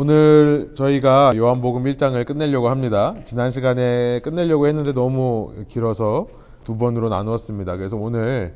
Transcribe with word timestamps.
오늘 0.00 0.70
저희가 0.76 1.32
요한복음 1.34 1.82
1장을 1.82 2.24
끝내려고 2.24 2.68
합니다. 2.68 3.16
지난 3.24 3.50
시간에 3.50 4.20
끝내려고 4.20 4.68
했는데 4.68 4.92
너무 4.92 5.64
길어서 5.66 6.28
두 6.62 6.78
번으로 6.78 7.08
나누었습니다. 7.08 7.76
그래서 7.76 7.96
오늘 7.96 8.54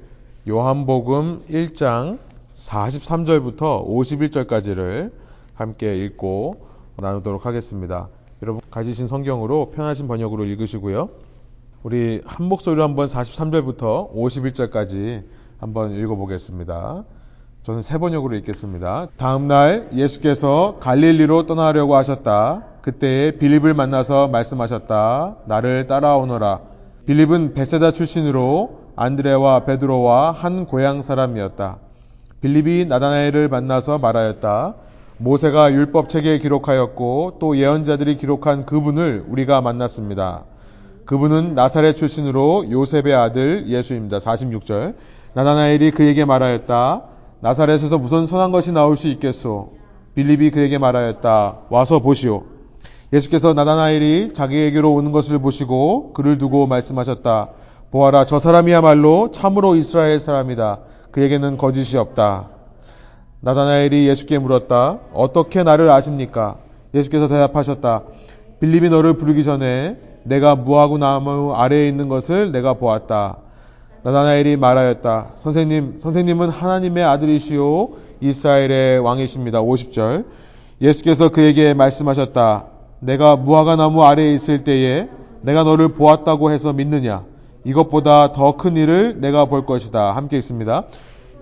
요한복음 0.49 1.41
1장 1.49 2.21
43절부터 2.55 3.85
51절까지를 3.89 5.11
함께 5.55 5.97
읽고 6.05 6.65
나누도록 6.99 7.45
하겠습니다. 7.45 8.09
여러분 8.45 8.61
가지신 8.71 9.09
성경으로 9.09 9.72
편하신 9.74 10.06
번역으로 10.06 10.45
읽으시고요. 10.45 11.09
우리 11.83 12.22
한 12.24 12.47
목소리로 12.47 12.85
한번 12.85 13.06
43절부터 13.06 14.15
51절까지 14.15 15.24
한번 15.59 15.90
읽어보겠습니다. 15.90 17.02
저는 17.65 17.80
세 17.80 17.97
번역으로 17.97 18.34
읽겠습니다. 18.38 19.06
다음 19.16 19.47
날 19.47 19.88
예수께서 19.95 20.79
갈릴리로 20.80 21.47
떠나려고 21.47 21.95
하셨다. 21.95 22.65
그때에 22.80 23.38
빌립을 23.38 23.73
만나서 23.73 24.27
말씀하셨다. 24.27 25.37
나를 25.47 25.87
따라오너라. 25.87 26.59
빌립은 27.07 27.55
베세다 27.55 27.93
출신으로 27.93 28.80
안드레와 28.97 29.65
베드로와 29.65 30.33
한 30.33 30.66
고향 30.66 31.02
사람이었다. 31.02 31.77
빌립이 32.41 32.87
나다나엘을 32.87 33.48
만나서 33.48 33.99
말하였다. 33.99 34.74
모세가 35.19 35.73
율법책에 35.73 36.38
기록하였고 36.41 37.37
또 37.38 37.57
예언자들이 37.57 38.16
기록한 38.16 38.66
그분을 38.66 39.24
우리가 39.29 39.60
만났습니다. 39.60 40.43
그분은 41.05 41.55
나사렛 41.55 41.97
출신으로 41.97 42.73
요셉의 42.73 43.15
아들 43.15 43.69
예수입니다. 43.69 44.19
46절. 44.19 44.95
나다나엘이 45.35 45.93
그에게 45.93 46.24
말하였다. 46.24 47.12
나사렛에서 47.42 47.98
무슨 47.98 48.24
선한 48.24 48.52
것이 48.52 48.70
나올 48.70 48.96
수 48.96 49.09
있겠소? 49.09 49.73
빌립이 50.14 50.52
그에게 50.52 50.78
말하였다. 50.78 51.56
와서 51.70 51.98
보시오. 51.98 52.45
예수께서 53.12 53.52
나다나엘이 53.52 54.32
자기에게로 54.32 54.95
오는 54.95 55.10
것을 55.10 55.40
보시고 55.40 56.12
그를 56.12 56.38
두고 56.38 56.68
말씀하셨다. 56.68 57.49
보아라, 57.90 58.26
저 58.26 58.38
사람이야말로 58.38 59.32
참으로 59.32 59.74
이스라엘 59.74 60.21
사람이다. 60.21 60.79
그에게는 61.10 61.57
거짓이 61.57 61.99
없다. 61.99 62.46
나다나엘이 63.40 64.06
예수께 64.06 64.38
물었다. 64.38 65.00
어떻게 65.12 65.64
나를 65.64 65.90
아십니까? 65.90 66.58
예수께서 66.94 67.27
대답하셨다. 67.27 68.02
빌립이 68.60 68.88
너를 68.88 69.16
부르기 69.16 69.42
전에 69.42 69.96
내가 70.22 70.54
무하고 70.54 70.96
나무 70.96 71.54
아래에 71.54 71.88
있는 71.88 72.08
것을 72.08 72.52
내가 72.52 72.74
보았다. 72.74 73.38
나다나엘이 74.03 74.56
말하였다. 74.56 75.33
선생님, 75.36 75.95
선생님은 75.98 76.48
하나님의 76.48 77.05
아들이시오 77.05 77.91
이스라엘의 78.20 78.98
왕이십니다. 79.00 79.62
50절. 79.62 80.25
예수께서 80.81 81.28
그에게 81.28 81.75
말씀하셨다. 81.75 82.64
내가 83.00 83.36
무화과 83.36 83.77
나무 83.77 84.03
아래에 84.05 84.33
있을 84.34 84.64
때에 84.64 85.08
내가 85.42 85.62
너를 85.62 85.89
보았다고 85.95 86.50
해서 86.50 86.73
믿느냐? 86.73 87.25
이것보다 87.64 88.33
더 88.33 88.56
큰 88.56 88.77
일을 88.77 89.20
내가 89.20 89.45
볼 89.45 89.67
것이다. 89.67 90.12
함께 90.12 90.36
있습니다. 90.36 90.84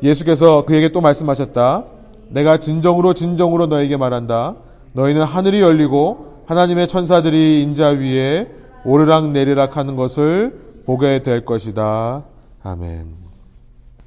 예수께서 0.02 0.64
그에게 0.66 0.90
또 0.92 1.00
말씀하셨다. 1.00 1.84
내가 2.28 2.58
진정으로 2.58 3.14
진정으로 3.14 3.66
너에게 3.66 3.96
말한다. 3.96 4.54
너희는 4.92 5.22
하늘이 5.22 5.60
열리고 5.60 6.42
하나님의 6.46 6.88
천사들이 6.88 7.62
인자 7.62 7.88
위에 7.88 8.48
오르락 8.84 9.30
내리락 9.30 9.76
하는 9.76 9.96
것을 9.96 10.60
보게 10.84 11.22
될 11.22 11.44
것이다. 11.44 12.22
아멘. 12.62 13.16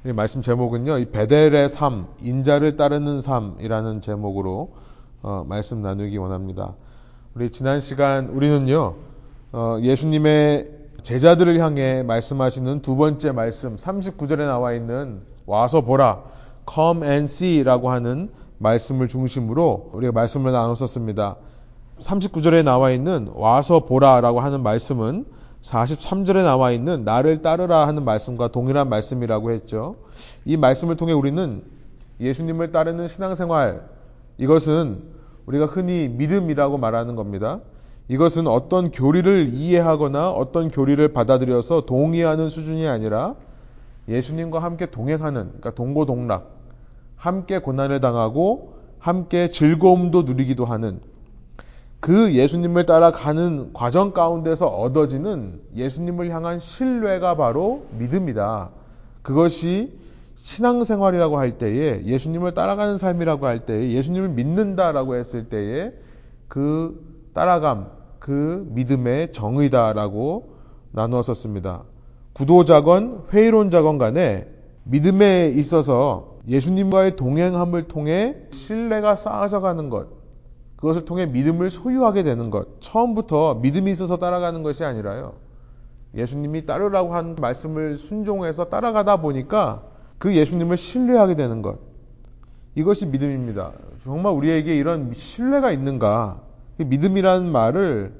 이 0.06 0.12
말씀 0.12 0.40
제목은요, 0.40 0.98
이 0.98 1.10
베델의 1.10 1.68
삶, 1.68 2.06
인자를 2.20 2.76
따르는 2.76 3.20
삶이라는 3.20 4.00
제목으로 4.00 4.74
어, 5.22 5.44
말씀 5.48 5.82
나누기 5.82 6.16
원합니다. 6.18 6.74
우리 7.34 7.50
지난 7.50 7.80
시간 7.80 8.28
우리는요, 8.28 8.94
어, 9.50 9.78
예수님의 9.82 10.70
제자들을 11.02 11.58
향해 11.58 12.04
말씀하시는 12.04 12.80
두 12.80 12.94
번째 12.94 13.32
말씀, 13.32 13.74
39절에 13.74 14.46
나와 14.46 14.72
있는 14.72 15.22
와서 15.46 15.80
보라, 15.80 16.22
come 16.72 17.04
and 17.04 17.24
see라고 17.24 17.90
하는 17.90 18.30
말씀을 18.58 19.08
중심으로 19.08 19.90
우리가 19.94 20.12
말씀을 20.12 20.52
나눴었습니다. 20.52 21.36
39절에 21.98 22.62
나와 22.62 22.92
있는 22.92 23.32
와서 23.34 23.80
보라라고 23.80 24.38
하는 24.38 24.62
말씀은 24.62 25.24
43절에 25.64 26.44
나와 26.44 26.72
있는 26.72 27.04
나를 27.04 27.40
따르라 27.40 27.88
하는 27.88 28.04
말씀과 28.04 28.48
동일한 28.48 28.90
말씀이라고 28.90 29.50
했죠. 29.50 29.96
이 30.44 30.58
말씀을 30.58 30.96
통해 30.96 31.12
우리는 31.14 31.62
예수님을 32.20 32.70
따르는 32.70 33.06
신앙생활, 33.06 33.88
이것은 34.36 35.02
우리가 35.46 35.64
흔히 35.64 36.08
믿음이라고 36.08 36.76
말하는 36.76 37.16
겁니다. 37.16 37.60
이것은 38.08 38.46
어떤 38.46 38.90
교리를 38.90 39.52
이해하거나 39.54 40.30
어떤 40.30 40.70
교리를 40.70 41.06
받아들여서 41.14 41.86
동의하는 41.86 42.50
수준이 42.50 42.86
아니라 42.86 43.34
예수님과 44.06 44.58
함께 44.58 44.90
동행하는, 44.90 45.44
그러니까 45.46 45.70
동고동락, 45.70 46.50
함께 47.16 47.58
고난을 47.58 48.00
당하고 48.00 48.74
함께 48.98 49.50
즐거움도 49.50 50.22
누리기도 50.22 50.66
하는 50.66 51.00
그 52.04 52.34
예수님을 52.34 52.84
따라가는 52.84 53.70
과정 53.72 54.12
가운데서 54.12 54.66
얻어지는 54.66 55.58
예수님을 55.74 56.28
향한 56.28 56.58
신뢰가 56.58 57.34
바로 57.38 57.86
믿음이다. 57.92 58.68
그것이 59.22 59.98
신앙생활이라고 60.36 61.38
할 61.38 61.56
때에 61.56 62.04
예수님을 62.04 62.52
따라가는 62.52 62.98
삶이라고 62.98 63.46
할 63.46 63.60
때에 63.64 63.92
예수님을 63.92 64.28
믿는다라고 64.28 65.14
했을 65.14 65.48
때에 65.48 65.94
그 66.46 67.30
따라감, 67.32 67.86
그 68.18 68.68
믿음의 68.72 69.32
정의다라고 69.32 70.56
나누었었습니다. 70.92 71.84
구도자건 72.34 73.22
회의론자건 73.32 73.96
간에 73.96 74.46
믿음에 74.82 75.54
있어서 75.56 76.36
예수님과의 76.48 77.16
동행함을 77.16 77.88
통해 77.88 78.36
신뢰가 78.50 79.16
쌓아져 79.16 79.62
가는 79.62 79.88
것, 79.88 80.23
그것을 80.84 81.06
통해 81.06 81.24
믿음을 81.24 81.70
소유하게 81.70 82.24
되는 82.24 82.50
것. 82.50 82.82
처음부터 82.82 83.54
믿음이 83.54 83.90
있어서 83.90 84.18
따라가는 84.18 84.62
것이 84.62 84.84
아니라요. 84.84 85.32
예수님이 86.14 86.66
따르라고 86.66 87.14
한 87.14 87.36
말씀을 87.40 87.96
순종해서 87.96 88.66
따라가다 88.66 89.22
보니까 89.22 89.82
그 90.18 90.36
예수님을 90.36 90.76
신뢰하게 90.76 91.36
되는 91.36 91.62
것. 91.62 91.78
이것이 92.74 93.06
믿음입니다. 93.06 93.72
정말 94.02 94.34
우리에게 94.34 94.76
이런 94.76 95.10
신뢰가 95.14 95.72
있는가? 95.72 96.42
믿음이라는 96.76 97.50
말을 97.50 98.12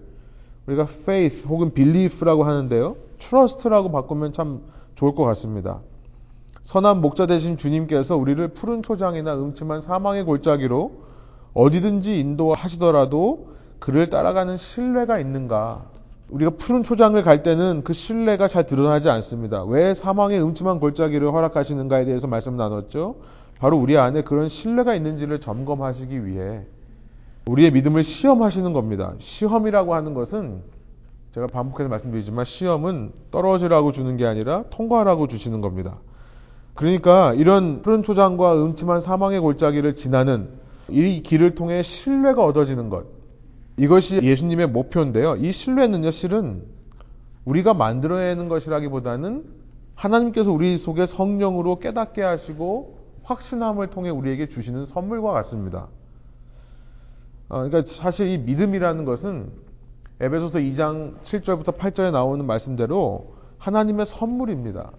우리가 0.67 0.85
faith 0.85 1.47
혹은 1.47 1.75
belief라고 1.75 2.45
하는데요. 2.45 2.97
trust라고 3.19 3.91
바꾸면 3.91 4.33
참 4.33 4.63
좋을 4.95 5.15
것 5.15 5.25
같습니다. 5.25 5.81
선한 6.63 7.03
목자 7.03 7.27
되신 7.27 7.59
주님께서 7.59 8.17
우리를 8.17 8.49
푸른 8.55 8.83
초장이나 8.83 9.37
음침한 9.37 9.83
사망의 9.83 10.25
골짜기로 10.25 11.04
어디든지 11.55 12.19
인도하시더라도 12.19 13.55
그를 13.79 14.11
따라가는 14.11 14.57
신뢰가 14.57 15.19
있는가? 15.19 15.87
우리가 16.29 16.53
푸른 16.59 16.83
초장을 16.83 17.21
갈 17.23 17.43
때는 17.43 17.83
그 17.85 17.93
신뢰가 17.93 18.49
잘 18.49 18.67
드러나지 18.67 19.09
않습니다. 19.09 19.63
왜 19.65 19.95
사망의 19.95 20.43
음침한 20.43 20.81
골짜기를 20.81 21.33
허락하시는가에 21.33 22.05
대해서 22.05 22.27
말씀 22.27 22.57
나눴죠. 22.57 23.17
바로 23.59 23.79
우리 23.79 23.97
안에 23.97 24.23
그런 24.23 24.49
신뢰가 24.49 24.95
있는지를 24.95 25.41
점검하시기 25.41 26.27
위해 26.27 26.63
우리의 27.47 27.71
믿음을 27.71 28.03
시험하시는 28.03 28.73
겁니다. 28.73 29.13
시험이라고 29.19 29.95
하는 29.95 30.15
것은 30.15 30.63
제가 31.31 31.47
반복해서 31.47 31.89
말씀드리지만 31.89 32.45
시험은 32.45 33.13
떨어지라고 33.31 33.93
주는 33.93 34.17
게 34.17 34.27
아니라 34.27 34.65
통과하라고 34.71 35.29
주시는 35.29 35.61
겁니다. 35.61 35.99
그러니까 36.75 37.35
이런 37.35 37.83
푸른 37.83 38.03
초장과 38.03 38.55
음침한 38.55 39.01
사망의 39.01 39.41
골짜기를 39.41 39.95
지나는 39.95 40.64
이 40.91 41.23
길을 41.23 41.55
통해 41.55 41.83
신뢰가 41.83 42.45
얻어지는 42.45 42.91
것. 42.91 43.07
이것이 43.77 44.23
예수님의 44.23 44.69
목표인데요. 44.69 45.37
이 45.37 45.51
신뢰는요, 45.51 46.11
실은 46.11 46.65
우리가 47.45 47.75
만들어내는 47.75 48.49
것이라기보다는 48.49 49.45
하나님께서 49.95 50.53
우리 50.53 50.77
속에 50.77 51.07
성령으로 51.07 51.79
깨닫게 51.79 52.23
하시고 52.23 52.99
확신함을 53.23 53.91
통해 53.91 54.11
우리에게 54.11 54.49
주시는 54.49 54.85
선물과 54.85 55.33
같습니다. 55.33 55.89
어, 57.49 57.63
그러니까 57.63 57.83
사실 57.87 58.29
이 58.29 58.39
믿음이라는 58.39 59.05
것은 59.05 59.51
에베소서 60.21 60.61
2장 60.61 61.21
7절부터 61.23 61.77
8절에 61.77 62.13
나오는 62.13 62.45
말씀대로 62.45 63.35
하나님의 63.59 64.07
선물입니다. 64.07 64.93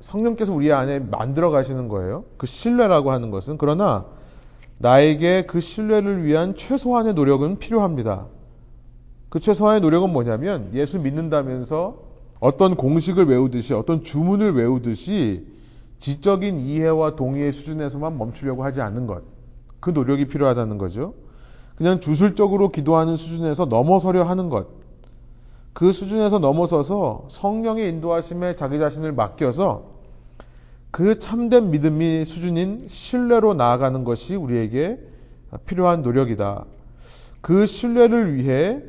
성령께서 0.00 0.54
우리 0.54 0.72
안에 0.72 0.98
만들어 0.98 1.50
가시는 1.50 1.88
거예요. 1.88 2.24
그 2.36 2.46
신뢰라고 2.46 3.12
하는 3.12 3.30
것은 3.30 3.58
그러나 3.58 4.06
나에게 4.82 5.44
그 5.44 5.60
신뢰를 5.60 6.24
위한 6.24 6.54
최소한의 6.54 7.12
노력은 7.12 7.58
필요합니다. 7.58 8.26
그 9.28 9.38
최소한의 9.38 9.82
노력은 9.82 10.10
뭐냐면 10.10 10.70
예수 10.72 10.98
믿는다면서 10.98 11.98
어떤 12.40 12.76
공식을 12.76 13.26
외우듯이 13.26 13.74
어떤 13.74 14.02
주문을 14.02 14.54
외우듯이 14.54 15.46
지적인 15.98 16.60
이해와 16.60 17.14
동의의 17.14 17.52
수준에서만 17.52 18.16
멈추려고 18.16 18.64
하지 18.64 18.80
않는 18.80 19.06
것. 19.06 19.22
그 19.80 19.90
노력이 19.90 20.28
필요하다는 20.28 20.78
거죠. 20.78 21.12
그냥 21.76 22.00
주술적으로 22.00 22.70
기도하는 22.70 23.16
수준에서 23.16 23.66
넘어서려 23.66 24.24
하는 24.24 24.48
것. 24.48 24.68
그 25.74 25.92
수준에서 25.92 26.38
넘어서서 26.38 27.26
성령의 27.28 27.90
인도하심에 27.90 28.54
자기 28.54 28.78
자신을 28.78 29.12
맡겨서 29.12 29.99
그 30.90 31.18
참된 31.18 31.70
믿음이 31.70 32.24
수준인 32.24 32.86
신뢰로 32.88 33.54
나아가는 33.54 34.02
것이 34.04 34.34
우리에게 34.34 34.98
필요한 35.66 36.02
노력이다. 36.02 36.64
그 37.40 37.66
신뢰를 37.66 38.34
위해 38.34 38.82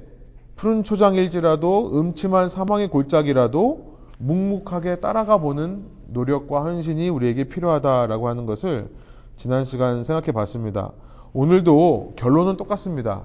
푸른 0.55 0.83
초장일지라도 0.83 1.99
음침한 1.99 2.49
사망의 2.49 2.89
골짜기라도 2.89 3.97
묵묵하게 4.17 4.99
따라가 4.99 5.37
보는 5.37 5.85
노력과 6.07 6.63
헌신이 6.63 7.09
우리에게 7.09 7.45
필요하다라고 7.45 8.27
하는 8.27 8.45
것을 8.45 8.89
지난 9.35 9.63
시간 9.63 10.03
생각해 10.03 10.31
봤습니다. 10.31 10.91
오늘도 11.33 12.13
결론은 12.15 12.57
똑같습니다. 12.57 13.23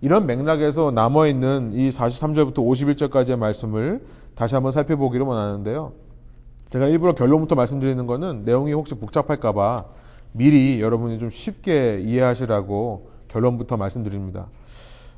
이런 0.00 0.26
맥락에서 0.26 0.90
남아있는 0.90 1.72
이 1.74 1.88
43절부터 1.90 2.56
51절까지의 2.56 3.36
말씀을 3.36 4.04
다시 4.34 4.54
한번 4.54 4.72
살펴보기를 4.72 5.24
원하는데요. 5.24 5.92
제가 6.74 6.88
일부러 6.88 7.14
결론부터 7.14 7.54
말씀드리는 7.54 8.04
것은 8.08 8.42
내용이 8.44 8.72
혹시 8.72 8.96
복잡할까봐 8.96 9.84
미리 10.32 10.80
여러분이 10.80 11.20
좀 11.20 11.30
쉽게 11.30 12.00
이해하시라고 12.00 13.10
결론부터 13.28 13.76
말씀드립니다. 13.76 14.48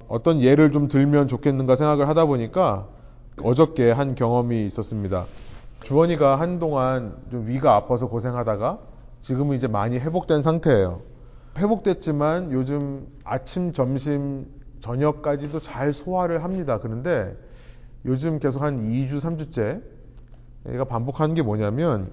어떤 0.07 0.43
예를 0.43 0.71
좀 0.71 0.87
들면 0.87 1.29
좋겠는가 1.29 1.75
생각을 1.75 2.09
하다 2.09 2.27
보니까 2.27 2.89
어저께 3.43 3.91
한 3.91 4.15
경험이 4.15 4.67
있었습니다. 4.67 5.25
주원이가 5.83 6.39
한동안 6.39 7.17
좀 7.31 7.49
위가 7.49 7.75
아파서 7.75 8.07
고생하다가 8.09 8.79
지금은 9.23 9.57
이제 9.57 9.67
많이 9.67 9.99
회복된 9.99 10.43
상태예요. 10.43 11.01
회복됐지만 11.57 12.53
요즘 12.53 13.07
아침, 13.25 13.73
점심, 13.73 14.45
저녁까지도 14.81 15.61
잘 15.61 15.95
소화를 15.95 16.45
합니다. 16.45 16.81
그런데 16.83 17.35
요즘 18.05 18.41
계속 18.41 18.61
한 18.61 18.79
2주, 18.79 19.17
3주째 19.17 19.96
얘가 20.73 20.85
반복하는 20.85 21.35
게 21.35 21.43
뭐냐면 21.43 22.11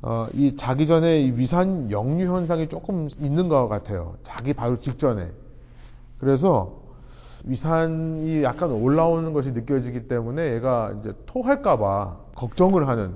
어, 0.00 0.26
이 0.34 0.56
자기 0.56 0.86
전에 0.86 1.20
이 1.20 1.30
위산 1.30 1.90
역류 1.90 2.26
현상이 2.34 2.68
조금 2.68 3.08
있는 3.20 3.48
것 3.48 3.68
같아요. 3.68 4.16
자기 4.22 4.52
바로 4.52 4.78
직전에. 4.78 5.30
그래서 6.18 6.80
위산이 7.44 8.42
약간 8.42 8.70
올라오는 8.70 9.32
것이 9.32 9.52
느껴지기 9.52 10.08
때문에 10.08 10.54
얘가 10.54 10.92
이제 11.00 11.12
토할까봐 11.26 12.16
걱정을 12.34 12.88
하는. 12.88 13.14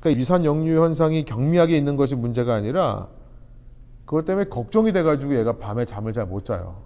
그러니까 0.00 0.18
위산 0.18 0.44
역류 0.44 0.80
현상이 0.80 1.24
경미하게 1.24 1.76
있는 1.76 1.96
것이 1.96 2.16
문제가 2.16 2.54
아니라 2.54 3.08
그것 4.04 4.24
때문에 4.24 4.48
걱정이 4.48 4.92
돼가지고 4.92 5.36
얘가 5.38 5.58
밤에 5.58 5.84
잠을 5.84 6.12
잘 6.12 6.26
못 6.26 6.44
자요. 6.44 6.82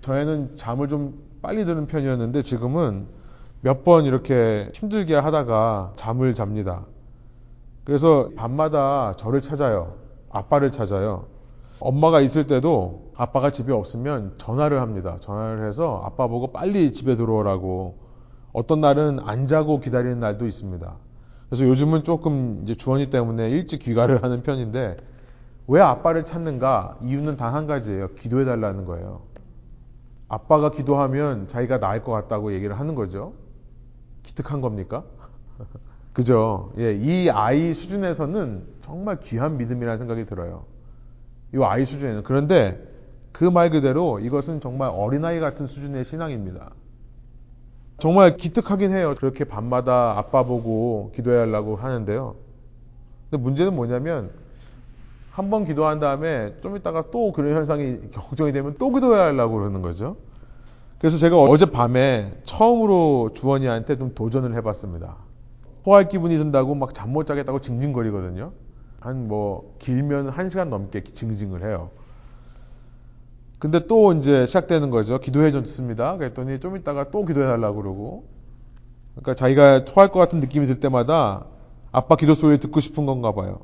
전에는 0.00 0.56
잠을 0.56 0.88
좀 0.88 1.22
빨리 1.42 1.64
드는 1.64 1.86
편이었는데 1.86 2.42
지금은 2.42 3.06
몇 3.60 3.84
번 3.84 4.04
이렇게 4.04 4.70
힘들게 4.74 5.14
하다가 5.14 5.92
잠을 5.96 6.34
잡니다. 6.34 6.86
그래서 7.84 8.30
밤마다 8.36 9.14
저를 9.16 9.40
찾아요. 9.40 9.94
아빠를 10.30 10.70
찾아요. 10.70 11.26
엄마가 11.80 12.20
있을 12.20 12.46
때도 12.46 13.12
아빠가 13.16 13.50
집에 13.50 13.72
없으면 13.72 14.34
전화를 14.36 14.80
합니다. 14.80 15.16
전화를 15.20 15.66
해서 15.66 16.02
아빠 16.04 16.26
보고 16.26 16.48
빨리 16.52 16.92
집에 16.92 17.16
들어오라고. 17.16 17.98
어떤 18.52 18.80
날은 18.80 19.20
안 19.24 19.46
자고 19.46 19.80
기다리는 19.80 20.18
날도 20.20 20.46
있습니다. 20.46 20.96
그래서 21.48 21.64
요즘은 21.66 22.04
조금 22.04 22.60
이제 22.62 22.74
주원이 22.74 23.10
때문에 23.10 23.48
일찍 23.50 23.78
귀가를 23.80 24.22
하는 24.22 24.42
편인데 24.42 24.96
왜 25.66 25.80
아빠를 25.80 26.24
찾는가? 26.24 26.98
이유는 27.02 27.36
단 27.36 27.54
한 27.54 27.66
가지예요. 27.66 28.08
기도해 28.14 28.44
달라는 28.44 28.84
거예요. 28.84 29.22
아빠가 30.28 30.70
기도하면 30.70 31.46
자기가 31.48 31.78
나을 31.80 32.02
것 32.02 32.12
같다고 32.12 32.52
얘기를 32.52 32.78
하는 32.78 32.94
거죠. 32.94 33.32
기특한 34.28 34.60
겁니까? 34.60 35.04
그죠? 36.12 36.72
예, 36.78 36.94
이 36.94 37.30
아이 37.30 37.72
수준에서는 37.74 38.66
정말 38.82 39.20
귀한 39.20 39.56
믿음이라는 39.56 39.98
생각이 39.98 40.26
들어요. 40.26 40.66
이 41.54 41.58
아이 41.62 41.84
수준에는. 41.86 42.22
그런데 42.24 42.82
그 43.32 43.44
말 43.50 43.70
그대로 43.70 44.18
이것은 44.20 44.60
정말 44.60 44.90
어린아이 44.92 45.40
같은 45.40 45.66
수준의 45.66 46.04
신앙입니다. 46.04 46.70
정말 47.98 48.36
기특하긴 48.36 48.92
해요. 48.92 49.14
그렇게 49.18 49.44
밤마다 49.44 50.16
아빠 50.18 50.44
보고 50.44 51.12
기도해 51.14 51.38
야 51.38 51.40
하려고 51.42 51.76
하는데요. 51.76 52.36
근데 53.30 53.42
문제는 53.42 53.74
뭐냐면 53.74 54.32
한 55.30 55.50
번 55.50 55.64
기도한 55.64 56.00
다음에 56.00 56.56
좀 56.62 56.76
있다가 56.76 57.10
또 57.12 57.32
그런 57.32 57.54
현상이 57.54 58.10
걱정이 58.14 58.52
되면 58.52 58.76
또 58.78 58.92
기도해야 58.92 59.26
하려고 59.26 59.56
그러는 59.58 59.82
거죠. 59.82 60.16
그래서 60.98 61.16
제가 61.16 61.40
어젯밤에 61.40 62.32
처음으로 62.44 63.30
주원이한테 63.34 63.96
좀 63.98 64.14
도전을 64.14 64.54
해봤습니다. 64.56 65.16
토할 65.84 66.08
기분이 66.08 66.36
든다고 66.36 66.74
막 66.74 66.92
잠 66.92 67.10
못 67.12 67.24
자겠다고 67.26 67.60
징징거리거든요. 67.60 68.52
한 69.00 69.28
뭐 69.28 69.74
길면 69.78 70.28
한 70.30 70.50
시간 70.50 70.70
넘게 70.70 71.04
징징을 71.04 71.62
해요. 71.64 71.90
근데 73.58 73.86
또 73.86 74.12
이제 74.12 74.46
시작되는 74.46 74.90
거죠. 74.90 75.18
기도해 75.18 75.50
줬습니다. 75.52 76.16
그랬더니 76.16 76.60
좀 76.60 76.76
있다가 76.76 77.10
또 77.10 77.24
기도해 77.24 77.46
달라고 77.46 77.82
그러고. 77.82 78.24
그러니까 79.14 79.34
자기가 79.34 79.84
토할 79.84 80.10
것 80.10 80.18
같은 80.20 80.40
느낌이 80.40 80.66
들 80.66 80.80
때마다 80.80 81.46
아빠 81.92 82.16
기도 82.16 82.34
소리 82.34 82.58
듣고 82.60 82.80
싶은 82.80 83.06
건가 83.06 83.32
봐요. 83.32 83.60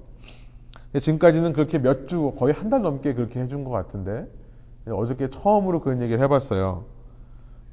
지금까지는 1.01 1.53
그렇게 1.53 1.79
몇 1.79 2.07
주, 2.09 2.33
거의 2.39 2.55
한 2.55 2.71
달 2.71 2.83
넘게 2.83 3.15
그렇게 3.15 3.41
해준 3.41 3.65
것 3.65 3.71
같은데 3.71 4.27
어저께 4.89 5.31
처음으로 5.31 5.81
그런 5.81 6.03
얘기를 6.03 6.23
해봤어요. 6.23 6.85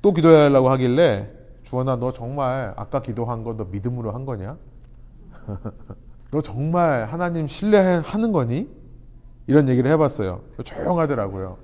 또 0.01 0.13
기도해 0.13 0.33
달라고 0.35 0.69
하길래 0.69 1.29
주원아 1.63 1.97
너 1.97 2.11
정말 2.11 2.73
아까 2.77 3.01
기도한 3.01 3.43
거 3.43 3.53
너 3.55 3.65
믿음으로 3.65 4.11
한 4.11 4.25
거냐? 4.25 4.57
너 6.31 6.41
정말 6.41 7.05
하나님 7.05 7.47
신뢰하는 7.47 8.31
거니? 8.31 8.69
이런 9.47 9.69
얘기를 9.69 9.91
해봤어요. 9.91 10.43
조용하더라고요. 10.63 11.59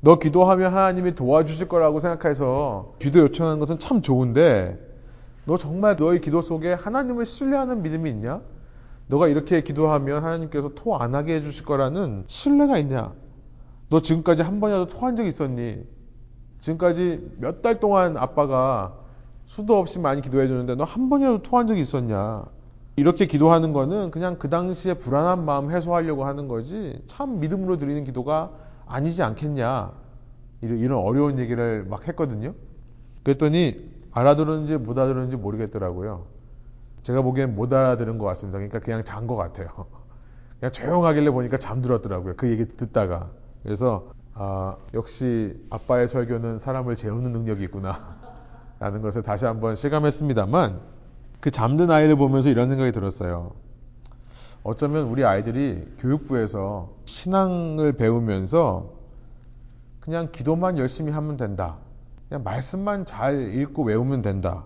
너 0.00 0.18
기도하면 0.18 0.72
하나님이 0.74 1.14
도와주실 1.14 1.68
거라고 1.68 2.00
생각해서 2.00 2.94
기도 3.00 3.20
요청하는 3.20 3.60
것은 3.60 3.78
참 3.78 4.02
좋은데 4.02 4.78
너 5.44 5.56
정말 5.58 5.96
너의 5.98 6.20
기도 6.20 6.42
속에 6.42 6.74
하나님을 6.74 7.26
신뢰하는 7.26 7.82
믿음이 7.82 8.10
있냐? 8.10 8.42
너가 9.08 9.28
이렇게 9.28 9.62
기도하면 9.62 10.24
하나님께서 10.24 10.72
토 10.74 10.96
안 10.96 11.14
하게 11.14 11.36
해주실 11.36 11.64
거라는 11.66 12.24
신뢰가 12.26 12.78
있냐? 12.78 13.14
너 13.90 14.02
지금까지 14.02 14.42
한 14.42 14.60
번이라도 14.60 14.86
토한 14.88 15.16
적 15.16 15.26
있었니? 15.26 15.84
지금까지 16.60 17.30
몇 17.38 17.62
달 17.62 17.80
동안 17.80 18.16
아빠가 18.16 18.96
수도 19.46 19.76
없이 19.78 19.98
많이 19.98 20.20
기도해 20.22 20.46
줬는데 20.48 20.74
너 20.76 20.84
한 20.84 21.08
번이라도 21.08 21.42
토한 21.42 21.66
적이 21.66 21.80
있었냐? 21.80 22.44
이렇게 22.96 23.26
기도하는 23.26 23.72
거는 23.72 24.10
그냥 24.10 24.38
그 24.38 24.50
당시에 24.50 24.94
불안한 24.94 25.44
마음 25.44 25.70
해소하려고 25.70 26.24
하는 26.26 26.48
거지 26.48 27.02
참 27.06 27.40
믿음으로 27.40 27.76
드리는 27.76 28.04
기도가 28.04 28.52
아니지 28.86 29.22
않겠냐. 29.22 29.92
이런 30.62 30.98
어려운 30.98 31.38
얘기를 31.38 31.84
막 31.86 32.06
했거든요. 32.08 32.54
그랬더니 33.24 33.76
알아들었는지 34.12 34.78
못 34.78 34.98
알아들었는지 34.98 35.36
모르겠더라고요. 35.36 36.26
제가 37.02 37.22
보기엔 37.22 37.54
못 37.54 37.72
알아들은 37.72 38.18
것 38.18 38.26
같습니다. 38.26 38.58
그러니까 38.58 38.80
그냥 38.80 39.04
잔 39.04 39.26
것 39.26 39.36
같아요. 39.36 39.68
그냥 40.60 40.72
조용하길래 40.72 41.30
보니까 41.30 41.56
잠들었더라고요. 41.58 42.36
그 42.36 42.50
얘기 42.50 42.66
듣다가. 42.66 43.32
그래서 43.62 44.10
아, 44.34 44.76
역시 44.94 45.54
아빠의 45.70 46.08
설교는 46.08 46.58
사람을 46.58 46.96
재우는 46.96 47.32
능력이 47.32 47.64
있구나. 47.64 48.16
라는 48.78 49.02
것을 49.02 49.22
다시 49.22 49.44
한번 49.44 49.74
실감했습니다만 49.74 50.80
그 51.40 51.50
잠든 51.50 51.90
아이를 51.90 52.16
보면서 52.16 52.48
이런 52.48 52.68
생각이 52.68 52.92
들었어요. 52.92 53.52
어쩌면 54.62 55.08
우리 55.08 55.24
아이들이 55.24 55.86
교육부에서 55.98 56.90
신앙을 57.04 57.92
배우면서 57.94 58.92
그냥 60.00 60.28
기도만 60.32 60.78
열심히 60.78 61.12
하면 61.12 61.36
된다. 61.36 61.76
그냥 62.28 62.42
말씀만 62.44 63.06
잘 63.06 63.54
읽고 63.54 63.82
외우면 63.84 64.22
된다. 64.22 64.64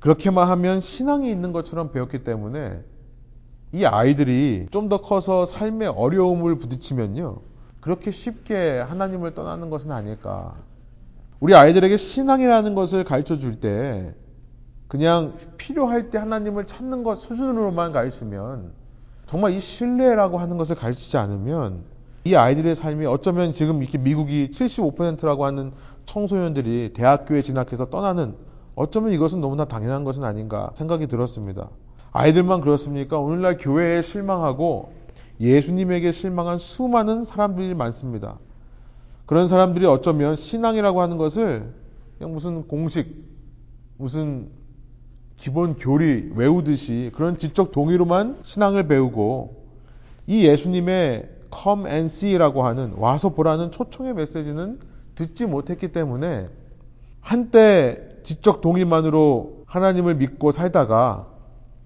그렇게만 0.00 0.48
하면 0.48 0.80
신앙이 0.80 1.30
있는 1.30 1.52
것처럼 1.52 1.90
배웠기 1.92 2.22
때문에 2.24 2.80
이 3.72 3.84
아이들이 3.84 4.66
좀 4.70 4.88
더 4.88 5.00
커서 5.00 5.44
삶의 5.44 5.88
어려움을 5.88 6.56
부딪히면요. 6.58 7.40
그렇게 7.80 8.10
쉽게 8.10 8.80
하나님을 8.80 9.34
떠나는 9.34 9.70
것은 9.70 9.92
아닐까. 9.92 10.54
우리 11.40 11.54
아이들에게 11.54 11.96
신앙이라는 11.96 12.74
것을 12.74 13.04
가르쳐 13.04 13.38
줄 13.38 13.60
때 13.60 14.14
그냥 14.88 15.34
필요할 15.58 16.10
때 16.10 16.18
하나님을 16.18 16.66
찾는 16.66 17.02
것 17.02 17.16
수준으로만 17.16 17.92
가르치면 17.92 18.72
정말 19.26 19.52
이 19.52 19.60
신뢰라고 19.60 20.38
하는 20.38 20.56
것을 20.56 20.74
가르치지 20.74 21.18
않으면 21.18 21.84
이 22.24 22.34
아이들의 22.34 22.74
삶이 22.74 23.06
어쩌면 23.06 23.52
지금 23.52 23.82
이렇게 23.82 23.98
미국이 23.98 24.48
75%라고 24.50 25.44
하는 25.44 25.72
청소년들이 26.06 26.92
대학교에 26.94 27.42
진학해서 27.42 27.90
떠나는 27.90 28.34
어쩌면 28.74 29.12
이것은 29.12 29.40
너무나 29.40 29.66
당연한 29.66 30.04
것은 30.04 30.24
아닌가 30.24 30.70
생각이 30.74 31.06
들었습니다. 31.06 31.68
아이들만 32.12 32.62
그렇습니까? 32.62 33.18
오늘날 33.18 33.58
교회에 33.58 34.00
실망하고 34.00 34.92
예수님에게 35.40 36.12
실망한 36.12 36.58
수많은 36.58 37.24
사람들이 37.24 37.74
많습니다. 37.74 38.38
그런 39.26 39.46
사람들이 39.46 39.86
어쩌면 39.86 40.36
신앙이라고 40.36 41.00
하는 41.00 41.16
것을 41.16 41.72
그냥 42.18 42.32
무슨 42.32 42.66
공식, 42.66 43.24
무슨 43.96 44.48
기본 45.36 45.76
교리 45.76 46.32
외우듯이 46.34 47.12
그런 47.14 47.38
지적 47.38 47.70
동의로만 47.70 48.38
신앙을 48.42 48.88
배우고 48.88 49.66
이 50.26 50.46
예수님의 50.46 51.28
come 51.54 51.86
and 51.86 52.06
see라고 52.06 52.64
하는 52.64 52.92
와서 52.96 53.30
보라는 53.30 53.70
초청의 53.70 54.14
메시지는 54.14 54.78
듣지 55.14 55.46
못했기 55.46 55.92
때문에 55.92 56.48
한때 57.20 58.08
지적 58.22 58.60
동의만으로 58.60 59.64
하나님을 59.66 60.16
믿고 60.16 60.50
살다가 60.50 61.28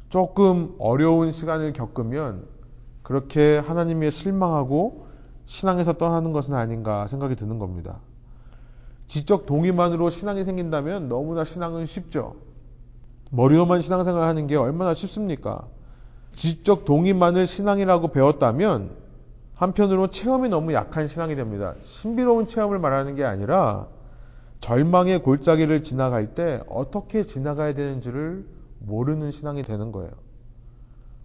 조금 0.09 0.75
어려운 0.79 1.31
시간을 1.33 1.73
겪으면 1.73 2.52
그렇게 3.03 3.59
하나님에 3.59 4.11
실망하고 4.11 5.07
신앙에서 5.47 5.95
떠나는 5.95 6.33
것은 6.33 6.55
아닌가 6.55 7.07
생각이 7.07 7.37
드는 7.37 7.59
겁니다. 7.59 8.01
지적 9.07 9.47
동의만으로 9.47 10.09
신앙이 10.09 10.45
생긴다면 10.45 11.09
너무나 11.09 11.45
신앙은 11.45 11.87
쉽죠. 11.87 12.37
머리로만 13.31 13.81
신앙생활 13.81 14.25
하는 14.25 14.47
게 14.47 14.57
얼마나 14.57 14.95
쉽습니까? 14.95 15.67
지적 16.35 16.85
동의만을 16.85 17.47
신앙이라고 17.47 18.09
배웠다면 18.09 18.91
한편으로 19.55 20.09
체험이 20.09 20.49
너무 20.49 20.73
약한 20.73 21.09
신앙이 21.09 21.37
됩니다. 21.37 21.75
신비로운 21.81 22.47
체험을 22.47 22.79
말하는 22.79 23.15
게 23.15 23.25
아니라 23.25 23.87
절망의 24.61 25.23
골짜기를 25.23 25.83
지나갈 25.85 26.35
때 26.35 26.63
어떻게 26.69 27.25
지나가야 27.25 27.75
되는지를 27.75 28.47
모르는 28.79 29.31
신앙이 29.31 29.63
되는 29.63 29.93
거예요. 29.93 30.11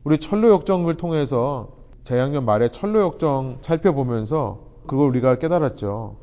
우리 0.08 0.20
철로 0.20 0.52
역정을 0.52 0.96
통해서 0.96 1.68
재작년 2.06 2.46
말에 2.46 2.70
철로 2.70 3.02
역정 3.02 3.58
살펴보면서 3.60 4.62
그걸 4.88 5.10
우리가 5.10 5.38
깨달았죠. 5.38 6.16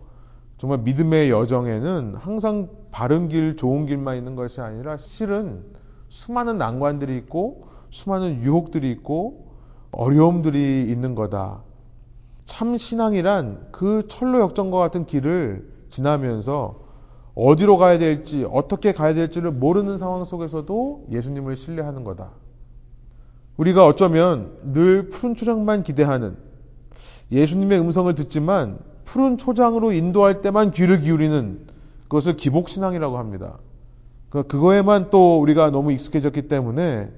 정말 0.57 0.79
믿음의 0.79 1.29
여정에는 1.29 2.15
항상 2.17 2.71
바른 2.93 3.29
길, 3.29 3.59
좋은 3.59 3.85
길만 3.85 4.17
있는 4.17 4.37
것이 4.37 4.63
아니라 4.63 4.97
실은 4.97 5.67
수많은 6.09 6.57
난관들이 6.57 7.15
있고 7.19 7.67
수많은 7.91 8.43
유혹들이 8.43 8.91
있고 8.91 9.49
어려움들이 9.91 10.87
있는 10.89 11.15
거다. 11.15 11.61
참 12.47 12.79
신앙이란 12.79 13.69
그 13.71 14.07
철로 14.09 14.41
역정과 14.41 14.79
같은 14.79 15.05
길을 15.05 15.71
지나면서 15.91 16.81
어디로 17.35 17.77
가야 17.77 17.99
될지, 17.99 18.49
어떻게 18.51 18.93
가야 18.93 19.13
될지를 19.13 19.51
모르는 19.51 19.99
상황 19.99 20.25
속에서도 20.25 21.09
예수님을 21.11 21.55
신뢰하는 21.55 22.03
거다. 22.05 22.31
우리가 23.57 23.87
어쩌면 23.87 24.53
늘 24.63 25.09
푸른 25.09 25.35
초장만 25.35 25.83
기대하는 25.83 26.37
예수님의 27.31 27.81
음성을 27.81 28.13
듣지만 28.15 28.79
푸른 29.05 29.37
초장으로 29.37 29.93
인도할 29.93 30.41
때만 30.41 30.71
귀를 30.71 31.01
기울이는 31.01 31.67
그것을 32.03 32.37
기복신앙이라고 32.37 33.19
합니다. 33.19 33.59
그, 34.29 34.45
그거에만 34.45 35.11
또 35.11 35.41
우리가 35.41 35.71
너무 35.71 35.93
익숙해졌기 35.93 36.49
때문에 36.49 37.11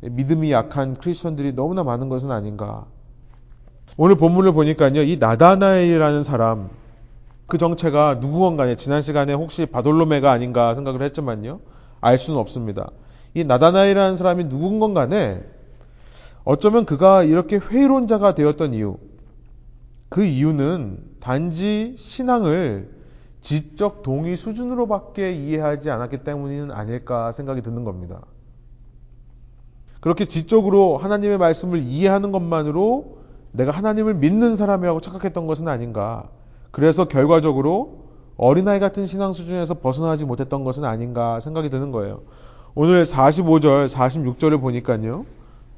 믿음이 0.00 0.50
약한 0.52 0.94
크리스천들이 0.94 1.54
너무나 1.54 1.82
많은 1.82 2.08
것은 2.08 2.30
아닌가. 2.30 2.86
오늘 3.96 4.16
본문을 4.16 4.52
보니까요, 4.52 5.02
이 5.02 5.16
나다나엘이라는 5.18 6.22
사람, 6.22 6.70
그 7.46 7.58
정체가 7.58 8.18
누구건 8.20 8.56
간에 8.56 8.76
지난 8.76 9.02
시간에 9.02 9.34
혹시 9.34 9.66
바돌로메가 9.66 10.30
아닌가 10.30 10.74
생각을 10.74 11.02
했지만요, 11.02 11.60
알 12.00 12.18
수는 12.18 12.40
없습니다. 12.40 12.90
이 13.34 13.44
나다나엘이라는 13.44 14.16
사람이 14.16 14.44
누군건 14.44 14.94
간에 14.94 15.42
어쩌면 16.44 16.84
그가 16.84 17.22
이렇게 17.22 17.56
회의론자가 17.56 18.34
되었던 18.34 18.74
이유, 18.74 18.96
그 20.08 20.24
이유는 20.24 20.98
단지 21.20 21.94
신앙을 21.96 22.92
지적 23.40 24.02
동의 24.02 24.36
수준으로밖에 24.36 25.32
이해하지 25.32 25.90
않았기 25.90 26.18
때문이 26.18 26.72
아닐까 26.72 27.32
생각이 27.32 27.62
드는 27.62 27.84
겁니다. 27.84 28.20
그렇게 30.00 30.26
지적으로 30.26 30.98
하나님의 30.98 31.38
말씀을 31.38 31.82
이해하는 31.82 32.30
것만으로 32.30 33.18
내가 33.52 33.70
하나님을 33.70 34.14
믿는 34.14 34.56
사람이라고 34.56 35.00
착각했던 35.00 35.46
것은 35.46 35.66
아닌가. 35.68 36.28
그래서 36.70 37.06
결과적으로 37.06 38.04
어린아이 38.36 38.80
같은 38.80 39.06
신앙 39.06 39.32
수준에서 39.32 39.74
벗어나지 39.74 40.24
못했던 40.24 40.64
것은 40.64 40.84
아닌가 40.84 41.40
생각이 41.40 41.70
드는 41.70 41.90
거예요. 41.90 42.22
오늘 42.74 43.04
45절, 43.04 43.88
46절을 43.88 44.60
보니까요. 44.60 45.24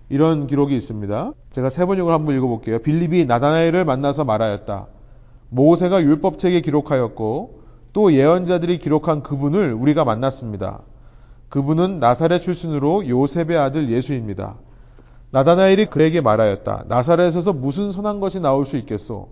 이런 0.08 0.46
기록이 0.46 0.76
있습니다. 0.76 1.32
제가 1.52 1.68
세 1.68 1.84
번역을 1.84 2.12
한번 2.12 2.36
읽어볼게요. 2.36 2.78
빌립이 2.80 3.25
나다나엘을 3.25 3.84
만나서 3.84 4.25
말하였다. 4.25 4.86
모세가 5.48 6.02
율법책에 6.02 6.60
기록하였고 6.60 7.62
또 7.92 8.12
예언자들이 8.12 8.78
기록한 8.78 9.22
그분을 9.22 9.72
우리가 9.72 10.04
만났습니다. 10.04 10.82
그분은 11.48 12.00
나사렛 12.00 12.42
출신으로 12.42 13.08
요셉의 13.08 13.56
아들 13.56 13.90
예수입니다. 13.90 14.56
나다나엘이 15.30 15.86
그에게 15.86 16.20
말하였다. 16.20 16.84
나사렛에서 16.88 17.52
무슨 17.52 17.92
선한 17.92 18.20
것이 18.20 18.40
나올 18.40 18.66
수 18.66 18.76
있겠소? 18.76 19.28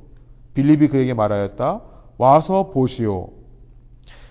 빌립이 0.55 0.89
그에게 0.89 1.15
말하였다. 1.15 1.81
와서 2.19 2.71
보시오. 2.71 3.31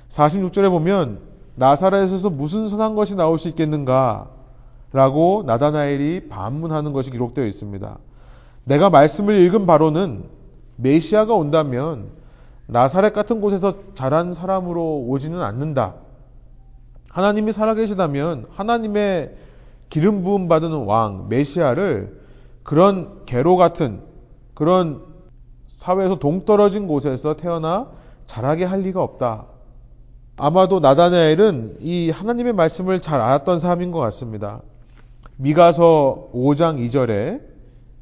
46절에 0.10 0.70
보면 0.70 1.20
나사렛에서 1.56 2.30
무슨 2.30 2.70
선한 2.70 2.96
것이 2.96 3.16
나올 3.16 3.40
수 3.40 3.50
있겠는가? 3.50 4.30
라고 4.94 5.44
나다나엘이 5.48 6.30
반문하는 6.30 6.94
것이 6.94 7.10
기록되어 7.10 7.46
있습니다. 7.46 7.98
내가 8.64 8.90
말씀을 8.92 9.40
읽은 9.40 9.66
바로는 9.66 10.24
메시아가 10.78 11.34
온다면 11.34 12.12
나사렛 12.68 13.12
같은 13.12 13.42
곳에서 13.42 13.74
자란 13.96 14.34
사람으로 14.34 15.00
오지는 15.08 15.42
않는다. 15.42 15.96
하나님이 17.10 17.52
살아계시다면 17.52 18.46
하나님의 18.52 19.36
기름 19.90 20.24
부음 20.24 20.48
받은 20.48 20.86
왕 20.86 21.28
메시아를 21.28 22.22
그런 22.64 23.26
개로 23.26 23.58
같은 23.58 24.02
그런 24.54 25.02
사회에서 25.68 26.20
동떨어진 26.20 26.88
곳에서 26.88 27.36
태어나 27.36 27.88
자라게 28.28 28.64
할 28.64 28.82
리가 28.82 29.02
없다. 29.02 29.48
아마도 30.38 30.80
나다나엘은 30.80 31.78
이 31.82 32.10
하나님의 32.12 32.54
말씀을 32.54 33.02
잘 33.02 33.20
알았던 33.20 33.60
사람인 33.60 33.92
것 33.92 34.00
같습니다. 34.00 34.62
미가서 35.38 36.30
5장 36.34 36.78
2절에 36.88 37.42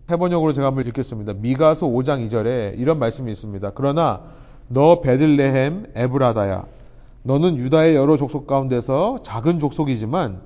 해번역으로 0.09 0.53
제가 0.53 0.67
한번 0.67 0.85
읽겠습니다. 0.87 1.33
미가서 1.33 1.87
5장 1.87 2.27
2절에 2.27 2.77
이런 2.77 2.99
말씀이 2.99 3.31
있습니다. 3.31 3.71
그러나 3.75 4.23
너 4.69 5.01
베들레헴 5.01 5.93
에브라다야 5.95 6.65
너는 7.23 7.57
유다의 7.57 7.95
여러 7.95 8.17
족속 8.17 8.47
가운데서 8.47 9.19
작은 9.23 9.59
족속이지만 9.59 10.41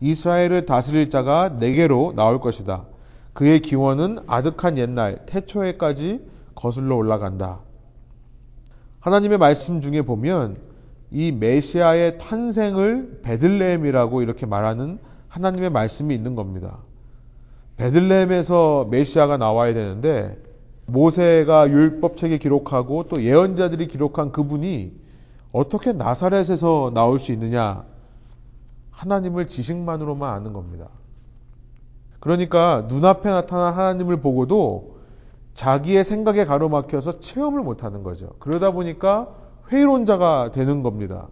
이스라엘을 0.00 0.64
다스릴 0.64 1.10
자가 1.10 1.56
내게로 1.60 2.14
나올 2.16 2.40
것이다. 2.40 2.84
그의 3.34 3.60
기원은 3.60 4.20
아득한 4.26 4.78
옛날 4.78 5.26
태초에까지 5.26 6.20
거슬러 6.54 6.96
올라간다. 6.96 7.60
하나님의 9.00 9.38
말씀 9.38 9.80
중에 9.80 10.02
보면 10.02 10.56
이 11.10 11.32
메시아의 11.32 12.18
탄생을 12.18 13.20
베들레헴이라고 13.22 14.22
이렇게 14.22 14.46
말하는 14.46 14.98
하나님의 15.30 15.70
말씀이 15.70 16.14
있는 16.14 16.34
겁니다. 16.34 16.78
베들레헴에서 17.76 18.88
메시아가 18.90 19.38
나와야 19.38 19.72
되는데 19.72 20.36
모세가 20.86 21.70
율법책에 21.70 22.38
기록하고 22.38 23.04
또 23.08 23.22
예언자들이 23.22 23.86
기록한 23.86 24.32
그분이 24.32 24.92
어떻게 25.52 25.92
나사렛에서 25.92 26.90
나올 26.94 27.18
수 27.18 27.32
있느냐? 27.32 27.84
하나님을 28.90 29.46
지식만으로만 29.46 30.34
아는 30.34 30.52
겁니다. 30.52 30.88
그러니까 32.18 32.86
눈앞에 32.88 33.30
나타난 33.30 33.72
하나님을 33.72 34.20
보고도 34.20 34.98
자기의 35.54 36.04
생각에 36.04 36.44
가로막혀서 36.44 37.20
체험을 37.20 37.62
못하는 37.62 38.02
거죠. 38.02 38.30
그러다 38.40 38.72
보니까 38.72 39.28
회의론자가 39.70 40.50
되는 40.52 40.82
겁니다. 40.82 41.28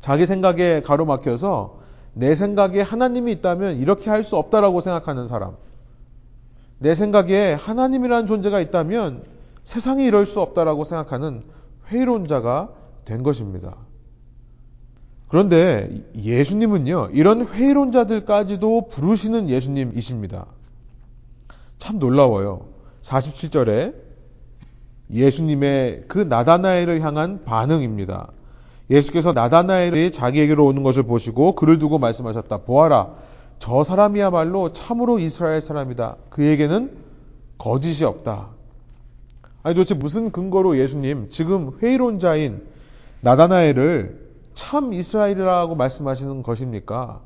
자기 0.00 0.26
생각에 0.26 0.82
가로막혀서 0.82 1.83
내 2.14 2.34
생각에 2.34 2.80
하나님이 2.80 3.32
있다면 3.32 3.78
이렇게 3.78 4.08
할 4.10 4.24
수 4.24 4.36
없다라고 4.36 4.80
생각하는 4.80 5.26
사람. 5.26 5.56
내 6.78 6.94
생각에 6.94 7.54
하나님이라는 7.54 8.26
존재가 8.26 8.60
있다면 8.60 9.24
세상이 9.62 10.04
이럴 10.04 10.26
수 10.26 10.40
없다라고 10.40 10.84
생각하는 10.84 11.42
회의론자가 11.88 12.70
된 13.04 13.22
것입니다. 13.22 13.76
그런데 15.28 16.04
예수님은요, 16.14 17.10
이런 17.12 17.46
회의론자들까지도 17.46 18.88
부르시는 18.88 19.48
예수님이십니다. 19.48 20.46
참 21.78 21.98
놀라워요. 21.98 22.68
47절에 23.02 23.94
예수님의 25.10 26.04
그 26.08 26.18
나다나엘을 26.18 27.00
향한 27.02 27.44
반응입니다. 27.44 28.30
예수께서 28.90 29.32
나다나엘이 29.32 30.12
자기에게로 30.12 30.64
오는 30.66 30.82
것을 30.82 31.04
보시고 31.04 31.54
그를 31.54 31.78
두고 31.78 31.98
말씀하셨다. 31.98 32.58
보아라. 32.58 33.14
저 33.58 33.82
사람이야말로 33.84 34.72
참으로 34.72 35.18
이스라엘 35.18 35.60
사람이다. 35.60 36.16
그에게는 36.30 36.96
거짓이 37.56 38.04
없다. 38.04 38.48
아니 39.62 39.74
도대체 39.74 39.94
무슨 39.94 40.30
근거로 40.30 40.78
예수님 40.78 41.28
지금 41.30 41.78
회의론자인 41.80 42.66
나다나엘을 43.22 44.22
참 44.54 44.92
이스라엘이라고 44.92 45.74
말씀하시는 45.74 46.42
것입니까? 46.42 47.20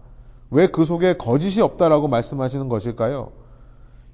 왜 0.51 0.69
그 0.69 0.85
속에 0.85 1.17
거짓이 1.17 1.61
없다라고 1.61 2.09
말씀하시는 2.09 2.69
것일까요? 2.69 3.33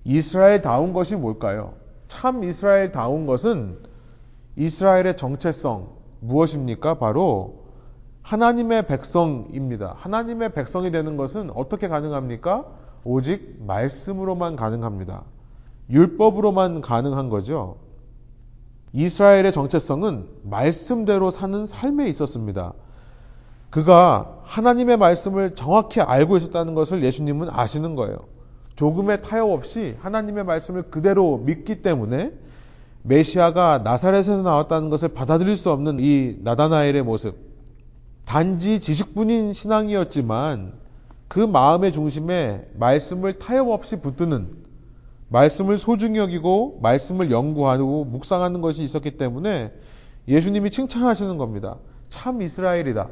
이스라엘다운 0.04 0.92
것이 0.92 1.16
뭘까요? 1.16 1.74
참 2.08 2.42
이스라엘다운 2.42 3.26
것은 3.26 3.78
이스라엘의 4.56 5.16
정체성 5.16 5.88
무엇입니까? 6.26 6.94
바로 6.94 7.64
하나님의 8.22 8.86
백성입니다. 8.86 9.94
하나님의 9.98 10.54
백성이 10.54 10.90
되는 10.90 11.16
것은 11.16 11.50
어떻게 11.54 11.88
가능합니까? 11.88 12.66
오직 13.04 13.56
말씀으로만 13.60 14.56
가능합니다. 14.56 15.24
율법으로만 15.90 16.80
가능한 16.80 17.28
거죠. 17.28 17.76
이스라엘의 18.94 19.52
정체성은 19.52 20.28
말씀대로 20.44 21.30
사는 21.30 21.66
삶에 21.66 22.06
있었습니다. 22.08 22.72
그가 23.68 24.40
하나님의 24.44 24.96
말씀을 24.96 25.54
정확히 25.56 26.00
알고 26.00 26.36
있었다는 26.38 26.74
것을 26.74 27.02
예수님은 27.02 27.48
아시는 27.50 27.96
거예요. 27.96 28.18
조금의 28.76 29.20
타협 29.20 29.50
없이 29.50 29.96
하나님의 30.00 30.44
말씀을 30.44 30.84
그대로 30.84 31.38
믿기 31.38 31.82
때문에 31.82 32.32
메시아가 33.06 33.82
나사렛에서 33.84 34.42
나왔다는 34.42 34.88
것을 34.88 35.10
받아들일 35.10 35.56
수 35.58 35.70
없는 35.70 35.98
이 36.00 36.36
나다나엘의 36.40 37.02
모습. 37.02 37.36
단지 38.24 38.80
지식뿐인 38.80 39.52
신앙이었지만 39.52 40.72
그 41.28 41.38
마음의 41.40 41.92
중심에 41.92 42.66
말씀을 42.74 43.38
타협 43.38 43.68
없이 43.68 44.00
붙드는 44.00 44.50
말씀을 45.28 45.76
소중히 45.76 46.18
여기고 46.18 46.78
말씀을 46.80 47.30
연구하고 47.30 48.06
묵상하는 48.06 48.62
것이 48.62 48.82
있었기 48.82 49.18
때문에 49.18 49.72
예수님이 50.26 50.70
칭찬하시는 50.70 51.36
겁니다. 51.36 51.76
참 52.08 52.40
이스라엘이다. 52.40 53.08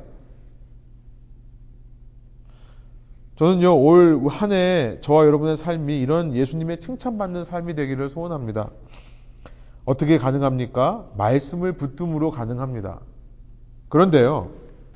저는요, 3.37 3.79
올 3.79 4.27
한 4.29 4.53
해 4.53 4.99
저와 5.03 5.27
여러분의 5.27 5.57
삶이 5.57 6.01
이런 6.01 6.35
예수님의 6.35 6.81
칭찬받는 6.81 7.45
삶이 7.45 7.75
되기를 7.75 8.09
소원합니다. 8.09 8.71
어떻게 9.85 10.19
가능합니까? 10.19 11.07
말씀을 11.17 11.75
붙듦으로 11.75 12.31
가능합니다. 12.31 13.01
그런데요, 13.89 14.51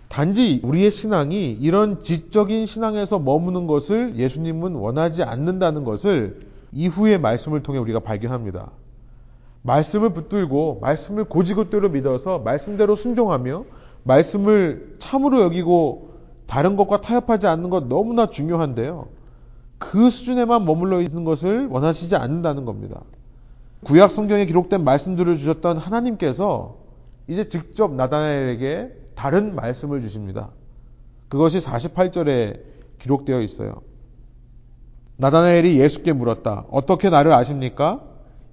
단지 0.09 0.61
우리의 0.63 0.91
신앙이 0.91 1.53
이런 1.53 2.03
지적인 2.03 2.67
신앙에서 2.67 3.19
머무는 3.19 3.67
것을 3.67 4.17
예수님은 4.17 4.75
원하지 4.75 5.23
않는다는 5.25 5.85
것을 5.85 6.41
이후의 6.73 7.21
말씀을 7.21 7.63
통해 7.63 7.79
우리가 7.79 8.01
발견합니다. 8.01 8.71
말씀을 9.63 10.11
붙들고 10.11 10.79
말씀을 10.81 11.25
고지고대로 11.25 11.89
믿어서 11.89 12.39
말씀대로 12.39 12.95
순종하며 12.95 13.65
말씀을 14.05 14.95
참으로 14.99 15.41
여기고 15.43 16.11
다른 16.47 16.77
것과 16.77 17.01
타협하지 17.01 17.49
않는 17.49 17.71
것 17.71 17.89
너무나 17.89 18.31
중요한데요. 18.31 19.09
그 19.79 20.09
수준에만 20.09 20.65
머물러 20.65 21.03
있는 21.03 21.25
것을 21.25 21.67
원하시지 21.67 22.15
않는다는 22.15 22.65
겁니다. 22.65 23.03
구약 23.87 24.11
성경에 24.11 24.47
기록된 24.47 24.83
말씀들을 24.83 25.37
주셨던 25.37 25.77
하나님께서 25.77 26.79
이제 27.29 27.49
직접 27.49 27.95
나다나엘에게 27.95 28.91
다른 29.15 29.55
말씀을 29.55 30.03
주십니다. 30.03 30.51
그것이 31.29 31.59
48절에 31.59 32.63
기록되어 32.99 33.41
있어요. 33.43 33.83
나다나엘이 35.19 35.79
예수께 35.79 36.13
물었다. 36.13 36.65
어떻게 36.73 37.11
나를 37.11 37.33
아십니까? 37.33 38.01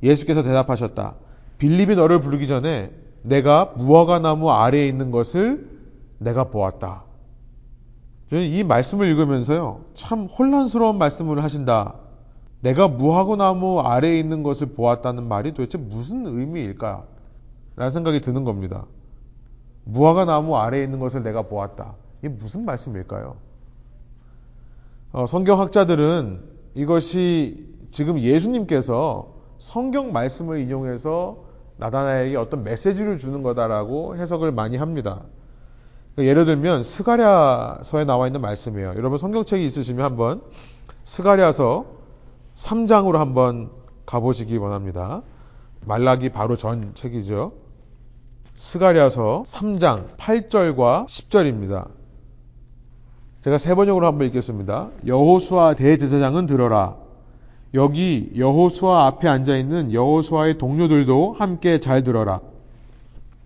예수께서 0.04 0.44
대답하셨다. 0.44 1.16
빌립이 1.58 1.96
너를 1.96 2.20
부르기 2.20 2.46
전에 2.46 2.92
내가 3.24 3.74
무화과 3.76 4.20
나무 4.20 4.52
아래에 4.52 4.88
있는 4.88 5.10
것을 5.10 5.68
내가 6.20 6.44
보았다. 6.44 7.06
이 8.32 8.64
말씀을 8.64 9.08
읽으면서요, 9.08 9.82
참 9.96 10.26
혼란스러운 10.26 11.00
말씀을 11.00 11.44
하신다. 11.44 12.03
내가 12.64 12.88
무화과 12.88 13.36
나무 13.36 13.82
아래에 13.82 14.18
있는 14.18 14.42
것을 14.42 14.68
보았다는 14.68 15.28
말이 15.28 15.54
도대체 15.54 15.78
무슨 15.78 16.26
의미일까? 16.26 17.04
라는 17.76 17.92
생각이 17.92 18.22
드는 18.22 18.46
겁니다. 18.46 18.86
무화과 19.84 20.24
나무 20.24 20.56
아래에 20.56 20.82
있는 20.82 21.00
것을 21.00 21.24
내가 21.24 21.42
보았다. 21.42 21.96
이게 22.20 22.30
무슨 22.30 22.64
말씀일까요? 22.64 23.36
어, 25.12 25.28
성경학자들은 25.28 26.42
이것이 26.76 27.68
지금 27.92 28.18
예수님께서 28.20 29.34
성경 29.58 30.14
말씀을 30.14 30.62
인용해서 30.62 31.44
나다나에게 31.76 32.38
어떤 32.38 32.64
메시지를 32.64 33.18
주는 33.18 33.44
거다라고 33.44 34.16
해석을 34.16 34.54
많이 34.54 34.78
합니다. 34.78 35.24
그러니까 36.16 36.30
예를 36.30 36.46
들면 36.46 36.84
스가랴서에 36.84 38.06
나와 38.06 38.28
있는 38.28 38.40
말씀이에요. 38.40 38.94
여러분 38.96 39.18
성경책이 39.18 39.66
있으시면 39.66 40.06
한번 40.06 40.42
스가랴서 41.04 42.03
3장으로 42.56 43.18
한번 43.18 43.70
가보시기 44.06 44.58
원합니다. 44.58 45.22
말라기 45.86 46.30
바로 46.30 46.58
전 46.58 46.94
책이죠. 46.94 47.54
스가랴서 48.56 49.44
3장 49.46 50.16
8절과 50.18 51.06
10절입니다. 51.06 51.88
제가 53.42 53.58
세 53.58 53.76
번역으로 53.76 54.06
한번 54.06 54.28
읽겠습니다. 54.28 54.90
여호수아 55.06 55.74
대제사장은 55.74 56.46
들어라. 56.46 56.96
여기 57.74 58.32
여호수아 58.38 59.08
앞에 59.08 59.28
앉아 59.28 59.58
있는 59.58 59.92
여호수아의 59.92 60.58
동료들도 60.60 61.34
함께 61.34 61.80
잘 61.80 62.04
들어라. 62.04 62.40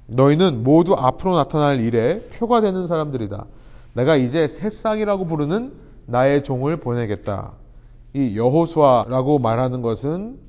너희는 0.07 0.63
모두 0.63 0.93
앞으로 0.95 1.35
나타날 1.35 1.79
일에 1.79 2.19
표가 2.33 2.61
되는 2.61 2.87
사람들이다. 2.87 3.45
내가 3.93 4.15
이제 4.17 4.47
새싹이라고 4.47 5.25
부르는 5.25 5.73
나의 6.05 6.43
종을 6.43 6.77
보내겠다. 6.77 7.53
이 8.17 8.35
여호수아라고 8.35 9.37
말하는 9.37 9.83
것은 9.83 10.39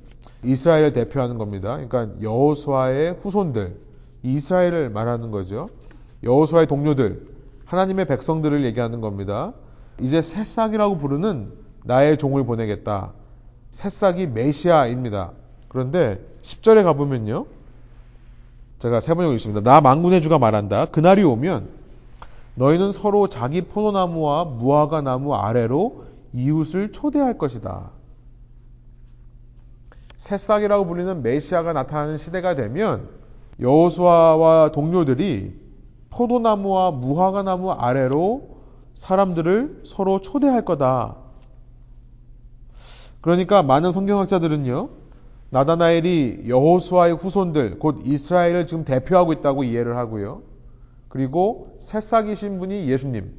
이스라엘을 0.43 0.91
대표하는 0.91 1.37
겁니다. 1.37 1.77
그러니까 1.77 2.19
여호수아의 2.19 3.17
후손들, 3.21 3.77
이스라엘을 4.23 4.89
말하는 4.89 5.29
거죠. 5.29 5.67
여호수아의 6.23 6.65
동료들, 6.65 7.27
하나님의 7.65 8.07
백성들을 8.07 8.65
얘기하는 8.65 9.01
겁니다. 9.01 9.53
이제 10.01 10.23
새싹이라고 10.23 10.97
부르는 10.97 11.51
나의 11.83 12.17
종을 12.17 12.43
보내겠다. 12.43 13.11
새싹이 13.69 14.25
메시아입니다. 14.27 15.33
그런데 15.67 16.19
10절에 16.41 16.83
가보면요. 16.83 17.45
제가 18.79 18.99
세 18.99 19.13
번역을 19.13 19.35
읽습니다. 19.35 19.61
나 19.61 19.79
망군의 19.79 20.23
주가 20.23 20.39
말한다. 20.39 20.85
그날이 20.85 21.23
오면 21.23 21.69
너희는 22.55 22.93
서로 22.93 23.29
자기 23.29 23.61
포도나무와 23.61 24.45
무화과 24.45 25.01
나무 25.01 25.35
아래로 25.35 26.08
이웃을 26.33 26.91
초대할 26.91 27.37
것이다. 27.37 27.91
새싹이라고 30.17 30.85
불리는 30.85 31.21
메시아가 31.23 31.73
나타나는 31.73 32.17
시대가 32.17 32.55
되면 32.55 33.09
여호수아와 33.59 34.71
동료들이 34.71 35.53
포도나무와 36.09 36.91
무화과 36.91 37.43
나무 37.43 37.71
아래로 37.71 38.57
사람들을 38.93 39.83
서로 39.85 40.19
초대할 40.19 40.65
거다. 40.65 41.15
그러니까 43.21 43.63
많은 43.63 43.91
성경학자들은요. 43.91 44.89
나다나엘이 45.51 46.43
여호수아의 46.47 47.15
후손들 47.15 47.79
곧 47.79 48.01
이스라엘을 48.03 48.67
지금 48.67 48.83
대표하고 48.85 49.33
있다고 49.33 49.63
이해를 49.63 49.97
하고요. 49.97 50.43
그리고 51.07 51.75
새싹이신 51.79 52.59
분이 52.59 52.87
예수님. 52.87 53.33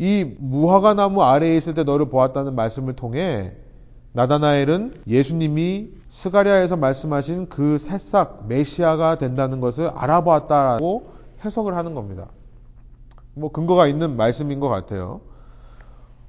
이 0.00 0.24
무화과 0.38 0.94
나무 0.94 1.22
아래에 1.22 1.58
있을 1.58 1.74
때 1.74 1.84
너를 1.84 2.08
보았다는 2.08 2.54
말씀을 2.54 2.96
통해 2.96 3.52
나다나엘은 4.12 5.02
예수님이 5.06 5.90
스가랴에서 6.08 6.78
말씀하신 6.78 7.50
그 7.50 7.76
새싹 7.76 8.46
메시아가 8.48 9.18
된다는 9.18 9.60
것을 9.60 9.88
알아보았다라고 9.88 11.10
해석을 11.44 11.76
하는 11.76 11.92
겁니다. 11.92 12.28
뭐 13.34 13.52
근거가 13.52 13.88
있는 13.88 14.16
말씀인 14.16 14.58
것 14.58 14.70
같아요. 14.70 15.20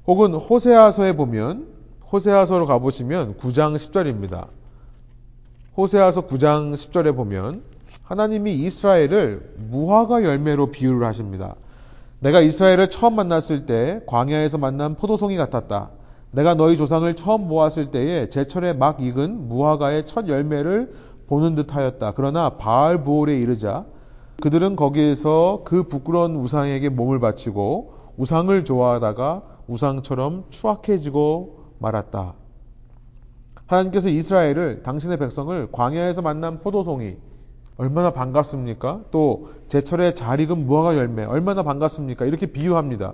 혹은 0.06 0.34
호세아서에 0.34 1.16
보면 1.16 1.70
호세아서로 2.12 2.66
가보시면 2.66 3.38
9장 3.38 3.78
10절입니다. 3.78 4.48
호세아서 5.78 6.28
9장 6.28 6.74
10절에 6.74 7.16
보면 7.16 7.64
하나님이 8.04 8.54
이스라엘을 8.54 9.54
무화과 9.70 10.26
열매로 10.26 10.72
비유를 10.72 11.08
하십니다. 11.08 11.56
내가 12.22 12.40
이스라엘을 12.40 12.92
처음 12.92 13.16
만났을 13.16 13.66
때 13.66 14.00
광야에서 14.06 14.60
만난 14.60 14.94
포도송이 14.96 15.38
같았다. 15.38 15.90
내가 16.30 16.54
너희 16.54 16.78
조상을 16.78 17.12
처음 17.16 17.48
보았을 17.48 17.90
때에 17.90 18.30
제철에 18.30 18.74
막 18.74 19.02
익은 19.02 19.50
무화과의 19.50 20.06
첫 20.06 20.28
열매를 20.28 20.94
보는 21.26 21.56
듯하였다. 21.56 22.14
그러나 22.16 22.58
바알 22.58 23.04
부올에 23.04 23.36
이르자 23.38 23.86
그들은 24.40 24.76
거기에서 24.76 25.62
그 25.66 25.88
부끄러운 25.88 26.36
우상에게 26.36 26.90
몸을 26.90 27.20
바치고 27.20 27.94
우상을 28.18 28.66
좋아하다가 28.66 29.42
우상처럼 29.66 30.46
추악해지고 30.52 31.58
말았다. 31.80 32.36
하나님께서 33.66 34.10
이스라엘을 34.10 34.84
당신의 34.84 35.18
백성을 35.18 35.72
광야에서 35.72 36.22
만난 36.22 36.60
포도송이 36.60 37.16
얼마나 37.78 38.12
반갑습니까? 38.12 39.02
또 39.12 39.50
제철에 39.68 40.14
잘 40.14 40.40
익은 40.40 40.66
무화과 40.66 40.98
열매 40.98 41.24
얼마나 41.24 41.64
반갑습니까? 41.64 42.26
이렇게 42.26 42.46
비유합니다. 42.46 43.14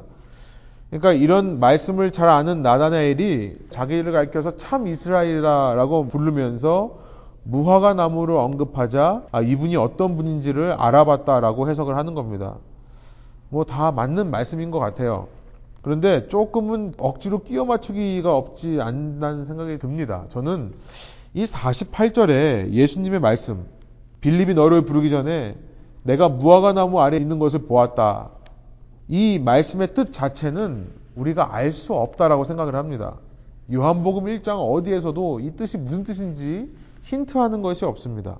그러니까 0.89 1.13
이런 1.13 1.60
말씀을 1.60 2.12
잘 2.12 2.30
아는 2.30 2.62
나다나엘이 2.62 3.58
자기를 3.70 4.12
가리켜서 4.12 4.56
참 4.58 4.88
이스라엘이라고 4.88 6.08
부르면서 6.08 7.00
무화과 7.43 7.93
나무를 7.93 8.36
언급하자 8.36 9.24
아, 9.32 9.41
이분이 9.41 9.76
어떤 9.78 10.17
분인지를 10.17 10.74
알아봤다라고 10.74 11.70
해석을 11.70 11.96
하는 11.96 12.13
겁니다. 12.13 12.56
뭐 13.50 13.63
다 13.63 13.91
맞는 13.91 14.30
말씀인 14.32 14.72
것 14.72 14.80
같아요. 14.80 15.28
그런데 15.82 16.28
조금은 16.28 16.96
억지로 16.98 17.43
끼워 17.43 17.63
맞추기가 17.65 18.36
없지 18.36 18.80
않다는 18.82 19.46
생각이 19.46 19.78
듭니다. 19.78 20.26
저는 20.30 20.74
이 21.34 21.46
48절에 21.46 22.72
예수님의 22.72 23.22
말씀, 23.22 23.65
빌립이 24.28 24.56
너를 24.56 24.82
부르기 24.82 25.10
전에 25.10 25.56
내가 26.04 26.28
무화과 26.28 26.74
나무 26.74 27.00
아래 27.00 27.16
있는 27.16 27.40
것을 27.40 27.60
보았다. 27.60 28.32
이 29.08 29.40
말씀의 29.40 29.94
뜻 29.94 30.12
자체는 30.12 30.90
우리가 31.16 31.56
알 31.56 31.72
수 31.72 31.94
없다라고 31.94 32.44
생각을 32.44 32.76
합니다. 32.76 33.16
요한복음 33.72 34.26
1장 34.26 34.70
어디에서도 34.70 35.40
이 35.40 35.52
뜻이 35.56 35.78
무슨 35.78 36.04
뜻인지 36.04 36.70
힌트하는 37.04 37.62
것이 37.62 37.86
없습니다. 37.86 38.38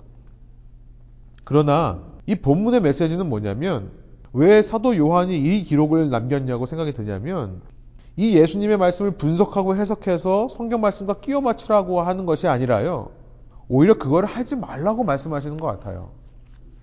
그러나 1.45 2.00
이 2.26 2.36
본문의 2.36 2.82
메시지는 2.82 3.30
뭐냐면 3.30 3.91
왜 4.34 4.62
사도 4.62 4.97
요한이 4.97 5.38
이 5.38 5.63
기록을 5.63 6.10
남겼냐고 6.10 6.65
생각이 6.65 6.91
드냐면 6.91 7.62
이 8.17 8.36
예수님의 8.36 8.76
말씀을 8.76 9.12
분석하고 9.12 9.78
해석해서 9.78 10.50
성경 10.50 10.82
말씀과 10.82 11.21
끼워 11.21 11.39
맞추라고 11.39 12.02
하는 12.02 12.26
것이 12.26 12.45
아니라요. 12.50 13.12
오히려 13.69 13.97
그걸 13.97 14.25
하지 14.25 14.56
말라고 14.56 15.03
말씀하시는 15.03 15.58
것 15.58 15.67
같아요. 15.67 16.10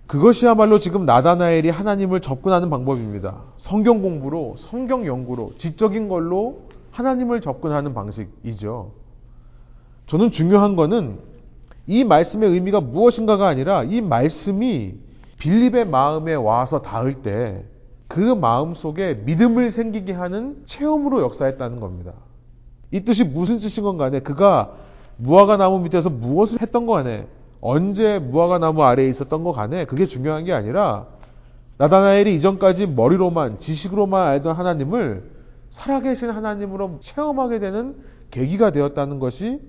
그것이야말로 0.07 0.79
지금 0.79 1.07
나다나엘이 1.07 1.70
하나님을 1.70 2.20
접근하는 2.20 2.68
방법입니다. 2.68 3.42
성경 3.57 4.03
공부로, 4.03 4.55
성경 4.59 5.07
연구로, 5.07 5.53
지적인 5.57 6.09
걸로 6.09 6.62
하나님을 6.90 7.40
접근하는 7.40 7.94
방식이죠. 7.94 8.92
저는 10.07 10.31
중요한 10.31 10.77
거는 10.77 11.18
이 11.87 12.05
말씀의 12.05 12.51
의미가 12.51 12.81
무엇인가가 12.83 13.49
아니라 13.49 13.83
이 13.85 14.03
말씀이 14.03 14.94
빌립의 15.38 15.87
마음에 15.87 16.35
와서 16.35 16.83
닿을 16.83 17.23
때 17.23 17.64
그 18.14 18.20
마음 18.20 18.75
속에 18.75 19.14
믿음을 19.25 19.73
생기게 19.73 20.12
하는 20.12 20.62
체험으로 20.66 21.20
역사했다는 21.23 21.81
겁니다. 21.81 22.12
이 22.92 23.01
뜻이 23.01 23.25
무슨 23.25 23.59
뜻인 23.59 23.83
건 23.83 23.97
간에 23.97 24.20
그가 24.20 24.77
무화과 25.16 25.57
나무 25.57 25.81
밑에서 25.81 26.11
무엇을 26.11 26.61
했던 26.62 26.87
거 26.87 26.94
간에 26.94 27.27
언제 27.61 28.18
무화과 28.18 28.59
나무 28.59 28.83
아래에 28.83 29.09
있었던 29.09 29.44
거 29.44 29.53
간에 29.53 29.85
그게 29.85 30.07
중요한 30.07 30.44
게 30.44 30.53
아니라 30.53 31.07
나다나엘이 31.79 32.35
이전까지 32.37 32.87
머리로만 32.88 33.59
지식으로만 33.59 34.29
알던 34.29 34.55
하나님을 34.55 35.31
살아계신 35.70 36.31
하나님으로 36.31 36.98
체험하게 37.00 37.59
되는 37.59 37.96
계기가 38.31 38.70
되었다는 38.70 39.18
것이 39.18 39.61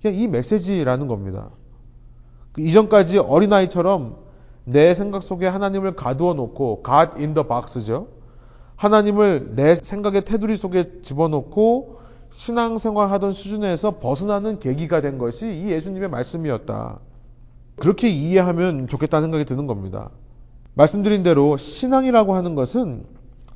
그냥 0.00 0.18
이 0.18 0.28
메시지라는 0.28 1.06
겁니다. 1.06 1.50
그 2.52 2.62
이전까지 2.62 3.18
어린아이처럼 3.18 4.16
내 4.64 4.94
생각 4.94 5.22
속에 5.22 5.46
하나님을 5.46 5.96
가두어 5.96 6.34
놓고 6.34 6.82
God 6.84 7.18
in 7.18 7.34
the 7.34 7.46
box죠. 7.46 8.08
하나님을 8.76 9.52
내 9.56 9.76
생각의 9.76 10.24
테두리 10.24 10.56
속에 10.56 11.02
집어넣고 11.02 11.99
신앙생활 12.30 13.10
하던 13.12 13.32
수준에서 13.32 13.98
벗어나는 13.98 14.58
계기가 14.58 15.00
된 15.00 15.18
것이 15.18 15.46
이 15.50 15.70
예수님의 15.70 16.08
말씀이었다. 16.10 17.00
그렇게 17.76 18.08
이해하면 18.08 18.86
좋겠다는 18.88 19.26
생각이 19.26 19.44
드는 19.44 19.66
겁니다. 19.66 20.10
말씀드린 20.74 21.22
대로 21.22 21.56
신앙이라고 21.56 22.34
하는 22.34 22.54
것은 22.54 23.04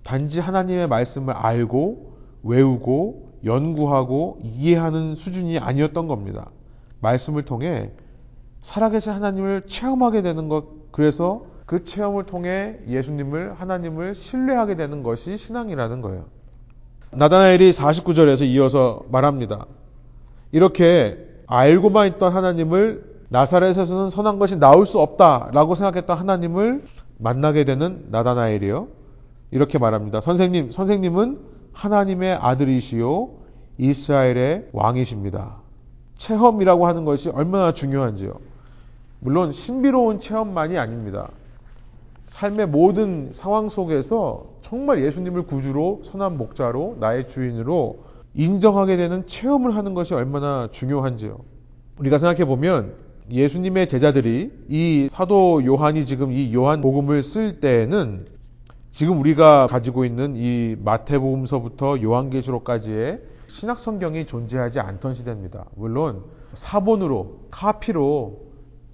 단지 0.03 0.41
하나님의 0.41 0.89
말씀을 0.89 1.35
알고 1.35 2.15
외우고 2.43 3.33
연구하고 3.45 4.41
이해하는 4.43 5.15
수준이 5.15 5.59
아니었던 5.59 6.09
겁니다. 6.09 6.51
말씀을 7.01 7.45
통해 7.45 7.91
살아계신 8.63 9.13
하나님을 9.13 9.63
체험하게 9.67 10.23
되는 10.23 10.49
것, 10.49 10.91
그래서 10.91 11.45
그 11.67 11.85
체험을 11.85 12.25
통해 12.25 12.79
예수님을, 12.89 13.55
하나님을 13.55 14.15
신뢰하게 14.15 14.77
되는 14.77 15.03
것이 15.03 15.37
신앙이라는 15.37 16.01
거예요. 16.01 16.27
나다나엘이 17.17 17.71
49절에서 17.71 18.47
이어서 18.47 19.03
말합니다. 19.11 19.67
이렇게 20.53 21.19
알고만 21.47 22.09
있던 22.09 22.33
하나님을 22.33 23.15
나사렛에서는 23.29 24.11
선한 24.11 24.39
것이 24.39 24.59
나올 24.59 24.87
수 24.87 25.01
없다라고 25.01 25.75
생각했던 25.75 26.17
하나님을 26.17 26.85
만나게 27.19 27.65
되는 27.65 28.07
나다나엘이요. 28.11 28.89
이렇게 29.51 29.79
말합니다. 29.79 30.21
선생님, 30.21 30.71
선생님은 30.71 31.39
하나님의 31.73 32.35
아들이시요 32.35 33.31
이스라엘의 33.79 34.69
왕이십니다. 34.73 35.57
체험이라고 36.17 36.87
하는 36.87 37.05
것이 37.05 37.29
얼마나 37.29 37.73
중요한지요. 37.73 38.35
물론 39.21 39.53
신비로운 39.53 40.21
체험만이 40.21 40.79
아닙니다. 40.79 41.29
삶의 42.27 42.69
모든 42.69 43.31
상황 43.33 43.69
속에서 43.69 44.54
정말 44.65 45.05
예수님을 45.05 45.43
구주로 45.43 46.01
선한 46.03 46.39
목자로 46.39 46.97
나의 46.99 47.29
주인으로 47.29 48.03
인정하게 48.33 48.97
되는 48.97 49.27
체험을 49.27 49.77
하는 49.77 49.93
것이 49.93 50.15
얼마나 50.15 50.69
중요한지요. 50.71 51.39
우리가 51.99 52.17
생각해 52.17 52.47
보면 52.47 52.95
예수님의 53.31 53.89
제자들이 53.89 54.51
이 54.69 55.07
사도 55.11 55.63
요한이 55.67 56.07
지금 56.07 56.33
이 56.33 56.53
요한 56.55 56.81
복음을 56.81 57.23
쓸 57.23 57.61
때에는 57.61 58.25
지금 58.91 59.19
우리가 59.19 59.67
가지고 59.67 60.07
있는 60.07 60.35
이 60.35 60.77
마태복음서부터 60.83 62.01
요한계시록까지의 62.01 63.21
신약 63.49 63.79
성경이 63.79 64.25
존재하지 64.25 64.81
않던 64.81 65.13
시대입니다. 65.13 65.67
물론 65.77 66.25
사본으로 66.55 67.41
카피로 67.51 68.44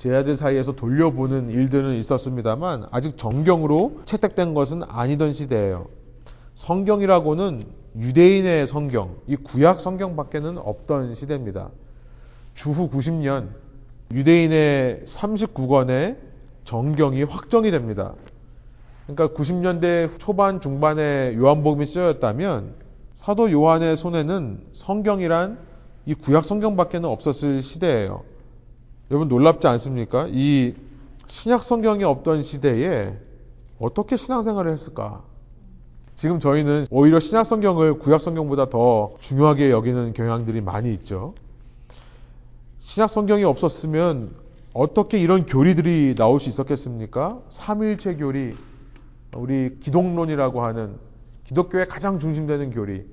제자들 0.01 0.35
사이에서 0.35 0.73
돌려보는 0.73 1.51
일들은 1.51 1.95
있었습니다만 1.97 2.87
아직 2.91 3.19
정경으로 3.19 4.01
채택된 4.07 4.55
것은 4.55 4.83
아니던 4.83 5.35
시대예요. 5.35 5.89
성경이라고는 6.55 7.65
유대인의 7.99 8.67
성경, 8.67 9.17
이 9.27 9.37
구약 9.37 9.83
성경밖에는 9.83 10.57
없던 10.57 11.15
시대입니다. 11.15 11.69
주후 12.55 12.89
90년 12.89 13.49
유대인의 14.11 15.03
39권의 15.05 16.17
정경이 16.65 17.25
확정이 17.25 17.71
됩니다. 17.71 18.15
그러니까 19.07 19.37
90년대 19.37 20.19
초반 20.19 20.63
중반에 20.63 21.35
요한복음이 21.37 21.85
쓰였다면 21.85 22.73
사도 23.13 23.53
요한의 23.53 23.99
손에는 23.99 24.63
성경이란 24.73 25.59
이 26.07 26.15
구약 26.15 26.47
성경밖에는 26.47 27.07
없었을 27.07 27.61
시대예요. 27.61 28.30
여러분 29.11 29.27
놀랍지 29.29 29.67
않습니까? 29.67 30.29
이 30.31 30.75
신약 31.27 31.65
성경이 31.65 32.05
없던 32.05 32.45
시대에 32.45 33.13
어떻게 33.81 34.17
신앙생활을 34.17 34.71
했을까? 34.71 35.23
지금 36.15 36.39
저희는 36.39 36.87
오히려 36.91 37.19
신약 37.19 37.45
성경을 37.45 37.99
구약 37.99 38.21
성경보다 38.21 38.69
더 38.69 39.15
중요하게 39.21 39.71
여기는 39.71 40.13
경향들이 40.13 40.61
많이 40.61 40.93
있죠. 40.93 41.35
신약 42.79 43.11
성경이 43.11 43.43
없었으면 43.43 44.31
어떻게 44.75 45.19
이런 45.19 45.45
교리들이 45.45 46.15
나올 46.15 46.39
수 46.39 46.49
있었겠습니까? 46.49 47.41
삼일체 47.49 48.15
교리, 48.15 48.55
우리 49.35 49.81
기독론이라고 49.81 50.63
하는 50.63 50.97
기독교의 51.45 51.89
가장 51.89 52.21
중심되는 52.21 52.71
교리. 52.71 53.05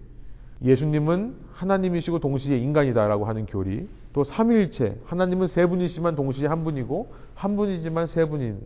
예수님은 0.64 1.36
하나님이시고 1.54 2.20
동시에 2.20 2.58
인간이다라고 2.58 3.26
하는 3.26 3.46
교리. 3.46 3.88
또 4.14 4.24
삼위일체, 4.24 5.00
하나님은 5.06 5.48
세 5.48 5.68
분이시만 5.68 6.16
동시에 6.16 6.48
한 6.48 6.64
분이고 6.64 7.14
한 7.36 7.56
분이지만 7.56 8.08
세 8.08 8.26
분인 8.26 8.62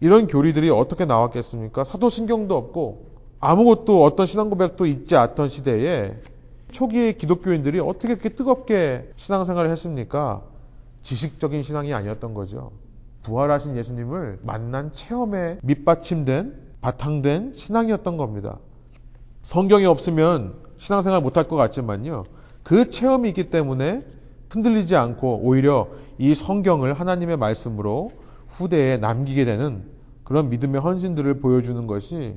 이런 0.00 0.26
교리들이 0.26 0.70
어떻게 0.70 1.04
나왔겠습니까? 1.04 1.84
사도신경도 1.84 2.56
없고 2.56 3.06
아무것도 3.40 4.02
어떤 4.02 4.26
신앙 4.26 4.48
고백도 4.48 4.86
있지 4.86 5.16
않던 5.16 5.48
시대에 5.48 6.16
초기의 6.70 7.18
기독교인들이 7.18 7.78
어떻게 7.78 8.14
그렇게 8.14 8.30
뜨겁게 8.30 9.12
신앙생활을 9.16 9.70
했습니까? 9.70 10.42
지식적인 11.02 11.62
신앙이 11.62 11.92
아니었던 11.92 12.32
거죠. 12.32 12.72
부활하신 13.22 13.76
예수님을 13.76 14.40
만난 14.42 14.92
체험에 14.92 15.58
밑받침된 15.62 16.54
바탕된 16.80 17.52
신앙이었던 17.54 18.16
겁니다. 18.16 18.58
성경이 19.42 19.84
없으면 19.84 20.54
신앙생활 20.84 21.22
못할 21.22 21.48
것 21.48 21.56
같지만요. 21.56 22.24
그 22.62 22.90
체험이 22.90 23.30
있기 23.30 23.48
때문에 23.48 24.02
흔들리지 24.50 24.94
않고 24.96 25.40
오히려 25.42 25.88
이 26.18 26.34
성경을 26.34 26.92
하나님의 26.92 27.38
말씀으로 27.38 28.12
후대에 28.48 28.98
남기게 28.98 29.46
되는 29.46 29.84
그런 30.24 30.50
믿음의 30.50 30.82
헌신들을 30.82 31.40
보여주는 31.40 31.86
것이 31.86 32.36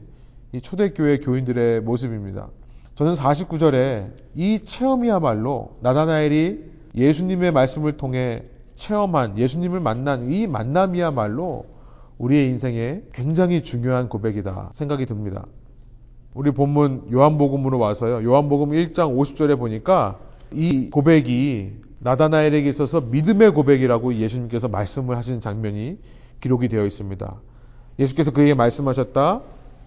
이 0.54 0.62
초대교회 0.62 1.20
교인들의 1.20 1.82
모습입니다. 1.82 2.48
저는 2.96 3.14
49절에 3.16 4.14
이 4.36 4.64
체험이야말로 4.64 5.76
나다나엘이 5.82 6.72
예수님의 6.96 7.52
말씀을 7.52 7.98
통해 7.98 8.44
체험한 8.76 9.38
예수님을 9.38 9.82
만난 9.82 10.32
이 10.32 10.48
만남이야말로 10.48 11.66
우리의 12.18 12.48
인생에 12.48 13.02
굉장히 13.12 13.62
중요한 13.62 14.08
고백이다 14.08 14.70
생각이 14.74 15.06
듭니다. 15.06 15.46
우리 16.38 16.52
본문 16.52 17.08
요한복음으로 17.12 17.80
와서요. 17.80 18.24
요한복음 18.24 18.70
1장 18.70 19.18
50절에 19.18 19.58
보니까 19.58 20.20
이 20.54 20.92
고백이 20.92 21.72
나다나엘에게 21.98 22.70
있어서 22.70 23.02
믿음의 23.02 23.56
고백이라고 23.56 24.14
예수님께서 24.14 24.68
말씀을 24.68 25.18
하시는 25.18 25.42
장면이 25.42 25.98
기록이 26.40 26.68
되어 26.68 26.86
있습니다. 26.86 27.36
예수께서 27.98 28.30
그에게 28.30 28.54
말씀하셨다. 28.54 29.42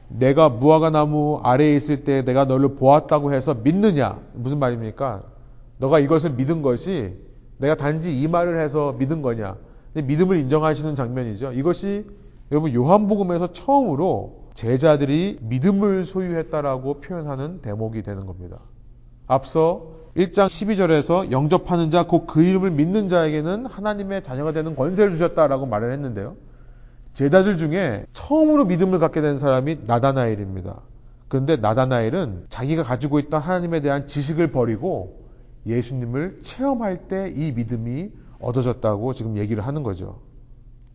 내가 0.09 0.49
무화과 0.49 0.91
나무 0.91 1.39
아래에 1.45 1.77
있을 1.77 2.03
때 2.03 2.25
내가 2.25 2.47
너를 2.47 2.75
보았다고 2.75 3.33
해서 3.33 3.55
믿느냐? 3.55 4.19
무슨 4.35 4.59
말입니까? 4.59 5.23
너가 5.79 6.01
이것을 6.01 6.33
믿은 6.33 6.63
것이 6.63 7.15
내가 7.59 7.77
단지 7.77 8.21
이 8.21 8.27
말을 8.27 8.59
해서 8.59 8.97
믿은 8.99 9.23
거냐? 9.23 9.55
믿음을 9.95 10.37
인정하시는 10.39 10.97
장면이죠. 10.97 11.53
이것이 11.53 12.07
여러분 12.51 12.75
요한복음에서 12.75 13.53
처음으로 13.53 14.40
제자들이 14.61 15.39
믿음을 15.41 16.05
소유했다라고 16.05 17.01
표현하는 17.01 17.63
대목이 17.63 18.03
되는 18.03 18.27
겁니다. 18.27 18.59
앞서 19.27 19.93
1장 20.15 20.49
12절에서 20.49 21.31
영접하는 21.31 21.91
자, 21.91 22.07
곧 22.07 22.27
그 22.27 22.43
이름을 22.43 22.71
믿는 22.71 23.09
자에게는 23.09 23.65
하나님의 23.65 24.23
자녀가 24.23 24.53
되는 24.53 24.77
권세를 24.77 25.13
주셨다라고 25.13 25.65
말을 25.65 25.95
했는데요. 25.95 26.37
제자들 27.15 27.57
중에 27.57 28.05
처음으로 28.13 28.67
믿음을 28.67 28.99
갖게 28.99 29.23
된 29.23 29.39
사람이 29.39 29.79
나다나엘입니다. 29.87 30.83
그런데 31.29 31.57
나다나엘은 31.57 32.45
자기가 32.51 32.83
가지고 32.83 33.19
있던 33.19 33.41
하나님에 33.41 33.81
대한 33.81 34.07
지식을 34.07 34.53
버리고 34.53 35.23
예수님을 35.67 36.41
체험할 36.43 37.09
때 37.09 37.33
이 37.35 37.53
믿음이 37.53 38.11
얻어졌다고 38.41 39.15
지금 39.15 39.39
얘기를 39.39 39.67
하는 39.67 39.83
거죠. 39.83 40.21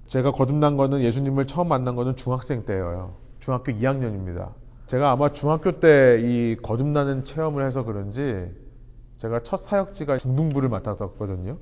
제가 0.05 0.33
거듭난 0.33 0.77
거는 0.77 1.01
예수님을 1.01 1.47
처음 1.47 1.67
만난 1.69 1.95
거는 1.95 2.15
중학생 2.15 2.63
때예요. 2.63 3.24
중학교 3.45 3.71
2학년입니다. 3.73 4.53
제가 4.87 5.11
아마 5.11 5.31
중학교 5.31 5.79
때 5.79 6.17
이 6.19 6.57
거듭나는 6.63 7.25
체험을 7.25 7.63
해서 7.63 7.83
그런지 7.83 8.49
제가 9.19 9.43
첫 9.43 9.57
사역지가 9.57 10.17
중등부를 10.17 10.67
맡았었거든요. 10.69 11.57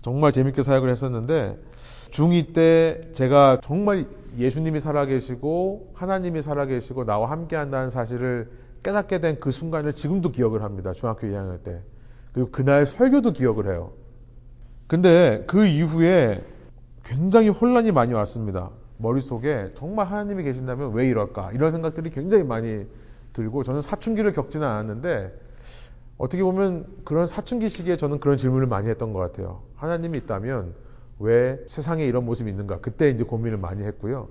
정말 0.00 0.32
재밌게 0.32 0.62
사역을 0.62 0.90
했었는데 0.90 1.62
중2 2.10 2.54
때 2.54 3.00
제가 3.12 3.60
정말 3.62 4.06
예수님이 4.36 4.80
살아계시고 4.80 5.92
하나님이 5.94 6.42
살아계시고 6.42 7.04
나와 7.04 7.30
함께 7.30 7.54
한다는 7.54 7.88
사실을 7.88 8.50
깨닫게 8.82 9.20
된 9.20 9.38
그 9.38 9.52
순간을 9.52 9.92
지금도 9.92 10.32
기억을 10.32 10.64
합니다. 10.64 10.92
중학교 10.92 11.28
2학년 11.28 11.62
때. 11.62 11.82
그리고 12.32 12.50
그날 12.50 12.84
설교도 12.84 13.32
기억을 13.32 13.70
해요. 13.72 13.92
근데 14.88 15.44
그 15.46 15.66
이후에 15.66 16.42
굉장히 17.04 17.48
혼란이 17.48 17.92
많이 17.92 18.12
왔습니다. 18.12 18.70
머릿속에 19.02 19.72
정말 19.74 20.06
하나님이 20.06 20.44
계신다면 20.44 20.92
왜 20.94 21.08
이럴까? 21.08 21.52
이런 21.52 21.70
생각들이 21.72 22.10
굉장히 22.10 22.44
많이 22.44 22.86
들고 23.32 23.64
저는 23.64 23.82
사춘기를 23.82 24.32
겪지는 24.32 24.66
않았는데 24.66 25.38
어떻게 26.18 26.42
보면 26.42 26.86
그런 27.04 27.26
사춘기 27.26 27.68
시기에 27.68 27.96
저는 27.96 28.20
그런 28.20 28.36
질문을 28.36 28.66
많이 28.66 28.88
했던 28.88 29.12
것 29.12 29.18
같아요. 29.18 29.62
하나님이 29.74 30.18
있다면 30.18 30.74
왜 31.18 31.58
세상에 31.66 32.04
이런 32.04 32.24
모습이 32.24 32.50
있는가? 32.50 32.78
그때 32.80 33.10
이제 33.10 33.24
고민을 33.24 33.58
많이 33.58 33.82
했고요. 33.82 34.28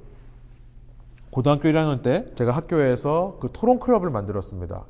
고등학교 1.32 1.70
1학년 1.70 2.02
때 2.02 2.26
제가 2.36 2.52
학교에서 2.52 3.38
그 3.42 3.50
토론 3.52 3.80
클럽을 3.80 4.10
만들었습니다. 4.10 4.86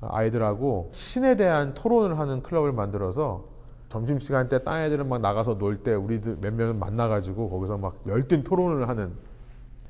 아이들하고 0.00 0.90
신에 0.92 1.36
대한 1.36 1.74
토론을 1.74 2.18
하는 2.18 2.42
클럽을 2.42 2.72
만들어서 2.72 3.46
점심시간 3.88 4.48
때 4.48 4.58
딴 4.64 4.82
애들은 4.82 5.08
막 5.08 5.20
나가서 5.20 5.58
놀 5.58 5.82
때 5.82 5.94
우리들 5.94 6.38
몇 6.40 6.52
명은 6.54 6.78
만나가지고 6.78 7.48
거기서 7.50 7.78
막 7.78 7.96
열띤 8.06 8.44
토론을 8.44 8.88
하는 8.88 9.12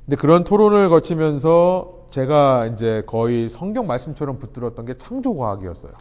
근데 0.04 0.16
그런 0.16 0.44
토론을 0.44 0.88
거치면서 0.88 2.06
제가 2.10 2.66
이제 2.66 3.02
거의 3.06 3.48
성경 3.48 3.86
말씀처럼 3.86 4.38
붙들었던 4.38 4.86
게 4.86 4.96
창조과학이었어요. 4.96 5.92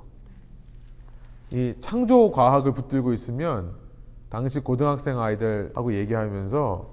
이 1.52 1.74
창조과학을 1.80 2.74
붙들고 2.74 3.14
있으면 3.14 3.74
당시 4.30 4.60
고등학생 4.60 5.20
아이들하고 5.20 5.94
얘기하면서 5.96 6.90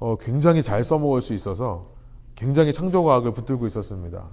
어, 0.00 0.16
굉장히 0.20 0.62
잘 0.62 0.82
써먹을 0.84 1.22
수 1.22 1.34
있어서 1.34 1.90
굉장히 2.34 2.72
창조과학을 2.72 3.32
붙들고 3.32 3.66
있었습니다. 3.66 4.24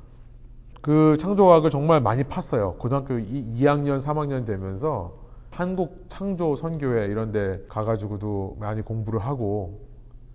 그 0.82 1.18
창조과학을 1.20 1.70
정말 1.70 2.02
많이 2.02 2.24
팠어요. 2.24 2.78
고등학교 2.78 3.20
2, 3.20 3.58
2학년, 3.60 4.00
3학년 4.00 4.46
되면서 4.46 5.27
한국 5.58 6.06
창조 6.08 6.56
선교회 6.56 7.08
이런 7.08 7.32
데 7.32 7.66
가가지고도 7.68 8.58
많이 8.60 8.84
공부를 8.84 9.20
하고 9.20 9.80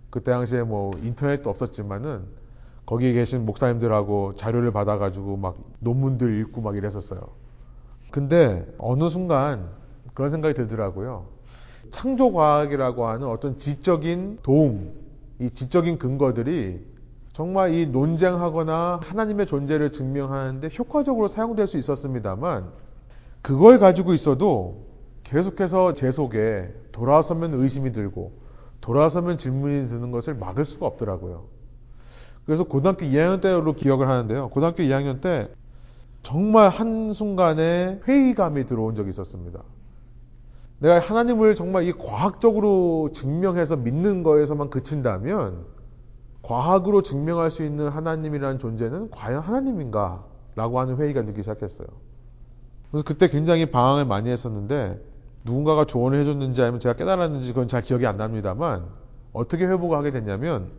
그때 0.09 0.31
당시에 0.31 0.63
뭐 0.63 0.91
인터넷도 1.01 1.49
없었지만은 1.49 2.25
거기에 2.85 3.13
계신 3.13 3.45
목사님들하고 3.45 4.33
자료를 4.33 4.71
받아가지고 4.73 5.37
막 5.37 5.55
논문들 5.79 6.41
읽고 6.41 6.59
막 6.59 6.75
이랬었어요. 6.75 7.21
근데 8.11 8.67
어느 8.77 9.07
순간 9.07 9.69
그런 10.13 10.29
생각이 10.29 10.55
들더라고요. 10.55 11.27
창조과학이라고 11.89 13.07
하는 13.07 13.27
어떤 13.29 13.57
지적인 13.57 14.39
도움, 14.43 14.91
이 15.39 15.49
지적인 15.49 15.99
근거들이 15.99 16.85
정말 17.31 17.73
이 17.73 17.87
논쟁하거나 17.87 18.99
하나님의 19.01 19.45
존재를 19.45 19.93
증명하는데 19.93 20.67
효과적으로 20.77 21.29
사용될 21.29 21.65
수 21.67 21.77
있었습니다만 21.77 22.69
그걸 23.41 23.79
가지고 23.79 24.13
있어도 24.13 24.91
계속해서 25.33 25.95
제 25.95 26.11
속에 26.11 26.71
돌아서면 26.91 27.55
의심이 27.55 27.91
들고 27.91 28.33
돌아서면 28.81 29.39
질문이 29.39 29.81
드는 29.87 30.11
것을 30.11 30.35
막을 30.35 30.63
수가 30.63 30.85
없더라고요. 30.85 31.45
그래서 32.45 32.65
고등학교 32.65 33.05
2학년 33.07 33.41
때로 33.41 33.73
기억을 33.73 34.09
하는데요. 34.09 34.49
고등학교 34.49 34.83
2학년 34.83 35.21
때 35.21 35.49
정말 36.21 36.69
한순간에 36.69 38.01
회의감이 38.07 38.67
들어온 38.67 38.93
적이 38.93 39.09
있었습니다. 39.09 39.63
내가 40.77 40.99
하나님을 40.99 41.55
정말 41.55 41.87
이 41.87 41.93
과학적으로 41.93 43.09
증명해서 43.11 43.77
믿는 43.77 44.21
거에서만 44.21 44.69
그친다면 44.69 45.65
과학으로 46.43 47.01
증명할 47.01 47.49
수 47.49 47.65
있는 47.65 47.89
하나님이라는 47.89 48.59
존재는 48.59 49.09
과연 49.09 49.41
하나님인가? 49.41 50.25
라고 50.55 50.79
하는 50.79 50.97
회의가 50.97 51.23
들기 51.23 51.41
시작했어요. 51.41 51.87
그래서 52.91 53.03
그때 53.03 53.29
굉장히 53.29 53.65
방황을 53.65 54.05
많이 54.05 54.29
했었는데 54.29 55.12
누군가가 55.43 55.85
조언을 55.85 56.19
해줬는지 56.21 56.61
아니면 56.61 56.79
제가 56.79 56.95
깨달았는지 56.95 57.49
그건 57.49 57.67
잘 57.67 57.81
기억이 57.81 58.05
안 58.05 58.17
납니다만 58.17 58.85
어떻게 59.33 59.65
회복을 59.65 59.97
하게 59.97 60.11
됐냐면 60.11 60.71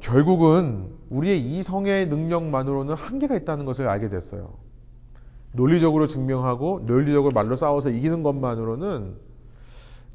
결국은 0.00 0.90
우리의 1.10 1.40
이성의 1.40 2.08
능력만으로는 2.08 2.94
한계가 2.94 3.36
있다는 3.36 3.64
것을 3.64 3.86
알게 3.86 4.08
됐어요. 4.08 4.54
논리적으로 5.52 6.06
증명하고 6.06 6.82
논리적으로 6.86 7.32
말로 7.32 7.56
싸워서 7.56 7.90
이기는 7.90 8.22
것만으로는 8.22 9.14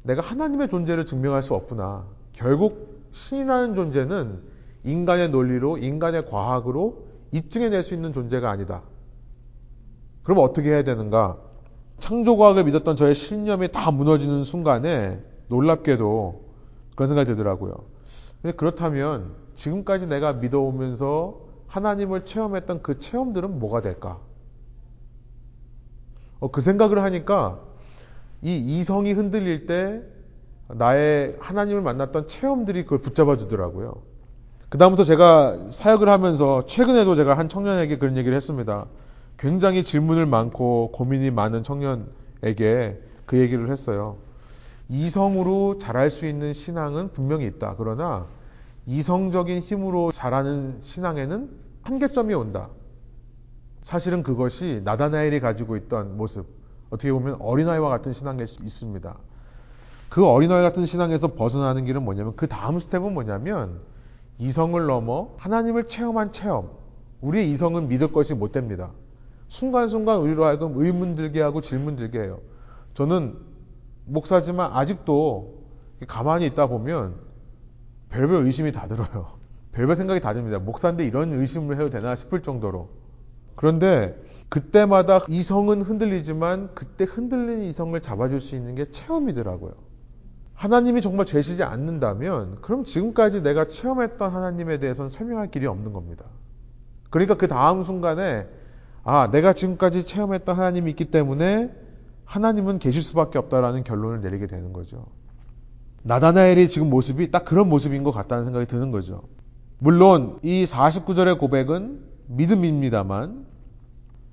내가 0.02 0.20
하나님의 0.20 0.68
존재를 0.68 1.06
증명할 1.06 1.42
수 1.42 1.54
없구나. 1.54 2.04
결국 2.32 3.08
신이라는 3.12 3.74
존재는 3.74 4.42
인간의 4.84 5.30
논리로 5.30 5.78
인간의 5.78 6.26
과학으로 6.26 7.06
입증해낼 7.32 7.82
수 7.82 7.94
있는 7.94 8.12
존재가 8.12 8.50
아니다. 8.50 8.82
그럼 10.22 10.38
어떻게 10.40 10.70
해야 10.70 10.84
되는가? 10.84 11.38
창조과학을 11.98 12.64
믿었던 12.64 12.96
저의 12.96 13.14
신념이 13.14 13.70
다 13.72 13.90
무너지는 13.90 14.44
순간에 14.44 15.20
놀랍게도 15.48 16.44
그런 16.94 17.06
생각이 17.06 17.26
들더라고요. 17.26 17.74
근데 18.42 18.56
그렇다면 18.56 19.34
지금까지 19.54 20.06
내가 20.06 20.34
믿어오면서 20.34 21.40
하나님을 21.66 22.24
체험했던 22.24 22.82
그 22.82 22.98
체험들은 22.98 23.58
뭐가 23.58 23.80
될까? 23.82 24.18
어, 26.40 26.50
그 26.50 26.60
생각을 26.60 27.02
하니까 27.02 27.60
이 28.42 28.56
이성이 28.56 29.12
흔들릴 29.12 29.66
때 29.66 30.00
나의 30.68 31.36
하나님을 31.40 31.82
만났던 31.82 32.28
체험들이 32.28 32.84
그걸 32.84 33.00
붙잡아 33.00 33.36
주더라고요. 33.36 34.02
그다음부터 34.68 35.02
제가 35.02 35.70
사역을 35.70 36.08
하면서 36.08 36.66
최근에도 36.66 37.16
제가 37.16 37.36
한 37.36 37.48
청년에게 37.48 37.98
그런 37.98 38.16
얘기를 38.16 38.36
했습니다. 38.36 38.86
굉장히 39.38 39.84
질문을 39.84 40.26
많고 40.26 40.90
고민이 40.92 41.30
많은 41.30 41.62
청년에게 41.62 43.00
그 43.24 43.38
얘기를 43.38 43.70
했어요. 43.70 44.16
이성으로 44.88 45.78
자랄 45.78 46.10
수 46.10 46.26
있는 46.26 46.52
신앙은 46.52 47.12
분명히 47.12 47.46
있다. 47.46 47.76
그러나 47.78 48.26
이성적인 48.86 49.60
힘으로 49.60 50.10
자라는 50.10 50.78
신앙에는 50.80 51.50
한계점이 51.82 52.34
온다. 52.34 52.68
사실은 53.82 54.22
그것이 54.22 54.80
나다나엘이 54.84 55.40
가지고 55.40 55.76
있던 55.76 56.16
모습, 56.16 56.46
어떻게 56.90 57.12
보면 57.12 57.36
어린아이와 57.40 57.88
같은 57.90 58.12
신앙일 58.12 58.46
수 58.46 58.62
있습니다. 58.62 59.16
그 60.08 60.26
어린아이 60.26 60.62
같은 60.62 60.86
신앙에서 60.86 61.34
벗어나는 61.34 61.84
길은 61.84 62.02
뭐냐면 62.02 62.34
그 62.34 62.48
다음 62.48 62.78
스텝은 62.78 63.12
뭐냐면 63.12 63.80
이성을 64.38 64.84
넘어 64.86 65.34
하나님을 65.36 65.86
체험한 65.86 66.32
체험. 66.32 66.70
우리의 67.20 67.50
이성은 67.50 67.88
믿을 67.88 68.12
것이 68.12 68.34
못 68.34 68.52
됩니다. 68.52 68.90
순간순간 69.48 70.20
우리로 70.20 70.44
하여금 70.44 70.74
의문 70.76 71.14
들게 71.14 71.40
하고 71.40 71.60
질문 71.60 71.96
들게 71.96 72.20
해요. 72.20 72.40
저는 72.94 73.36
목사지만 74.04 74.70
아직도 74.72 75.64
가만히 76.06 76.46
있다 76.46 76.66
보면 76.66 77.16
별별 78.10 78.44
의심이 78.44 78.72
다 78.72 78.86
들어요. 78.86 79.38
별별 79.72 79.96
생각이 79.96 80.20
다 80.20 80.34
듭니다. 80.34 80.58
목사인데 80.58 81.04
이런 81.04 81.32
의심을 81.32 81.76
해도 81.76 81.90
되나 81.90 82.14
싶을 82.14 82.42
정도로. 82.42 82.88
그런데 83.54 84.16
그때마다 84.48 85.20
이성은 85.28 85.82
흔들리지만 85.82 86.70
그때 86.74 87.04
흔들리는 87.04 87.64
이성을 87.64 88.00
잡아줄 88.00 88.40
수 88.40 88.56
있는 88.56 88.74
게 88.74 88.90
체험이더라고요. 88.90 89.72
하나님이 90.54 91.02
정말 91.02 91.26
죄시지 91.26 91.62
않는다면 91.62 92.60
그럼 92.62 92.84
지금까지 92.84 93.42
내가 93.42 93.68
체험했던 93.68 94.32
하나님에 94.32 94.78
대해서는 94.78 95.08
설명할 95.08 95.50
길이 95.50 95.66
없는 95.66 95.92
겁니다. 95.92 96.24
그러니까 97.10 97.36
그 97.36 97.46
다음 97.46 97.84
순간에 97.84 98.48
아, 99.10 99.30
내가 99.30 99.54
지금까지 99.54 100.04
체험했던 100.04 100.54
하나님이 100.54 100.90
있기 100.90 101.06
때문에 101.06 101.70
하나님은 102.26 102.78
계실 102.78 103.02
수밖에 103.02 103.38
없다라는 103.38 103.82
결론을 103.82 104.20
내리게 104.20 104.46
되는 104.46 104.74
거죠. 104.74 105.06
나다나엘이 106.02 106.68
지금 106.68 106.90
모습이 106.90 107.30
딱 107.30 107.46
그런 107.46 107.70
모습인 107.70 108.02
것 108.02 108.10
같다는 108.10 108.44
생각이 108.44 108.66
드는 108.66 108.90
거죠. 108.90 109.22
물론 109.78 110.38
이 110.42 110.64
49절의 110.64 111.38
고백은 111.38 112.02
믿음입니다만 112.26 113.46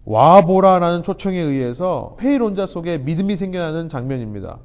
와보라라는 0.03 1.03
초청에 1.03 1.39
의해서 1.39 2.17
회의론자 2.19 2.65
속에 2.65 2.97
믿음이 2.97 3.38
생겨나는 3.38 3.88
장면입니다. 3.88 4.59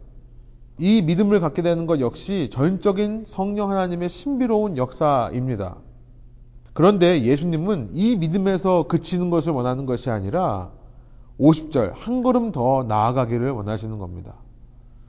이 0.81 1.03
믿음을 1.03 1.39
갖게 1.39 1.63
되는 1.63 1.87
것 1.87 2.01
역시 2.01 2.51
전적인 2.51 3.27
성령 3.27 3.71
하나님의 3.71 4.09
신비로운 4.09 4.77
역사입니다. 4.77 5.77
그런데 6.73 7.23
예수님은 7.23 7.91
이 7.93 8.17
믿음에서 8.17 8.85
그치는 8.85 9.31
것을 9.31 9.53
원하는 9.53 9.87
것이 9.87 10.11
아니라 10.11 10.71
50절 11.39 11.93
한 11.95 12.23
걸음 12.23 12.53
더 12.53 12.85
나아가기를 12.87 13.51
원하시는 13.51 13.99
겁니다. 13.99 14.35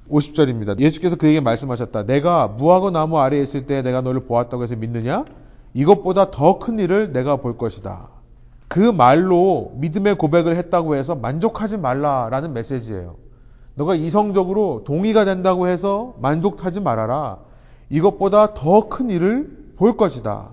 50절입니다. 0.10 0.80
예수께서 0.80 1.16
그에게 1.16 1.40
말씀하셨다. 1.40 2.04
내가 2.06 2.48
무화과 2.48 2.92
나무 2.92 3.20
아래에 3.20 3.42
있을 3.42 3.66
때 3.66 3.82
내가 3.82 4.02
너를 4.02 4.22
보았다고 4.22 4.64
해서 4.64 4.76
믿느냐? 4.76 5.26
이것보다 5.74 6.32
더 6.32 6.60
큰 6.60 6.80
일을 6.80 7.14
내가 7.14 7.38
볼 7.38 7.58
것이다. 7.58 8.10
그 8.68 8.80
말로 8.80 9.74
믿음의 9.76 10.16
고백을 10.18 10.56
했다고 10.56 10.96
해서 10.96 11.16
만족하지 11.16 11.78
말라라는 11.78 12.54
메시지예요. 12.54 13.16
너가 13.76 13.96
이성적으로 13.96 14.84
동의가 14.86 15.26
된다고 15.26 15.68
해서 15.68 16.14
만족하지 16.20 16.82
말아라. 16.82 17.38
이것보다 17.90 18.54
더 18.54 18.90
큰 18.90 19.10
일을 19.10 19.74
볼 19.78 19.96
것이다. 19.98 20.50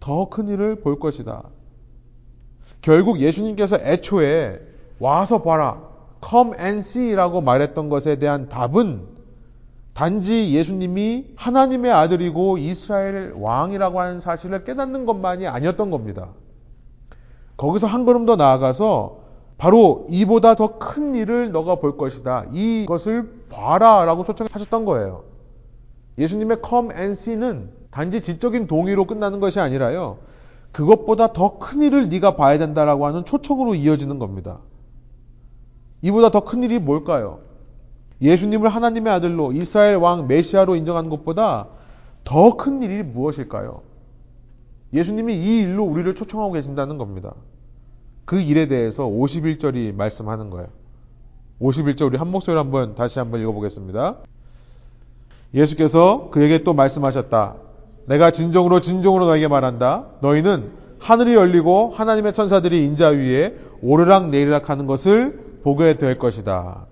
더 0.00 0.28
큰 0.28 0.48
일을 0.48 0.76
볼 0.80 0.98
것이다. 0.98 1.44
결국 2.82 3.20
예수님께서 3.20 3.76
애초에 3.76 4.60
와서 4.98 5.42
봐라. 5.42 5.82
come 6.26 6.52
and 6.58 6.78
see라고 6.80 7.40
말했던 7.40 7.88
것에 7.88 8.16
대한 8.16 8.48
답은 8.48 9.08
단지 9.94 10.52
예수님이 10.54 11.26
하나님의 11.36 11.92
아들이고 11.92 12.58
이스라엘 12.58 13.32
왕이라고 13.36 14.00
하는 14.00 14.20
사실을 14.20 14.64
깨닫는 14.64 15.04
것만이 15.06 15.46
아니었던 15.46 15.90
겁니다. 15.90 16.28
거기서 17.56 17.86
한 17.86 18.04
걸음 18.06 18.24
더 18.24 18.36
나아가서 18.36 19.20
바로 19.58 20.06
이보다 20.08 20.54
더 20.54 20.78
큰 20.78 21.14
일을 21.14 21.52
너가 21.52 21.74
볼 21.76 21.98
것이다. 21.98 22.46
이것을 22.52 23.30
봐라 23.50 24.04
라고 24.06 24.24
초청하셨던 24.24 24.86
거예요. 24.86 25.24
예수님의 26.16 26.58
come 26.66 26.90
and 26.94 27.12
see는 27.12 27.70
단지 27.90 28.20
지적인 28.22 28.66
동의로 28.66 29.06
끝나는 29.06 29.40
것이 29.40 29.60
아니라요. 29.60 30.18
그것보다 30.72 31.32
더 31.32 31.58
큰 31.58 31.82
일을 31.82 32.08
네가 32.08 32.36
봐야 32.36 32.58
된다라고 32.58 33.06
하는 33.06 33.24
초청으로 33.24 33.74
이어지는 33.74 34.18
겁니다. 34.18 34.58
이보다 36.02 36.30
더 36.30 36.40
큰 36.40 36.62
일이 36.62 36.78
뭘까요? 36.78 37.40
예수님을 38.22 38.68
하나님의 38.68 39.12
아들로 39.12 39.52
이스라엘 39.52 39.96
왕 39.96 40.28
메시아로 40.28 40.76
인정하는 40.76 41.10
것보다 41.10 41.66
더 42.24 42.56
큰 42.56 42.82
일이 42.82 43.02
무엇일까요? 43.02 43.82
예수님이 44.92 45.34
이 45.34 45.60
일로 45.62 45.84
우리를 45.84 46.14
초청하고 46.14 46.52
계신다는 46.52 46.98
겁니다. 46.98 47.34
그 48.24 48.40
일에 48.40 48.68
대해서 48.68 49.04
51절이 49.04 49.94
말씀하는 49.94 50.50
거예요. 50.50 50.68
51절 51.60 52.06
우리 52.06 52.16
한 52.16 52.28
목소리로 52.30 52.60
한번 52.60 52.94
다시 52.94 53.18
한번 53.18 53.40
읽어보겠습니다. 53.40 54.16
예수께서 55.54 56.28
그에게 56.30 56.62
또 56.62 56.74
말씀하셨다. 56.74 57.56
내가 58.06 58.30
진정으로 58.30 58.80
진정으로 58.80 59.26
너에게 59.26 59.48
말한다. 59.48 60.06
너희는 60.20 60.72
하늘이 60.98 61.34
열리고 61.34 61.90
하나님의 61.90 62.34
천사들이 62.34 62.84
인자 62.84 63.08
위에 63.08 63.56
오르락 63.82 64.28
내리락 64.28 64.68
하는 64.70 64.86
것을 64.86 65.60
보게 65.62 65.96
될 65.96 66.18
것이다. 66.18 66.86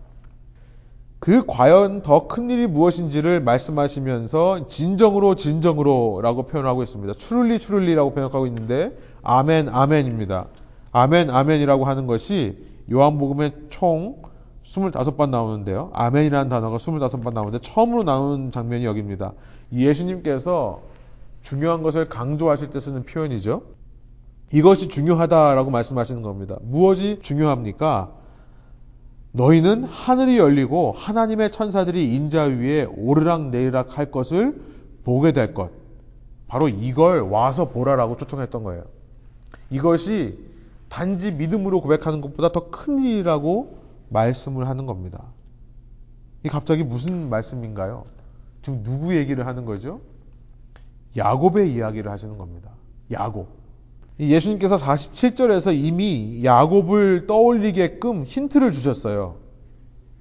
그 1.20 1.44
과연 1.46 2.02
더 2.02 2.28
큰 2.28 2.48
일이 2.48 2.66
무엇인지를 2.66 3.40
말씀하시면서 3.40 4.68
진정으로 4.68 5.34
진정으로 5.34 6.20
라고 6.22 6.44
표현하고 6.44 6.82
있습니다. 6.82 7.14
추룰리 7.14 7.58
추룰리라고 7.58 8.12
표현하고 8.12 8.46
있는데 8.46 8.96
아멘 9.22 9.68
아멘입니다. 9.68 10.46
아멘 10.92 11.30
아멘이라고 11.30 11.84
하는 11.84 12.06
것이 12.06 12.64
요한복음에 12.90 13.52
총 13.68 14.22
25번 14.64 15.30
나오는데요. 15.30 15.90
아멘이라는 15.92 16.48
단어가 16.48 16.76
25번 16.76 17.32
나오는데 17.32 17.58
처음으로 17.60 18.04
나오는 18.04 18.50
장면이 18.52 18.84
여기입니다. 18.84 19.32
예수님께서 19.72 20.80
중요한 21.42 21.82
것을 21.82 22.08
강조하실 22.08 22.70
때 22.70 22.80
쓰는 22.80 23.04
표현이죠. 23.04 23.62
이것이 24.52 24.88
중요하다라고 24.88 25.70
말씀하시는 25.70 26.22
겁니다. 26.22 26.56
무엇이 26.62 27.18
중요합니까? 27.22 28.12
너희는 29.32 29.84
하늘이 29.84 30.38
열리고 30.38 30.92
하나님의 30.92 31.52
천사들이 31.52 32.14
인자 32.14 32.44
위에 32.44 32.84
오르락 32.84 33.50
내리락 33.50 33.98
할 33.98 34.10
것을 34.10 34.60
보게 35.04 35.32
될 35.32 35.54
것. 35.54 35.70
바로 36.46 36.68
이걸 36.68 37.20
와서 37.20 37.68
보라라고 37.68 38.16
초청했던 38.16 38.62
거예요. 38.64 38.84
이것이 39.70 40.38
단지 40.88 41.30
믿음으로 41.30 41.82
고백하는 41.82 42.22
것보다 42.22 42.50
더 42.52 42.70
큰 42.70 42.98
일이라고 42.98 43.78
말씀을 44.08 44.66
하는 44.66 44.86
겁니다. 44.86 45.24
이 46.42 46.48
갑자기 46.48 46.84
무슨 46.84 47.28
말씀인가요? 47.28 48.04
지금 48.62 48.82
누구 48.82 49.14
얘기를 49.14 49.46
하는 49.46 49.66
거죠? 49.66 50.00
야곱의 51.16 51.72
이야기를 51.72 52.10
하시는 52.10 52.38
겁니다. 52.38 52.70
야곱. 53.10 53.48
예수님께서 54.20 54.76
47절에서 54.76 55.74
이미 55.74 56.40
야곱을 56.44 57.26
떠올리게끔 57.26 58.24
힌트를 58.24 58.72
주셨어요. 58.72 59.36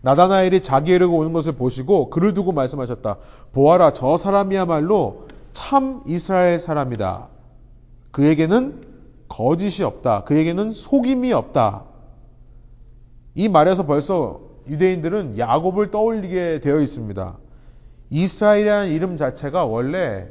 나다나엘이 0.02 0.62
자기에게 0.62 1.04
오는 1.04 1.34
것을 1.34 1.54
보시고 1.54 2.10
그를 2.10 2.34
두고 2.34 2.52
말씀하셨다. 2.52 3.18
보아라, 3.52 3.94
저 3.94 4.18
사람이야말로 4.18 5.28
참 5.52 6.04
이스라엘 6.06 6.60
사람이다. 6.60 7.28
그에게는 8.12 8.86
거짓이 9.28 9.84
없다. 9.84 10.24
그에게는 10.24 10.72
속임이 10.72 11.34
없다. 11.34 11.84
이 13.36 13.50
말에서 13.50 13.86
벌써 13.86 14.42
유대인들은 14.68 15.38
야곱을 15.38 15.92
떠올리게 15.92 16.60
되어 16.60 16.80
있습니다. 16.80 17.38
이스라엘이라는 18.10 18.92
이름 18.92 19.18
자체가 19.18 19.66
원래 19.66 20.28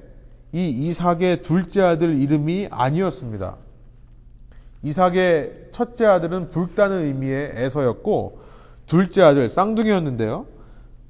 이 0.56 0.70
이삭의 0.70 1.42
둘째 1.42 1.82
아들 1.82 2.16
이름이 2.16 2.68
아니었습니다. 2.70 3.56
이삭의 4.84 5.68
첫째 5.70 6.06
아들은 6.06 6.48
붉다는 6.48 7.04
의미의 7.04 7.52
에서였고 7.56 8.38
둘째 8.86 9.20
아들 9.20 9.50
쌍둥이였는데요. 9.50 10.46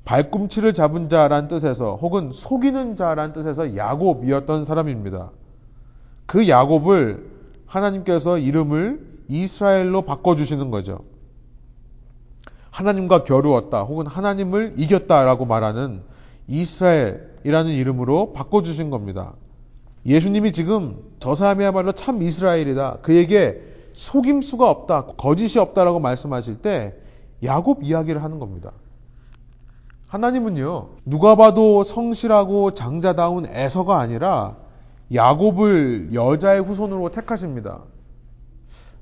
발꿈치를 0.05 0.75
잡은 0.75 1.09
자란 1.09 1.47
뜻에서 1.47 1.95
혹은 1.95 2.33
속이는 2.33 2.97
자란 2.97 3.33
뜻에서 3.33 3.77
야곱이었던 3.77 4.65
사람입니다. 4.65 5.31
그 6.27 6.49
야곱을 6.49 7.31
하나님께서 7.67 8.39
이름을 8.39 9.01
이스라엘로 9.29 10.03
바꿔주시는 10.03 10.73
거죠. 10.73 10.99
하나님과 12.73 13.23
겨루었다 13.23 13.83
혹은 13.83 14.09
하나님을 14.09 14.75
이겼다라고 14.77 15.45
말하는 15.45 16.03
이스라엘이라는 16.49 17.71
이름으로 17.73 18.33
바꿔주신 18.33 18.91
겁니다. 18.91 19.35
예수님이 20.07 20.53
지금 20.53 21.03
저 21.19 21.35
사람이야말로 21.35 21.93
참 21.93 22.23
이스라엘이다. 22.23 22.99
그에게 23.03 23.61
속임수가 23.95 24.71
없다. 24.71 25.07
거짓이 25.17 25.59
없다라고 25.59 25.99
말씀하실 25.99 26.57
때 26.57 26.95
야곱 27.43 27.83
이야기를 27.83 28.23
하는 28.23 28.39
겁니다. 28.39 28.73
하나님은요, 30.07 30.91
누가 31.05 31.35
봐도 31.35 31.83
성실하고 31.83 32.75
장자다운 32.75 33.47
에서가 33.47 33.99
아니라 33.99 34.57
야곱을 35.13 36.11
여자의 36.15 36.63
후손으로 36.63 37.11
택하십니다. 37.11 37.81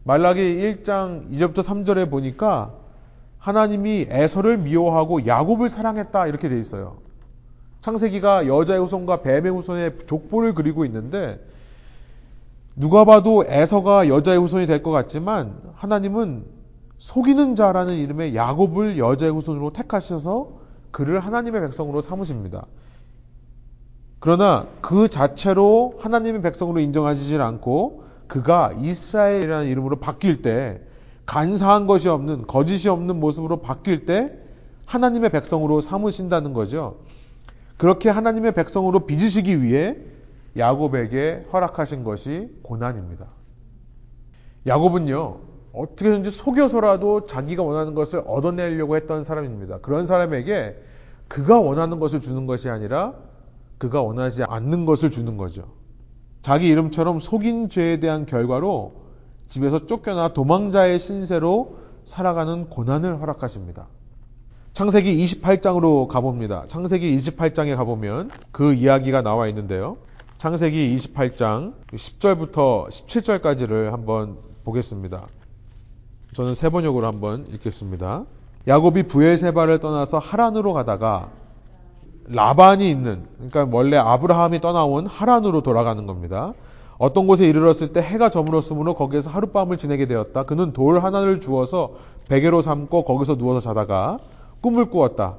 말라기 0.04 0.40
1장 0.40 1.30
2절부터 1.30 1.62
3절에 1.62 2.10
보니까 2.10 2.72
하나님이 3.38 4.06
에서를 4.08 4.56
미워하고 4.58 5.26
야곱을 5.26 5.68
사랑했다 5.68 6.26
이렇게 6.26 6.48
돼 6.48 6.58
있어요. 6.58 7.03
창세기가 7.84 8.46
여자의 8.46 8.80
후손과 8.80 9.20
뱀의 9.20 9.52
후손의 9.52 9.98
족보를 10.06 10.54
그리고 10.54 10.86
있는데 10.86 11.38
누가 12.76 13.04
봐도 13.04 13.44
에서가 13.46 14.08
여자의 14.08 14.38
후손이 14.38 14.66
될 14.66 14.82
것 14.82 14.90
같지만 14.90 15.60
하나님은 15.74 16.46
속이는 16.96 17.54
자라는 17.54 17.94
이름의 17.96 18.34
야곱을 18.34 18.96
여자의 18.96 19.32
후손으로 19.32 19.74
택하셔서 19.74 20.52
그를 20.92 21.20
하나님의 21.20 21.60
백성으로 21.60 22.00
삼으십니다. 22.00 22.64
그러나 24.18 24.66
그 24.80 25.10
자체로 25.10 25.96
하나님의 25.98 26.40
백성으로 26.40 26.80
인정하시질 26.80 27.42
않고 27.42 28.04
그가 28.28 28.72
이스라엘이라는 28.80 29.66
이름으로 29.66 29.96
바뀔 29.96 30.40
때 30.40 30.80
간사한 31.26 31.86
것이 31.86 32.08
없는 32.08 32.46
거짓이 32.46 32.88
없는 32.88 33.20
모습으로 33.20 33.58
바뀔 33.58 34.06
때 34.06 34.32
하나님의 34.86 35.28
백성으로 35.28 35.82
삼으신다는 35.82 36.54
거죠. 36.54 36.96
그렇게 37.84 38.08
하나님의 38.08 38.54
백성으로 38.54 39.00
빚으시기 39.00 39.62
위해 39.62 39.98
야곱에게 40.56 41.44
허락하신 41.52 42.02
것이 42.02 42.48
고난입니다. 42.62 43.26
야곱은요, 44.66 45.40
어떻게든지 45.74 46.30
속여서라도 46.30 47.26
자기가 47.26 47.62
원하는 47.62 47.94
것을 47.94 48.22
얻어내려고 48.26 48.96
했던 48.96 49.22
사람입니다. 49.22 49.80
그런 49.80 50.06
사람에게 50.06 50.82
그가 51.28 51.60
원하는 51.60 52.00
것을 52.00 52.22
주는 52.22 52.46
것이 52.46 52.70
아니라 52.70 53.12
그가 53.76 54.00
원하지 54.00 54.44
않는 54.44 54.86
것을 54.86 55.10
주는 55.10 55.36
거죠. 55.36 55.64
자기 56.40 56.68
이름처럼 56.68 57.20
속인 57.20 57.68
죄에 57.68 58.00
대한 58.00 58.24
결과로 58.24 58.94
집에서 59.46 59.84
쫓겨나 59.84 60.32
도망자의 60.32 60.98
신세로 60.98 61.76
살아가는 62.06 62.70
고난을 62.70 63.20
허락하십니다. 63.20 63.88
창세기 64.74 65.24
28장으로 65.24 66.08
가봅니다. 66.08 66.64
창세기 66.66 67.16
28장에 67.16 67.76
가보면 67.76 68.32
그 68.50 68.74
이야기가 68.74 69.22
나와 69.22 69.46
있는데요. 69.46 69.98
창세기 70.38 70.96
28장 70.96 71.74
10절부터 71.92 72.88
17절까지를 72.88 73.92
한번 73.92 74.36
보겠습니다. 74.64 75.28
저는 76.34 76.54
세 76.54 76.70
번역으로 76.70 77.06
한번 77.06 77.46
읽겠습니다. 77.52 78.24
야곱이 78.66 79.04
부엘세바를 79.04 79.78
떠나서 79.78 80.18
하란으로 80.18 80.72
가다가 80.72 81.28
라반이 82.26 82.90
있는 82.90 83.26
그러니까 83.36 83.68
원래 83.70 83.96
아브라함이 83.96 84.60
떠나온 84.60 85.06
하란으로 85.06 85.62
돌아가는 85.62 86.04
겁니다. 86.04 86.52
어떤 86.98 87.28
곳에 87.28 87.46
이르렀을 87.46 87.92
때 87.92 88.00
해가 88.00 88.28
저물었으므로 88.30 88.94
거기에서 88.94 89.30
하룻밤을 89.30 89.78
지내게 89.78 90.08
되었다. 90.08 90.42
그는 90.42 90.72
돌 90.72 90.98
하나를 90.98 91.40
주어서 91.40 91.92
베개로 92.28 92.60
삼고 92.60 93.04
거기서 93.04 93.36
누워서 93.36 93.60
자다가 93.60 94.18
꿈을 94.64 94.86
꾸었다. 94.86 95.36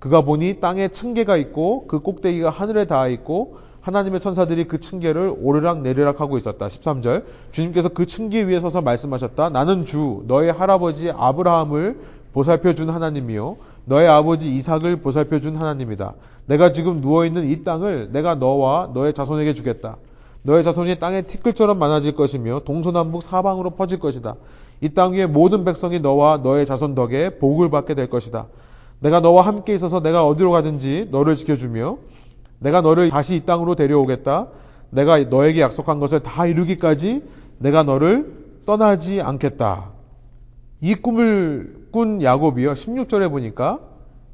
그가 0.00 0.22
보니 0.22 0.58
땅에 0.58 0.88
층계가 0.88 1.36
있고 1.36 1.86
그 1.86 2.00
꼭대기가 2.00 2.50
하늘에 2.50 2.86
닿아 2.86 3.06
있고 3.06 3.58
하나님의 3.82 4.18
천사들이 4.20 4.64
그 4.64 4.80
층계를 4.80 5.32
오르락 5.40 5.82
내리락 5.82 6.20
하고 6.20 6.36
있었다. 6.36 6.66
13절. 6.66 7.22
주님께서 7.52 7.90
그 7.90 8.04
층계 8.04 8.42
위에 8.42 8.58
서서 8.58 8.82
말씀하셨다. 8.82 9.50
나는 9.50 9.84
주 9.84 10.24
너의 10.26 10.52
할아버지 10.52 11.08
아브라함을 11.08 12.00
보살펴 12.32 12.74
준 12.74 12.90
하나님이요 12.90 13.58
너의 13.84 14.08
아버지 14.08 14.52
이삭을 14.56 14.96
보살펴 14.96 15.38
준 15.38 15.54
하나님이다. 15.54 16.14
내가 16.46 16.72
지금 16.72 17.00
누워 17.00 17.24
있는 17.24 17.48
이 17.48 17.62
땅을 17.62 18.08
내가 18.10 18.34
너와 18.34 18.90
너의 18.92 19.14
자손에게 19.14 19.54
주겠다. 19.54 19.98
너의 20.42 20.64
자손이 20.64 20.98
땅의 20.98 21.28
티끌처럼 21.28 21.78
많아질 21.78 22.16
것이며 22.16 22.62
동서남북 22.64 23.22
사방으로 23.22 23.70
퍼질 23.70 24.00
것이다. 24.00 24.34
이 24.80 24.88
땅 24.88 25.12
위에 25.12 25.26
모든 25.26 25.64
백성이 25.64 26.00
너와 26.00 26.38
너의 26.42 26.66
자손 26.66 26.94
덕에 26.94 27.38
복을 27.38 27.70
받게 27.70 27.94
될 27.94 28.10
것이다. 28.10 28.46
내가 29.04 29.20
너와 29.20 29.42
함께 29.42 29.74
있어서 29.74 30.00
내가 30.00 30.26
어디로 30.26 30.50
가든지 30.50 31.08
너를 31.10 31.36
지켜주며 31.36 31.98
내가 32.58 32.80
너를 32.80 33.10
다시 33.10 33.36
이 33.36 33.40
땅으로 33.44 33.74
데려오겠다. 33.74 34.46
내가 34.88 35.18
너에게 35.18 35.60
약속한 35.60 36.00
것을 36.00 36.20
다 36.20 36.46
이루기까지 36.46 37.22
내가 37.58 37.82
너를 37.82 38.32
떠나지 38.64 39.20
않겠다. 39.20 39.90
이 40.80 40.94
꿈을 40.94 41.88
꾼 41.90 42.22
야곱이요. 42.22 42.72
16절에 42.72 43.30
보니까 43.30 43.78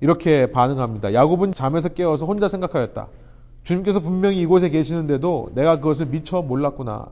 이렇게 0.01 0.53
반응합니다. 0.53 1.15
야곱은 1.15 1.53
잠에서 1.53 1.89
깨어서 1.89 2.27
혼자 2.27 2.47
생각하였다. 2.47 3.09
주님께서 3.65 3.99
분명히 3.99 4.41
이곳에 4.41 4.71
계시는데도 4.71 5.51
내가 5.57 5.81
그것을 5.81 6.07
미처 6.07 6.43
몰랐구나. 6.43 7.07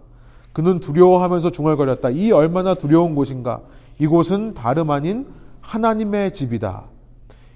그는 0.52 0.78
두려워하면서 0.78 1.50
중얼거렸다. 1.50 2.10
이 2.10 2.30
얼마나 2.30 2.74
두려운 2.74 3.16
곳인가. 3.16 3.62
이곳은 3.98 4.54
다름 4.54 4.92
아닌 4.92 5.26
하나님의 5.60 6.32
집이다. 6.32 6.84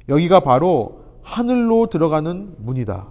여기가 0.08 0.40
바로 0.40 1.02
하늘로 1.22 1.86
들어가는 1.86 2.56
문이다. 2.58 3.06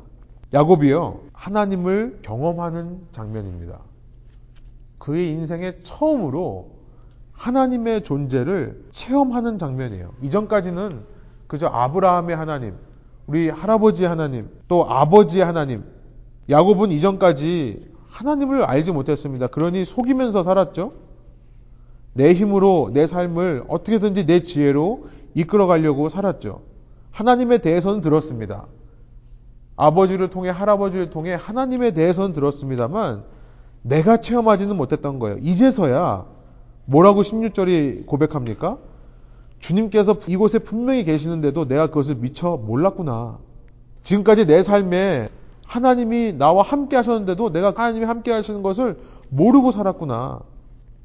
야곱이요. 0.53 1.19
하나님을 1.33 2.19
경험하는 2.21 3.07
장면입니다. 3.11 3.79
그의 4.97 5.29
인생에 5.29 5.79
처음으로 5.83 6.71
하나님의 7.31 8.03
존재를 8.03 8.85
체험하는 8.91 9.57
장면이에요. 9.57 10.13
이전까지는 10.21 11.01
그저 11.47 11.67
아브라함의 11.67 12.35
하나님, 12.35 12.75
우리 13.25 13.49
할아버지의 13.49 14.07
하나님, 14.07 14.49
또 14.67 14.85
아버지의 14.87 15.43
하나님. 15.43 15.83
야곱은 16.49 16.91
이전까지 16.91 17.91
하나님을 18.07 18.63
알지 18.63 18.91
못했습니다. 18.91 19.47
그러니 19.47 19.85
속이면서 19.85 20.43
살았죠. 20.43 20.93
내 22.13 22.33
힘으로 22.33 22.91
내 22.93 23.07
삶을 23.07 23.63
어떻게든지 23.69 24.27
내 24.27 24.43
지혜로 24.43 25.07
이끌어 25.33 25.65
가려고 25.65 26.09
살았죠. 26.09 26.61
하나님에 27.11 27.59
대해서는 27.59 28.01
들었습니다. 28.01 28.65
아버지를 29.75 30.29
통해 30.29 30.49
할아버지를 30.49 31.09
통해 31.09 31.33
하나님에 31.33 31.91
대해서는 31.91 32.33
들었습니다만 32.33 33.23
내가 33.81 34.17
체험하지는 34.17 34.75
못했던 34.75 35.19
거예요. 35.19 35.37
이제서야 35.41 36.25
뭐라고 36.85 37.21
16절이 37.21 38.05
고백합니까? 38.05 38.77
주님께서 39.59 40.17
이곳에 40.27 40.59
분명히 40.59 41.03
계시는데도 41.03 41.67
내가 41.67 41.87
그것을 41.87 42.15
미처 42.15 42.57
몰랐구나. 42.57 43.39
지금까지 44.03 44.45
내 44.45 44.63
삶에 44.63 45.29
하나님이 45.65 46.33
나와 46.33 46.63
함께 46.63 46.95
하셨는데도 46.95 47.51
내가 47.51 47.73
하나님이 47.75 48.05
함께 48.05 48.31
하시는 48.31 48.61
것을 48.61 48.99
모르고 49.29 49.71
살았구나. 49.71 50.41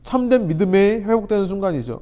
참된 0.03 0.49
믿음에 0.49 1.03
회복되는 1.03 1.47
순간이죠. 1.47 2.01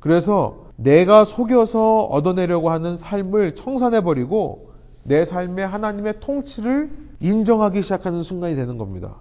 그래서 0.00 0.65
내가 0.76 1.24
속여서 1.24 2.04
얻어내려고 2.04 2.70
하는 2.70 2.96
삶을 2.96 3.54
청산해버리고 3.54 4.70
내 5.02 5.24
삶에 5.24 5.62
하나님의 5.62 6.20
통치를 6.20 6.90
인정하기 7.20 7.82
시작하는 7.82 8.20
순간이 8.20 8.54
되는 8.54 8.76
겁니다. 8.76 9.16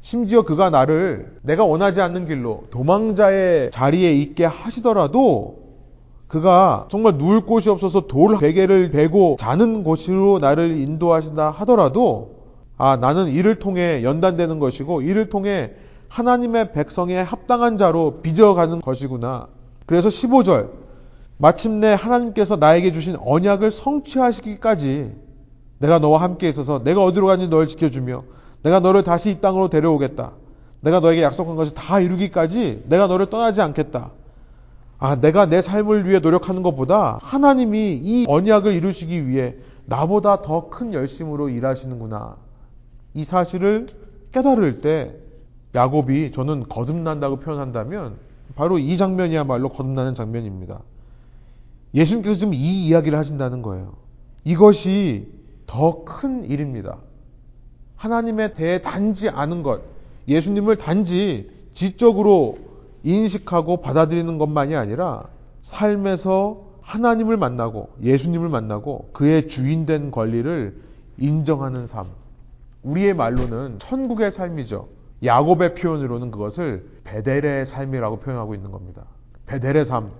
심지어 0.00 0.42
그가 0.42 0.70
나를 0.70 1.38
내가 1.42 1.64
원하지 1.64 2.00
않는 2.00 2.26
길로 2.26 2.64
도망자의 2.70 3.70
자리에 3.70 4.12
있게 4.14 4.44
하시더라도 4.44 5.64
그가 6.28 6.88
정말 6.90 7.14
누울 7.16 7.46
곳이 7.46 7.70
없어서 7.70 8.06
돌 8.06 8.38
베개를 8.38 8.90
베고 8.90 9.36
자는 9.38 9.82
곳으로 9.82 10.38
나를 10.40 10.78
인도하신다 10.78 11.50
하더라도 11.50 12.34
아 12.76 12.96
나는 12.96 13.28
이를 13.28 13.58
통해 13.58 14.02
연단되는 14.02 14.58
것이고 14.58 15.02
이를 15.02 15.28
통해 15.28 15.72
하나님의 16.08 16.72
백성에 16.72 17.18
합당한 17.18 17.78
자로 17.78 18.20
빚어가는 18.20 18.80
것이구나. 18.80 19.48
그래서 19.86 20.08
15절 20.08 20.83
마침내 21.36 21.92
하나님께서 21.92 22.56
나에게 22.56 22.92
주신 22.92 23.16
언약을 23.20 23.70
성취하시기까지 23.70 25.12
내가 25.78 25.98
너와 25.98 26.22
함께 26.22 26.48
있어서 26.48 26.82
내가 26.84 27.02
어디로 27.02 27.26
가는지 27.26 27.50
너를 27.50 27.66
지켜주며 27.66 28.22
내가 28.62 28.80
너를 28.80 29.02
다시 29.02 29.30
이 29.30 29.40
땅으로 29.40 29.68
데려오겠다. 29.68 30.32
내가 30.82 31.00
너에게 31.00 31.22
약속한 31.22 31.56
것을 31.56 31.74
다 31.74 32.00
이루기까지 32.00 32.84
내가 32.88 33.06
너를 33.06 33.26
떠나지 33.30 33.60
않겠다. 33.60 34.10
아, 34.98 35.16
내가 35.20 35.46
내 35.46 35.60
삶을 35.60 36.08
위해 36.08 36.20
노력하는 36.20 36.62
것보다 36.62 37.18
하나님이 37.20 38.00
이 38.02 38.24
언약을 38.28 38.72
이루시기 38.72 39.28
위해 39.28 39.56
나보다 39.86 40.40
더 40.40 40.70
큰 40.70 40.94
열심으로 40.94 41.48
일하시는구나. 41.50 42.36
이 43.14 43.24
사실을 43.24 43.88
깨달을 44.32 44.80
때 44.80 45.14
야곱이 45.74 46.32
저는 46.32 46.68
거듭난다고 46.68 47.36
표현한다면 47.36 48.16
바로 48.54 48.78
이 48.78 48.96
장면이야말로 48.96 49.68
거듭나는 49.68 50.14
장면입니다. 50.14 50.80
예수님께서 51.94 52.34
지금 52.34 52.54
이 52.54 52.86
이야기를 52.86 53.18
하신다는 53.18 53.62
거예요. 53.62 53.94
이것이 54.44 55.32
더 55.66 56.04
큰 56.04 56.44
일입니다. 56.44 56.98
하나님에 57.96 58.52
대해 58.52 58.80
단지 58.80 59.28
아는 59.28 59.62
것, 59.62 59.80
예수님을 60.28 60.76
단지 60.76 61.50
지적으로 61.72 62.58
인식하고 63.02 63.78
받아들이는 63.78 64.38
것만이 64.38 64.74
아니라 64.76 65.24
삶에서 65.62 66.62
하나님을 66.82 67.36
만나고 67.36 67.90
예수님을 68.02 68.48
만나고 68.48 69.10
그의 69.12 69.48
주인된 69.48 70.10
권리를 70.10 70.78
인정하는 71.18 71.86
삶. 71.86 72.06
우리의 72.82 73.14
말로는 73.14 73.78
천국의 73.78 74.30
삶이죠. 74.30 74.88
야곱의 75.22 75.74
표현으로는 75.74 76.30
그것을 76.30 76.86
베델의 77.04 77.64
삶이라고 77.64 78.18
표현하고 78.20 78.54
있는 78.54 78.70
겁니다. 78.70 79.04
베델의 79.46 79.86
삶. 79.86 80.10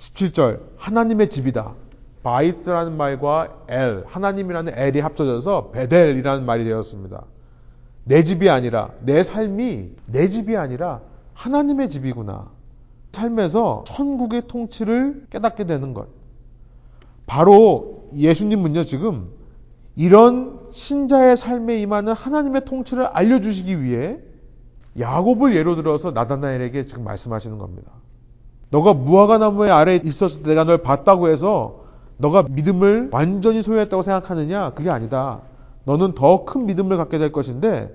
17절 0.00 0.60
하나님의 0.78 1.28
집이다. 1.28 1.74
바이스라는 2.22 2.96
말과 2.96 3.64
엘, 3.68 4.04
하나님이라는 4.06 4.72
엘이 4.76 5.00
합쳐져서 5.00 5.70
베델이라는 5.70 6.44
말이 6.44 6.64
되었습니다. 6.64 7.24
내 8.04 8.24
집이 8.24 8.48
아니라, 8.48 8.90
내 9.00 9.22
삶이 9.22 9.90
내 10.08 10.28
집이 10.28 10.56
아니라 10.56 11.00
하나님의 11.34 11.90
집이구나. 11.90 12.48
삶에서 13.12 13.84
천국의 13.86 14.48
통치를 14.48 15.26
깨닫게 15.30 15.64
되는 15.64 15.92
것. 15.92 16.08
바로 17.26 18.06
예수님은요, 18.14 18.84
지금 18.84 19.28
이런 19.96 20.60
신자의 20.70 21.36
삶에 21.36 21.78
임하는 21.80 22.12
하나님의 22.14 22.64
통치를 22.64 23.04
알려주시기 23.04 23.82
위해 23.82 24.18
야곱을 24.98 25.54
예로 25.54 25.76
들어서 25.76 26.10
나다나엘에게 26.12 26.86
지금 26.86 27.04
말씀하시는 27.04 27.58
겁니다. 27.58 27.92
너가 28.70 28.94
무화과 28.94 29.38
나무의 29.38 29.70
아래에 29.70 30.00
있었을 30.04 30.42
때 30.42 30.50
내가 30.50 30.64
널 30.64 30.78
봤다고 30.78 31.28
해서 31.28 31.84
너가 32.18 32.44
믿음을 32.48 33.10
완전히 33.12 33.62
소유했다고 33.62 34.02
생각하느냐? 34.02 34.70
그게 34.70 34.90
아니다. 34.90 35.40
너는 35.84 36.14
더 36.14 36.44
큰 36.44 36.66
믿음을 36.66 36.96
갖게 36.96 37.18
될 37.18 37.32
것인데 37.32 37.92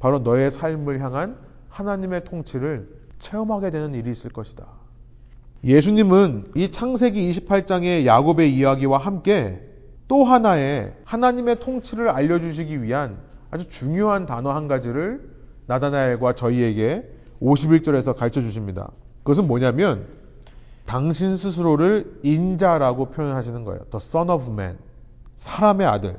바로 0.00 0.18
너의 0.18 0.50
삶을 0.50 1.00
향한 1.00 1.36
하나님의 1.68 2.24
통치를 2.24 2.88
체험하게 3.18 3.70
되는 3.70 3.94
일이 3.94 4.10
있을 4.10 4.30
것이다. 4.30 4.66
예수님은 5.64 6.52
이 6.54 6.70
창세기 6.70 7.30
28장의 7.30 8.06
야곱의 8.06 8.54
이야기와 8.54 8.98
함께 8.98 9.60
또 10.06 10.24
하나의 10.24 10.92
하나님의 11.04 11.60
통치를 11.60 12.08
알려주시기 12.08 12.82
위한 12.82 13.18
아주 13.50 13.68
중요한 13.68 14.26
단어 14.26 14.52
한 14.52 14.68
가지를 14.68 15.28
나다나엘과 15.66 16.34
저희에게 16.34 17.10
51절에서 17.42 18.16
가르쳐 18.16 18.40
주십니다. 18.40 18.90
그것은 19.22 19.46
뭐냐면 19.46 20.06
당신 20.88 21.36
스스로를 21.36 22.18
인자라고 22.22 23.10
표현하시는 23.10 23.62
거예요. 23.64 23.80
The 23.90 23.96
Son 23.96 24.30
of 24.30 24.50
Man. 24.50 24.78
사람의 25.36 25.86
아들. 25.86 26.18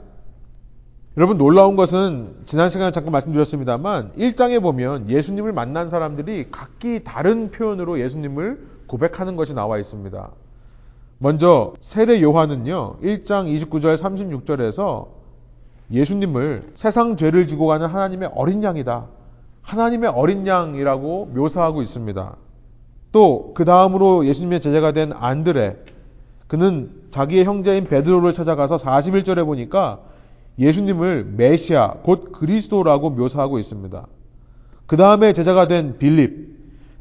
여러분 1.18 1.40
놀라운 1.40 1.76
것은 1.76 2.36
지난 2.46 2.70
시간에 2.70 2.92
잠깐 2.92 3.12
말씀드렸습니다만 3.12 4.12
1장에 4.16 4.62
보면 4.62 5.10
예수님을 5.10 5.54
만난 5.54 5.90
사람들이 5.90 6.50
각기 6.52 7.04
다른 7.04 7.50
표현으로 7.50 8.00
예수님을 8.00 8.68
고백하는 8.86 9.36
것이 9.36 9.56
나와 9.56 9.80
있습니다. 9.80 10.30
먼저 11.18 11.74
세례 11.80 12.22
요한은요. 12.22 12.98
1장 13.02 13.52
29절 13.52 13.98
36절에서 13.98 15.08
예수님을 15.92 16.74
세상 16.76 17.18
죄를 17.18 17.48
지고 17.48 17.66
가는 17.66 17.88
하나님의 17.88 18.30
어린 18.36 18.62
양이다. 18.62 19.08
하나님의 19.64 20.12
어린 20.12 20.46
양이라고 20.46 21.32
묘사하고 21.34 21.82
있습니다. 21.82 22.36
또 23.12 23.53
그 23.53 23.66
다음으로 23.66 24.26
예수님의 24.26 24.62
제자가 24.62 24.91
된 24.91 25.12
안드레 25.14 25.78
그는 26.47 26.91
자기의 27.12 27.45
형제인 27.45 27.86
베드로를 27.86 28.34
찾아가서 28.34 28.78
41절에 28.78 29.45
보니까 29.45 29.99
예수님을 30.57 31.34
메시아 31.36 31.95
곧 32.03 32.32
그리스도라고 32.32 33.10
묘사하고 33.12 33.60
있습니다. 33.60 34.07
그 34.86 34.97
다음에 34.97 35.34
제자가 35.34 35.68
된 35.68 35.97
빌립 35.97 36.49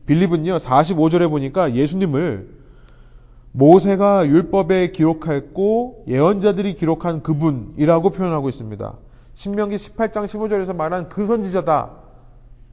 빌립은요 0.06 0.56
45절에 0.56 1.28
보니까 1.28 1.74
예수님을 1.74 2.58
모세가 3.52 4.26
율법에 4.26 4.92
기록했고 4.92 6.04
예언자들이 6.06 6.74
기록한 6.74 7.22
그분이라고 7.22 8.10
표현하고 8.10 8.48
있습니다. 8.48 8.94
신명기 9.34 9.76
18장 9.76 10.24
15절에서 10.24 10.76
말한 10.76 11.08
그 11.08 11.26
선지자다. 11.26 11.90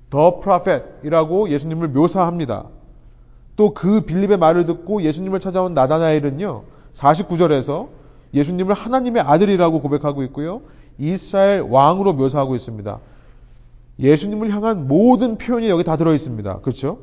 더 0.10 0.40
프라펫이라고 0.40 1.50
예수님을 1.50 1.90
묘사합니다. 1.90 2.66
또 3.56 3.74
그 3.74 4.02
빌립의 4.02 4.38
말을 4.38 4.66
듣고 4.66 5.02
예수님을 5.02 5.40
찾아온 5.40 5.74
나다나엘은요. 5.74 6.64
49절에서 6.94 7.88
예수님을 8.34 8.74
하나님의 8.74 9.22
아들이라고 9.22 9.82
고백하고 9.82 10.24
있고요. 10.24 10.62
이스라엘 10.98 11.62
왕으로 11.62 12.14
묘사하고 12.14 12.56
있습니다. 12.56 13.00
예수님을 14.00 14.50
향한 14.52 14.88
모든 14.88 15.38
표현이 15.38 15.70
여기 15.70 15.84
다 15.84 15.96
들어 15.96 16.14
있습니다. 16.14 16.60
그렇죠? 16.60 17.00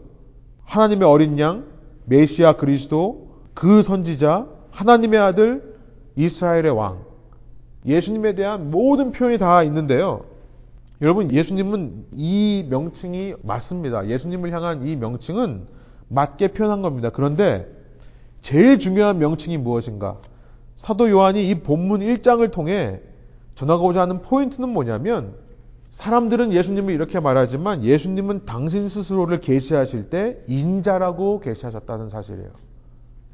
하나님의 0.64 1.08
어린 1.08 1.38
양, 1.38 1.64
메시아 2.04 2.54
그리스도, 2.54 3.28
그 3.54 3.82
선지자, 3.82 4.46
하나님의 4.70 5.20
아들, 5.20 5.76
이스라엘의 6.16 6.70
왕. 6.70 7.00
예수님에 7.86 8.34
대한 8.34 8.70
모든 8.70 9.12
표현이 9.12 9.38
다 9.38 9.62
있는데요. 9.62 10.24
여러분, 11.00 11.32
예수님은 11.32 12.06
이 12.12 12.66
명칭이 12.68 13.34
맞습니다. 13.42 14.08
예수님을 14.08 14.52
향한 14.52 14.86
이 14.86 14.96
명칭은 14.96 15.66
맞게 16.12 16.48
표현한 16.48 16.82
겁니다. 16.82 17.10
그런데 17.10 17.66
제일 18.42 18.78
중요한 18.78 19.18
명칭이 19.18 19.56
무엇인가? 19.56 20.18
사도 20.76 21.10
요한이 21.10 21.48
이 21.48 21.54
본문 21.56 22.00
1장을 22.00 22.50
통해 22.50 23.00
전하고자 23.54 24.02
하는 24.02 24.22
포인트는 24.22 24.68
뭐냐면 24.68 25.34
사람들은 25.90 26.52
예수님을 26.52 26.94
이렇게 26.94 27.20
말하지만 27.20 27.84
예수님은 27.84 28.46
당신 28.46 28.88
스스로를 28.88 29.40
계시하실 29.40 30.10
때 30.10 30.38
인자라고 30.46 31.40
계시하셨다는 31.40 32.08
사실이에요. 32.08 32.50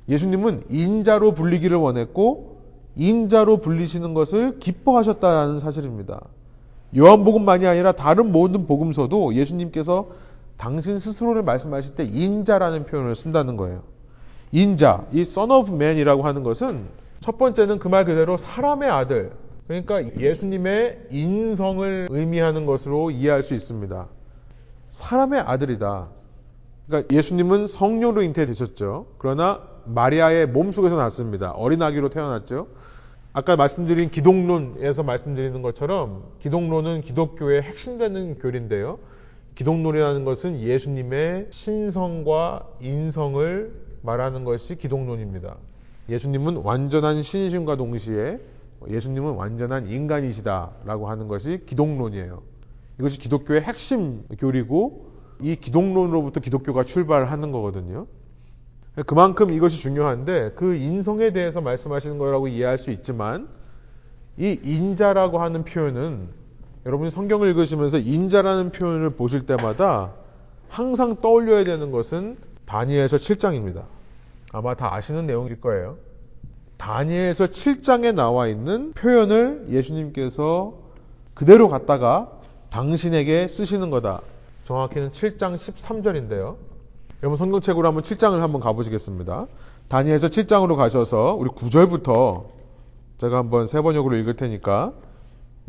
예수님은 0.09 0.65
인자로 0.69 1.35
불리기를 1.35 1.77
원했고 1.77 2.59
인자로 2.97 3.59
불리시는 3.59 4.13
것을 4.13 4.59
기뻐하셨다는 4.59 5.59
사실입니다. 5.59 6.21
요한복음만이 6.97 7.67
아니라 7.67 7.93
다른 7.93 8.33
모든 8.33 8.67
복음서도 8.67 9.35
예수님께서 9.35 10.09
당신 10.59 10.99
스스로를 10.99 11.43
말씀하실 11.43 11.95
때 11.95 12.05
인자라는 12.05 12.85
표현을 12.85 13.15
쓴다는 13.15 13.57
거예요. 13.57 13.83
인자, 14.53 15.07
이 15.13 15.21
Son 15.21 15.51
of 15.51 15.73
Man이라고 15.73 16.23
하는 16.25 16.43
것은 16.43 16.87
첫 17.21 17.39
번째는 17.39 17.79
그 17.79 17.89
말 17.89 18.05
그대로 18.05 18.37
사람의 18.37 18.91
아들, 18.91 19.33
그러니까 19.67 20.03
예수님의 20.19 21.07
인성을 21.11 22.09
의미하는 22.11 22.67
것으로 22.67 23.11
이해할 23.11 23.43
수 23.43 23.55
있습니다. 23.55 24.07
사람의 24.89 25.41
아들이다. 25.41 26.09
그러니까 26.87 27.15
예수님은 27.15 27.67
성령으로 27.67 28.23
잉태되셨죠. 28.23 29.07
그러나 29.19 29.61
마리아의 29.85 30.49
몸속에서 30.49 30.97
났습니다. 30.97 31.51
어린 31.53 31.83
아기로 31.83 32.09
태어났죠. 32.09 32.69
아까 33.35 33.57
말씀드린 33.57 34.11
기독론에서 34.11 35.03
말씀드리는 35.03 35.61
것처럼 35.63 36.25
기독론은 36.41 37.03
기독교의 37.03 37.63
핵심되는 37.63 38.39
교리인데요. 38.39 38.99
기독론이라는 39.59 40.25
것은 40.25 40.61
예수님의 40.61 41.49
신성과 41.51 42.65
인성을 42.81 43.73
말하는 44.03 44.45
것이 44.45 44.77
기독론입니다. 44.77 45.57
예수님은 46.09 46.59
완전한 46.59 47.25
신이심과 47.25 47.75
동시에 47.75 48.39
예수님은 48.89 49.33
완전한 49.33 49.89
인간이시다라고 49.89 51.09
하는 51.09 51.27
것이 51.27 51.63
기독론이에요. 51.67 52.41
이것이 53.01 53.19
기독교의 53.19 53.63
핵심 53.63 54.23
교리고 54.39 55.11
이 55.41 55.57
기독론으로부터 55.57 56.39
기독교가 56.39 56.85
출발하는 56.85 57.51
거거든요. 57.51 58.07
그만큼 59.07 59.53
이것이 59.53 59.79
중요한데 59.79 60.53
그 60.55 60.77
인성에 60.77 61.33
대해서 61.33 61.61
말씀하시는 61.61 62.17
거라고 62.19 62.47
이해할 62.47 62.79
수 62.79 62.93
있지만 62.93 63.49
이 64.37 64.57
인자라고 64.63 65.41
하는 65.41 65.65
표현은 65.65 66.38
여러분이 66.89 67.11
성경을 67.11 67.51
읽으시면서 67.51 67.99
인자라는 67.99 68.73
표현을 68.73 69.11
보실 69.11 69.45
때마다 69.45 70.13
항상 70.71 71.17
떠올려야 71.17 71.65
되는 71.65 71.91
것은 71.91 72.39
다니엘서 72.65 73.19
7장입니다. 73.19 73.83
아마 74.55 74.75
다 74.75 74.95
아시는 74.95 75.27
내용일 75.27 75.61
거예요. 75.61 75.99
다니엘서 76.79 77.49
7장에 77.49 78.15
나와 78.15 78.49
있는 78.49 78.95
표현을 78.95 79.67
예수님께서 79.69 80.79
그대로 81.35 81.69
갖다가 81.69 82.33
당신에게 82.71 83.49
쓰시는 83.49 83.91
거다. 83.91 84.23
정확히는 84.65 85.11
7장 85.11 85.57
13절인데요. 85.57 86.57
여러분 87.23 87.37
성경책으로 87.37 87.87
한번 87.87 88.03
7장을 88.03 88.39
한번 88.39 88.63
가보시겠습니다. 88.63 89.47
다니엘서 89.89 90.29
7장으로 90.29 90.77
가셔서 90.77 91.37
우리 91.39 91.51
9절부터 91.51 92.45
제가 93.19 93.37
한번 93.37 93.67
세 93.67 93.83
번역으로 93.83 94.17
읽을 94.17 94.37
테니까 94.37 94.95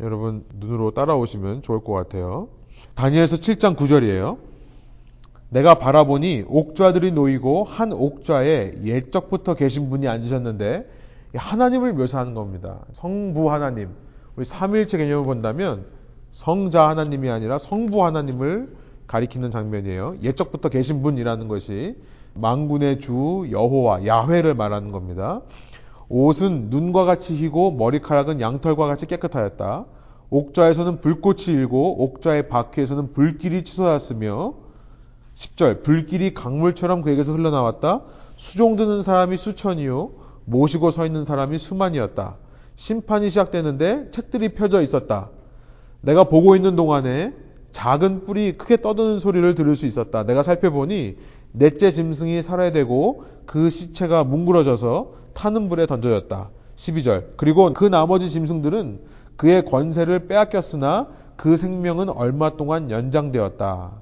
여러분 0.00 0.44
눈으로 0.54 0.92
따라오시면 0.92 1.62
좋을 1.62 1.80
것 1.84 1.92
같아요. 1.92 2.48
다니엘서 2.94 3.36
7장 3.36 3.76
9절이에요. 3.76 4.38
내가 5.50 5.74
바라보니 5.74 6.44
옥좌들이 6.46 7.12
놓이고 7.12 7.64
한 7.64 7.92
옥좌에 7.92 8.74
옛적부터 8.84 9.54
계신 9.54 9.90
분이 9.90 10.06
앉으셨는데 10.08 10.88
하나님을 11.34 11.92
묘사하는 11.94 12.34
겁니다. 12.34 12.80
성부 12.92 13.50
하나님. 13.50 13.90
우리 14.36 14.44
삼일체 14.44 14.98
개념을 14.98 15.24
본다면 15.24 15.84
성자 16.32 16.88
하나님이 16.88 17.30
아니라 17.30 17.58
성부 17.58 18.04
하나님을 18.04 18.76
가리키는 19.06 19.50
장면이에요. 19.50 20.18
옛적부터 20.22 20.68
계신 20.68 21.02
분이라는 21.02 21.48
것이 21.48 21.96
망군의 22.34 23.00
주 23.00 23.48
여호와 23.50 24.06
야훼를 24.06 24.54
말하는 24.54 24.92
겁니다. 24.92 25.42
옷은 26.10 26.70
눈과 26.70 27.04
같이 27.04 27.36
희고 27.36 27.70
머리카락은 27.70 28.40
양털과 28.40 28.86
같이 28.86 29.06
깨끗하였다. 29.06 29.86
옥좌에서는 30.30 31.00
불꽃이 31.00 31.44
일고 31.46 32.02
옥좌의 32.02 32.48
바퀴에서는 32.48 33.12
불길이 33.12 33.62
치솟았으며 33.62 34.54
10절 35.34 35.82
불길이 35.84 36.34
강물처럼 36.34 37.02
그에게서 37.02 37.32
흘러나왔다. 37.32 38.02
수종 38.36 38.74
드는 38.74 39.02
사람이 39.02 39.36
수천이요 39.36 40.10
모시고 40.46 40.90
서 40.90 41.06
있는 41.06 41.24
사람이 41.24 41.58
수만이었다. 41.58 42.36
심판이 42.74 43.28
시작되는데 43.28 44.10
책들이 44.10 44.50
펴져 44.50 44.82
있었다. 44.82 45.30
내가 46.00 46.24
보고 46.24 46.56
있는 46.56 46.74
동안에 46.74 47.34
작은 47.70 48.24
뿔이 48.24 48.58
크게 48.58 48.78
떠드는 48.78 49.20
소리를 49.20 49.54
들을 49.54 49.76
수 49.76 49.86
있었다. 49.86 50.24
내가 50.24 50.42
살펴보니 50.42 51.16
넷째 51.52 51.92
짐승이 51.92 52.42
살해되고 52.42 53.24
그 53.46 53.70
시체가 53.70 54.24
뭉그러져서 54.24 55.19
타는 55.40 55.70
불에 55.70 55.86
던져졌다. 55.86 56.50
12절. 56.76 57.24
그리고 57.38 57.72
그 57.72 57.86
나머지 57.86 58.28
짐승들은 58.28 59.00
그의 59.38 59.64
권세를 59.64 60.26
빼앗겼으나 60.28 61.08
그 61.36 61.56
생명은 61.56 62.10
얼마 62.10 62.56
동안 62.58 62.90
연장되었다. 62.90 63.92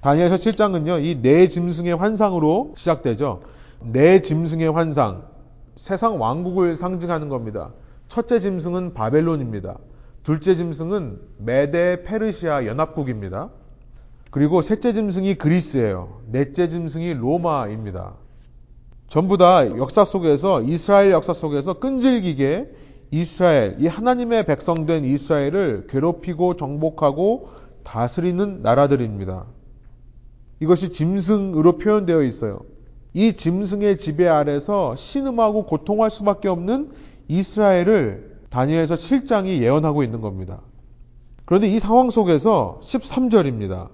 다니엘서 0.00 0.36
7장은요, 0.36 1.04
이 1.04 1.22
네 1.22 1.46
짐승의 1.46 1.94
환상으로 1.94 2.72
시작되죠. 2.76 3.42
네 3.80 4.20
짐승의 4.20 4.72
환상. 4.72 5.22
세상 5.76 6.20
왕국을 6.20 6.74
상징하는 6.74 7.28
겁니다. 7.28 7.70
첫째 8.08 8.40
짐승은 8.40 8.92
바벨론입니다. 8.92 9.78
둘째 10.24 10.56
짐승은 10.56 11.20
메데 11.38 12.02
페르시아 12.02 12.66
연합국입니다. 12.66 13.50
그리고 14.32 14.60
셋째 14.60 14.92
짐승이 14.92 15.36
그리스예요. 15.36 16.20
넷째 16.26 16.68
짐승이 16.68 17.14
로마입니다. 17.14 18.14
전부 19.10 19.36
다 19.36 19.66
역사 19.76 20.04
속에서 20.04 20.62
이스라엘 20.62 21.10
역사 21.10 21.32
속에서 21.32 21.74
끈질기게 21.74 22.70
이스라엘, 23.10 23.76
이 23.80 23.88
하나님의 23.88 24.46
백성된 24.46 25.04
이스라엘을 25.04 25.88
괴롭히고 25.88 26.54
정복하고 26.54 27.48
다스리는 27.82 28.62
나라들입니다. 28.62 29.46
이것이 30.60 30.92
짐승으로 30.92 31.78
표현되어 31.78 32.22
있어요. 32.22 32.60
이 33.12 33.32
짐승의 33.32 33.98
지배 33.98 34.28
아래서 34.28 34.94
신음하고 34.94 35.66
고통할 35.66 36.12
수밖에 36.12 36.46
없는 36.46 36.92
이스라엘을 37.26 38.36
다니엘서 38.50 38.94
7장이 38.94 39.60
예언하고 39.60 40.04
있는 40.04 40.20
겁니다. 40.20 40.60
그런데 41.46 41.68
이 41.68 41.80
상황 41.80 42.10
속에서 42.10 42.78
13절입니다. 42.84 43.88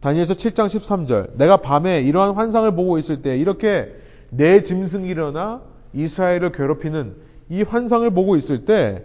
다니엘서 0.00 0.34
7장 0.34 0.66
13절. 0.66 1.38
내가 1.38 1.56
밤에 1.56 2.02
이러한 2.02 2.36
환상을 2.36 2.72
보고 2.76 2.98
있을 2.98 3.20
때 3.20 3.36
이렇게 3.36 3.99
내 4.30 4.62
짐승이 4.62 5.08
일어나 5.08 5.62
이스라엘을 5.92 6.52
괴롭히는 6.52 7.16
이 7.48 7.62
환상을 7.62 8.08
보고 8.10 8.36
있을 8.36 8.64
때 8.64 9.04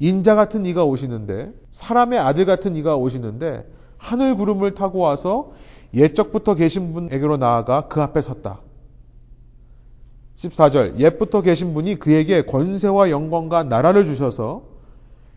인자 0.00 0.34
같은 0.34 0.66
이가 0.66 0.84
오시는데 0.84 1.52
사람의 1.70 2.18
아들 2.18 2.44
같은 2.44 2.76
이가 2.76 2.96
오시는데 2.96 3.66
하늘 3.96 4.36
구름을 4.36 4.74
타고 4.74 4.98
와서 4.98 5.52
옛적부터 5.94 6.56
계신 6.56 6.92
분에게로 6.92 7.36
나아가 7.36 7.88
그 7.88 8.02
앞에 8.02 8.20
섰다. 8.20 8.60
14절 10.36 10.98
옛부터 10.98 11.42
계신 11.42 11.74
분이 11.74 12.00
그에게 12.00 12.44
권세와 12.44 13.10
영광과 13.10 13.62
나라를 13.62 14.04
주셔서 14.04 14.62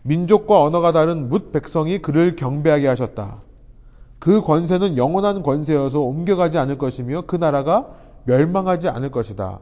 민족과 0.01 0.63
언어가 0.63 0.91
다른 0.91 1.29
뭇 1.29 1.51
백성이 1.51 2.01
그를 2.01 2.35
경배하게 2.35 2.87
하셨다. 2.87 3.43
그 4.19 4.41
권세는 4.41 4.97
영원한 4.97 5.43
권세여서 5.43 5.99
옮겨가지 5.99 6.57
않을 6.57 6.79
것이며 6.79 7.23
그 7.27 7.35
나라가 7.35 7.93
멸망하지 8.27 8.89
않을 8.89 9.09
것이다. 9.09 9.61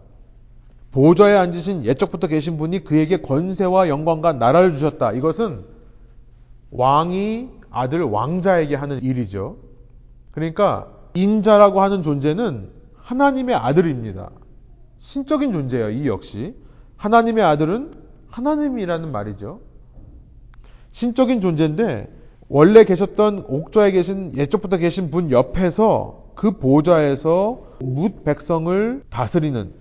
보좌에 0.92 1.36
앉으신 1.36 1.86
옛적부터 1.86 2.28
계신 2.28 2.58
분이 2.58 2.84
그에게 2.84 3.22
권세와 3.22 3.90
영광과 3.90 4.34
나라를 4.34 4.74
주셨다. 4.74 5.12
이것은 5.14 5.66
왕이 6.72 7.50
아들 7.70 8.02
왕자에게 8.02 8.76
하는 8.76 9.02
일이죠. 9.04 9.58
그러니까 10.32 10.92
인자라고 11.14 11.82
하는 11.82 12.02
존재는 12.02 12.70
하나님의 12.96 13.56
아들입니다. 13.56 14.32
신적인 14.98 15.52
존재예요. 15.54 15.90
이 15.92 16.08
역시 16.08 16.56
하나님의 16.98 17.44
아들은 17.44 17.94
하나님이라는 18.30 19.12
말이죠. 19.12 19.62
신적인 20.92 21.42
존재인데 21.42 22.10
원래 22.48 22.84
계셨던 22.84 23.46
옥좌에 23.48 23.92
계신 23.92 24.32
옛적부터 24.36 24.78
계신 24.78 25.12
분 25.12 25.30
옆에서 25.32 26.25
그 26.36 26.52
보좌에서 26.52 27.62
뭇 27.80 28.24
백성을 28.24 29.04
다스리는 29.10 29.74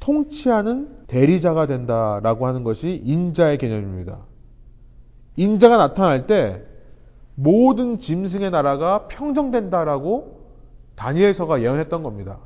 통치하는 0.00 1.06
대리자가 1.06 1.66
된다라고 1.66 2.46
하는 2.46 2.64
것이 2.64 3.00
인자의 3.04 3.58
개념입니다. 3.58 4.18
인자가 5.36 5.76
나타날 5.76 6.26
때 6.26 6.62
모든 7.34 7.98
짐승의 7.98 8.50
나라가 8.50 9.06
평정된다라고 9.06 10.40
다니엘서가 10.96 11.62
예언했던 11.62 12.02
겁니다. 12.02 12.38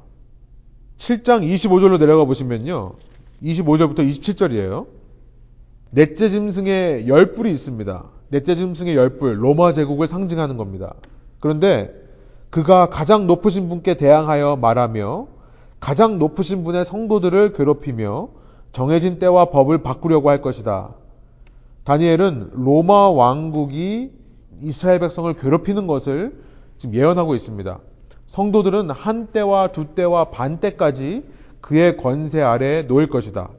7장 0.96 1.42
25절로 1.42 1.98
내려가 1.98 2.24
보시면요. 2.24 2.94
25절부터 3.42 3.98
27절이에요. 3.98 4.86
넷째 5.90 6.30
짐승의 6.30 7.08
열뿔이 7.08 7.50
있습니다. 7.50 8.04
넷째 8.30 8.54
짐승의 8.54 8.96
열뿔, 8.96 9.42
로마 9.42 9.72
제국을 9.72 10.08
상징하는 10.08 10.56
겁니다. 10.56 10.94
그런데 11.40 12.05
그가 12.50 12.88
가장 12.88 13.26
높으신 13.26 13.68
분께 13.68 13.96
대항하여 13.96 14.56
말하며 14.56 15.26
가장 15.80 16.18
높으신 16.18 16.64
분의 16.64 16.84
성도들을 16.84 17.52
괴롭히며 17.52 18.28
정해진 18.72 19.18
때와 19.18 19.46
법을 19.46 19.82
바꾸려고 19.82 20.30
할 20.30 20.40
것이다. 20.40 20.90
다니엘은 21.84 22.50
로마 22.54 23.10
왕국이 23.10 24.10
이스라엘 24.62 24.98
백성을 25.00 25.32
괴롭히는 25.34 25.86
것을 25.86 26.40
지금 26.78 26.94
예언하고 26.94 27.34
있습니다. 27.34 27.78
성도들은 28.26 28.90
한 28.90 29.28
때와 29.28 29.68
두 29.68 29.94
때와 29.94 30.30
반 30.30 30.58
때까지 30.58 31.24
그의 31.60 31.96
권세 31.96 32.42
아래 32.42 32.82
놓일 32.82 33.08
것이다. 33.08 33.50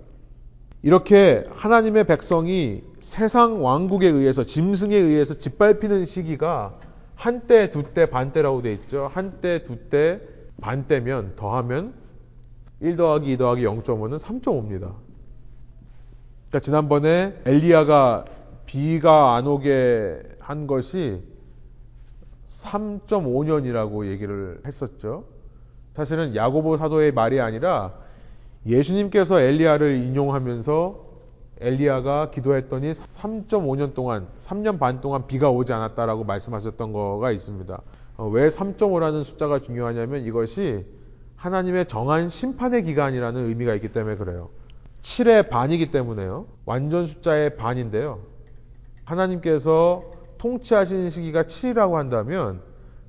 이렇게 0.83 1.43
하나님의 1.51 2.05
백성이 2.05 2.83
세상 2.99 3.63
왕국에 3.63 4.07
의해서 4.07 4.43
짐승에 4.43 4.95
의해서 4.95 5.33
짓밟히는 5.35 6.05
시기가 6.05 6.73
한때, 7.18 7.72
두 7.72 7.93
때, 7.93 8.09
반 8.09 8.32
때라고 8.32 8.61
돼 8.61 8.72
있죠. 8.74 9.09
한때, 9.11 9.63
두 9.63 9.89
때, 9.89 10.22
반 10.61 10.88
때면 10.88 11.36
더하면 11.36 11.93
1 12.80 12.95
더하기 12.95 13.34
2 13.34 13.38
더하기 13.38 13.63
0.5는 13.63 14.20
3.5입니다. 14.20 14.93
그러니까 16.47 16.59
지난번에 16.61 17.36
엘리야가 17.45 18.26
비가 18.68 19.36
안 19.36 19.47
오게 19.47 20.22
한 20.39 20.68
것이 20.68 21.22
3.5년이라고 22.45 24.07
얘기를 24.07 24.61
했었죠. 24.65 25.26
사실은 25.93 26.36
야고보 26.36 26.78
사도의 26.78 27.13
말이 27.13 27.41
아니라 27.41 27.93
예수님께서 28.68 29.41
엘리야를 29.41 29.97
인용하면서 29.97 31.07
엘리야가 31.60 32.32
기도했더니 32.32 32.91
3.5년 32.91 33.93
동안, 33.93 34.28
3년 34.38 34.80
반 34.80 35.01
동안 35.01 35.28
비가 35.28 35.49
오지 35.49 35.74
않았다라고 35.74 36.24
말씀하셨던 36.24 36.93
거가 36.93 37.32
있습니다. 37.32 37.82
어, 38.18 38.28
왜 38.28 38.47
3.5라는 38.47 39.24
숫자가 39.24 39.62
중요하냐면 39.62 40.24
이것이 40.24 40.86
하나님의 41.36 41.88
정한 41.88 42.30
심판의 42.30 42.84
기간이라는 42.84 43.45
의미가 43.45 43.74
있기 43.76 43.91
때문에 43.91 44.18
그래요. 44.18 44.49
7의 45.01 45.49
반이기 45.49 45.91
때문에요. 45.91 46.47
완전 46.66 47.05
숫자의 47.05 47.55
반인데요. 47.55 48.20
하나님께서 49.05 50.03
통치하시는 50.38 51.10
시기가 51.10 51.43
7이라고 51.43 51.93
한다면 51.93 52.62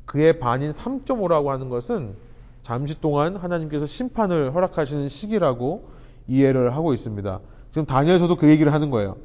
그의 0.04 0.38
반인 0.38 0.70
3.5라고 0.70 1.46
하는 1.46 1.68
것은 1.68 2.14
잠시 2.62 3.00
동안 3.00 3.36
하나님께서 3.36 3.86
심판을 3.86 4.54
허락하시는 4.54 5.08
시기라고 5.08 5.88
이해를 6.26 6.74
하고 6.74 6.92
있습니다. 6.92 7.40
지금 7.70 7.86
다니엘서도 7.86 8.36
그 8.36 8.48
얘기를 8.48 8.72
하는 8.72 8.90
거예요. 8.90 9.16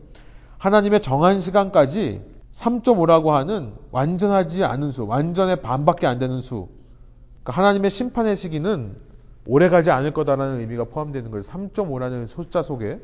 하나님의 0.58 1.02
정한 1.02 1.40
시간까지 1.40 2.22
3.5라고 2.54 3.30
하는 3.30 3.74
완전하지 3.92 4.64
않은 4.64 4.92
수, 4.92 5.06
완전의 5.06 5.62
반밖에 5.62 6.08
안 6.08 6.20
되는 6.20 6.40
수. 6.42 6.68
그러니까 7.44 7.62
하나님의 7.62 7.90
심판의 7.90 8.36
시기는 8.36 8.96
오래 9.46 9.70
가지 9.70 9.92
않을 9.92 10.14
거다라는 10.14 10.62
의미가 10.62 10.86
포함되는 10.86 11.32
거예요. 11.32 11.42
3.5라는 11.42 12.28
숫자 12.28 12.62
속에. 12.62 13.00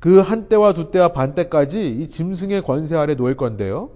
그 0.00 0.20
한때와 0.20 0.74
두때와 0.74 1.08
반때까지 1.12 1.88
이 1.88 2.08
짐승의 2.08 2.62
권세 2.62 2.96
아래 2.96 3.14
놓일 3.14 3.36
건데요. 3.36 3.90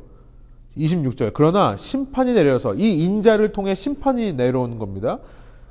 26절. 0.76 1.32
그러나 1.34 1.76
심판이 1.76 2.34
내려서 2.34 2.74
이 2.74 3.04
인자를 3.04 3.52
통해 3.52 3.74
심판이 3.74 4.32
내려오는 4.32 4.78
겁니다. 4.78 5.18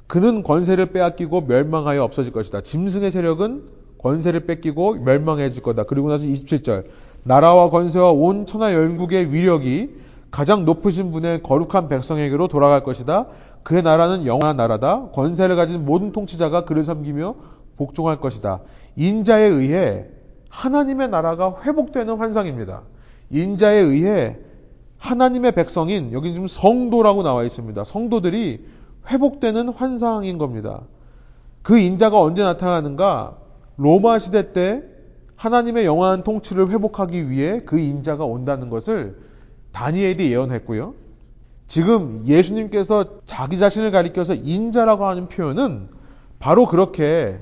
그는 0.08 0.44
권세를 0.44 0.88
빼앗기고 0.88 1.42
멸망하여 1.42 2.04
없어질 2.04 2.34
것이다. 2.34 2.62
짐승의 2.62 3.12
세력은 3.12 3.81
권세를 4.02 4.46
뺏기고 4.46 4.96
멸망해질 4.96 5.62
거다. 5.64 5.84
그리고 5.84 6.10
나서 6.10 6.26
27절. 6.26 6.86
나라와 7.24 7.70
권세와 7.70 8.12
온 8.12 8.46
천하 8.46 8.74
열국의 8.74 9.32
위력이 9.32 9.96
가장 10.32 10.66
높으신 10.66 11.12
분의 11.12 11.44
거룩한 11.44 11.90
백성에게로 11.90 12.48
돌아갈 12.48 12.84
것이다. 12.84 13.28
그의 13.64 13.84
나라는 13.84 14.26
영원한 14.26 14.58
나라다. 14.58 15.10
권세를 15.12 15.56
가진 15.56 15.86
모든 15.86 16.12
통치자가 16.12 16.66
그를 16.66 16.84
섬기며 16.84 17.36
복종할 17.78 18.20
것이다. 18.20 18.62
인자에 18.96 19.44
의해 19.44 20.06
하나님의 20.50 21.10
나라가 21.10 21.56
회복되는 21.64 22.18
환상입니다. 22.18 22.82
인자에 23.30 23.78
의해 23.78 24.38
하나님의 24.98 25.54
백성인 25.54 26.12
여기 26.14 26.34
지금 26.34 26.48
성도라고 26.48 27.24
나와 27.24 27.44
있습니다. 27.44 27.84
성도들이 27.84 28.66
회복되는 29.08 29.70
환상인 29.70 30.38
겁니다. 30.38 30.82
그 31.62 31.78
인자가 31.80 32.20
언제 32.20 32.44
나타나는가? 32.44 33.41
로마 33.82 34.20
시대 34.20 34.54
때 34.54 34.84
하나님의 35.38 35.86
영원한 35.86 36.24
통치를 36.24 36.70
회복하기 36.70 37.32
위해 37.32 37.60
그 37.66 37.80
인자가 37.80 38.26
온다는 38.26 38.70
것을 38.70 39.18
다니엘이 39.72 40.32
예언했고요. 40.32 40.94
지금 41.68 42.24
예수님께서 42.28 43.22
자기 43.26 43.58
자신을 43.58 43.90
가리켜서 43.90 44.36
인자라고 44.36 45.06
하는 45.06 45.30
표현은 45.30 45.90
바로 46.38 46.68
그렇게 46.68 47.40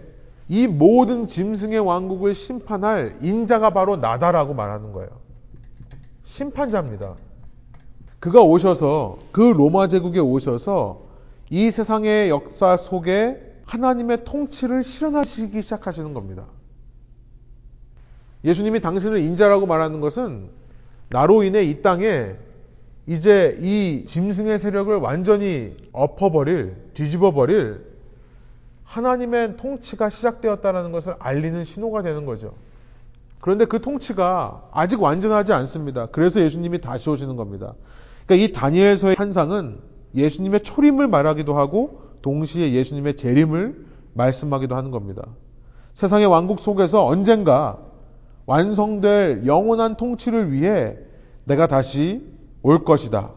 이 0.48 0.66
모든 0.68 1.28
짐승의 1.28 1.80
왕국을 1.80 2.34
심판할 2.34 3.18
인자가 3.22 3.72
바로 3.72 3.98
나다라고 3.98 4.54
말하는 4.54 4.94
거예요. 4.94 5.10
심판자입니다. 6.24 7.16
그가 8.22 8.42
오셔서 8.42 9.18
그 9.34 9.42
로마 9.42 9.90
제국에 9.90 10.20
오셔서 10.20 11.02
이 11.50 11.70
세상의 11.70 12.30
역사 12.30 12.78
속에 12.78 13.49
하나님의 13.70 14.26
통치를 14.26 14.84
실현하시기 14.84 15.62
시작하시는 15.62 16.14
겁니다. 16.16 16.46
예수님이 18.44 18.82
당신을 18.82 19.20
인자라고 19.20 19.68
말하는 19.68 20.00
것은 20.00 20.50
나로 21.10 21.44
인해 21.44 21.64
이 21.64 21.82
땅에 21.82 22.36
이제 23.06 23.58
이 23.62 24.06
짐승의 24.08 24.58
세력을 24.58 24.96
완전히 24.98 25.76
엎어버릴, 25.92 26.76
뒤집어버릴 26.96 27.86
하나님의 28.86 29.58
통치가 29.58 30.10
시작되었다는 30.10 30.92
것을 30.92 31.16
알리는 31.20 31.64
신호가 31.64 32.02
되는 32.02 32.26
거죠. 32.26 32.54
그런데 33.40 33.66
그 33.66 33.82
통치가 33.82 34.68
아직 34.72 35.02
완전하지 35.02 35.54
않습니다. 35.54 36.08
그래서 36.08 36.42
예수님이 36.42 36.82
다시 36.82 37.10
오시는 37.10 37.36
겁니다. 37.36 37.76
그러니까 38.26 38.48
이 38.48 38.52
다니엘서의 38.52 39.16
환상은 39.18 39.80
예수님의 40.16 40.64
초림을 40.64 41.08
말하기도 41.08 41.56
하고 41.56 42.09
동시에 42.22 42.74
예수님의 42.74 43.18
재림을 43.18 43.86
말씀하기도 44.14 44.76
하는 44.76 44.92
겁니다. 44.92 45.28
세상의 45.94 46.28
왕국 46.28 46.60
속에서 46.60 47.06
언젠가 47.06 47.78
완성될 48.46 49.46
영원한 49.46 49.96
통치를 49.96 50.52
위해 50.52 50.98
내가 51.44 51.68
다시 51.68 52.26
올 52.62 52.84
것이다. 52.84 53.32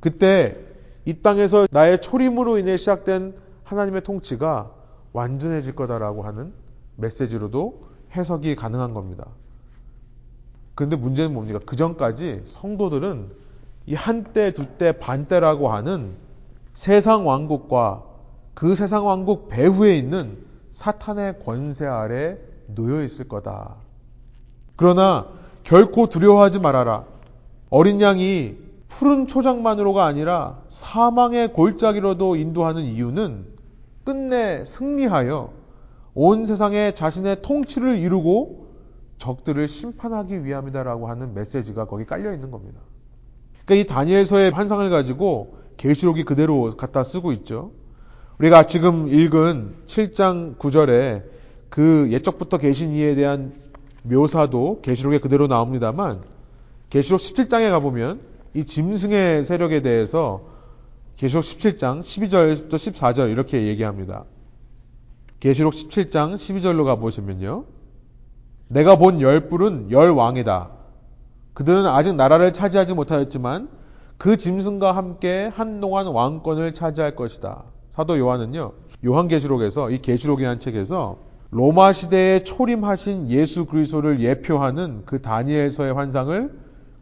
그때 0.00 0.56
이 1.04 1.14
땅에서 1.14 1.66
나의 1.70 2.00
초림으로 2.00 2.58
인해 2.58 2.76
시작된 2.76 3.36
하나님의 3.64 4.02
통치가 4.02 4.70
완전해질 5.12 5.74
거다라고 5.74 6.22
하는 6.22 6.52
메시지로도 6.96 7.88
해석이 8.16 8.56
가능한 8.56 8.94
겁니다. 8.94 9.26
그런데 10.74 10.96
문제는 10.96 11.32
뭡니까? 11.32 11.60
그 11.64 11.76
전까지 11.76 12.42
성도들은 12.44 13.30
이 13.86 13.94
한때, 13.94 14.52
두때, 14.52 14.92
반때라고 14.92 15.70
하는 15.72 16.12
세상 16.80 17.26
왕국과 17.26 18.04
그 18.54 18.74
세상 18.74 19.06
왕국 19.06 19.50
배후에 19.50 19.98
있는 19.98 20.38
사탄의 20.70 21.40
권세 21.40 21.84
아래 21.84 22.38
놓여 22.68 23.04
있을 23.04 23.28
거다. 23.28 23.74
그러나 24.76 25.26
결코 25.62 26.08
두려워하지 26.08 26.58
말아라. 26.58 27.04
어린 27.68 28.00
양이 28.00 28.56
푸른 28.88 29.26
초장만으로가 29.26 30.06
아니라 30.06 30.62
사망의 30.68 31.52
골짜기로도 31.52 32.36
인도하는 32.36 32.84
이유는 32.84 33.44
끝내 34.04 34.64
승리하여 34.64 35.52
온 36.14 36.46
세상에 36.46 36.94
자신의 36.94 37.42
통치를 37.42 37.98
이루고 37.98 38.68
적들을 39.18 39.68
심판하기 39.68 40.46
위함이다라고 40.46 41.10
하는 41.10 41.34
메시지가 41.34 41.84
거기 41.88 42.06
깔려 42.06 42.32
있는 42.32 42.50
겁니다. 42.50 42.80
그러니까 43.66 43.74
이 43.74 43.86
다니엘서의 43.86 44.52
환상을 44.52 44.88
가지고 44.88 45.59
계시록이 45.80 46.24
그대로 46.24 46.76
갖다 46.76 47.02
쓰고 47.02 47.32
있죠. 47.32 47.72
우리가 48.38 48.66
지금 48.66 49.08
읽은 49.08 49.76
7장 49.86 50.58
9절에 50.58 51.22
그 51.70 52.08
옛적부터 52.10 52.58
계신 52.58 52.92
이에 52.92 53.14
대한 53.14 53.54
묘사도 54.02 54.82
계시록에 54.82 55.20
그대로 55.20 55.46
나옵니다만 55.46 56.20
계시록 56.90 57.20
17장에 57.20 57.70
가보면 57.70 58.20
이 58.52 58.64
짐승의 58.64 59.44
세력에 59.44 59.80
대해서 59.80 60.42
계시록 61.16 61.44
17장 61.44 62.00
12절부터 62.00 62.74
14절 62.74 63.30
이렇게 63.30 63.66
얘기합니다. 63.66 64.24
계시록 65.38 65.72
17장 65.72 66.34
12절로 66.34 66.84
가보시면요. 66.84 67.64
내가 68.68 68.96
본 68.96 69.22
열불은 69.22 69.90
열 69.92 70.10
왕이다. 70.10 70.72
그들은 71.54 71.86
아직 71.86 72.14
나라를 72.14 72.52
차지하지 72.52 72.92
못하였지만 72.92 73.79
그 74.20 74.36
짐승과 74.36 74.92
함께 74.92 75.50
한동안 75.54 76.06
왕권을 76.06 76.74
차지할 76.74 77.16
것이다. 77.16 77.64
사도 77.88 78.18
요한은요. 78.18 78.72
요한계시록에서 79.02 79.88
이 79.88 80.02
계시록이라는 80.02 80.60
책에서 80.60 81.16
로마 81.50 81.94
시대에 81.94 82.44
초림하신 82.44 83.30
예수 83.30 83.64
그리스도를 83.64 84.20
예표하는 84.20 85.04
그 85.06 85.22
다니엘서의 85.22 85.94
환상을 85.94 86.52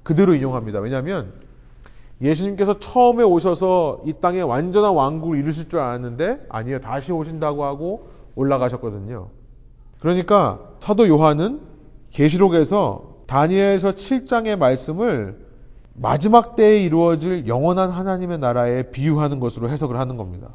그대로 0.04 0.32
인용합니다. 0.32 0.78
왜냐하면 0.78 1.32
예수님께서 2.22 2.78
처음에 2.78 3.24
오셔서 3.24 4.02
이 4.04 4.12
땅에 4.20 4.40
완전한 4.40 4.94
왕국을 4.94 5.40
이루실 5.40 5.68
줄 5.68 5.80
알았는데 5.80 6.42
아니요 6.48 6.78
다시 6.78 7.10
오신다고 7.10 7.64
하고 7.64 8.10
올라가셨거든요. 8.36 9.30
그러니까 9.98 10.60
사도 10.78 11.08
요한은 11.08 11.62
계시록에서 12.10 13.24
다니엘서 13.26 13.94
7장의 13.94 14.56
말씀을 14.56 15.47
마지막 16.00 16.54
때에 16.54 16.82
이루어질 16.82 17.48
영원한 17.48 17.90
하나님의 17.90 18.38
나라에 18.38 18.90
비유하는 18.90 19.40
것으로 19.40 19.68
해석을 19.68 19.98
하는 19.98 20.16
겁니다. 20.16 20.50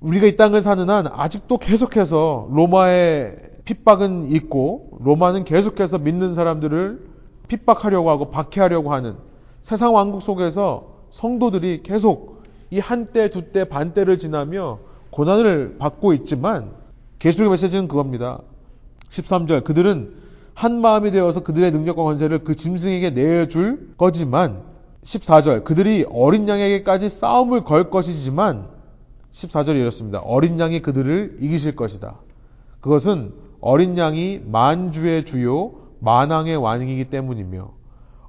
우리가 0.00 0.26
이 0.26 0.36
땅을 0.36 0.62
사는 0.62 0.88
한 0.88 1.06
아직도 1.10 1.58
계속해서 1.58 2.48
로마의 2.50 3.36
핍박은 3.64 4.30
있고 4.32 4.98
로마는 5.00 5.44
계속해서 5.44 5.98
믿는 5.98 6.34
사람들을 6.34 7.08
핍박하려고 7.48 8.10
하고 8.10 8.30
박해하려고 8.30 8.92
하는 8.92 9.16
세상 9.62 9.94
왕국 9.94 10.22
속에서 10.22 11.06
성도들이 11.10 11.82
계속 11.82 12.42
이 12.70 12.78
한때, 12.78 13.30
두때, 13.30 13.68
반때를 13.68 14.18
지나며 14.18 14.78
고난을 15.10 15.76
받고 15.78 16.12
있지만 16.14 16.72
계시록의 17.18 17.50
메시지는 17.50 17.88
그겁니다. 17.88 18.40
13절 19.08 19.64
그들은 19.64 20.23
한 20.54 20.80
마음이 20.80 21.10
되어서 21.10 21.42
그들의 21.42 21.72
능력과 21.72 22.02
권세를 22.02 22.44
그 22.44 22.54
짐승에게 22.54 23.10
내줄 23.10 23.94
거지만 23.96 24.62
14절 25.02 25.64
그들이 25.64 26.06
어린 26.10 26.48
양에게까지 26.48 27.08
싸움을 27.08 27.64
걸 27.64 27.90
것이지만 27.90 28.68
14절이 29.32 29.76
이렇습니다. 29.76 30.20
어린 30.20 30.58
양이 30.60 30.80
그들을 30.80 31.38
이기실 31.40 31.76
것이다. 31.76 32.20
그것은 32.80 33.32
어린 33.60 33.98
양이 33.98 34.40
만주의 34.44 35.24
주요 35.24 35.74
만왕의 35.98 36.56
왕이기 36.56 37.06
때문이며 37.10 37.72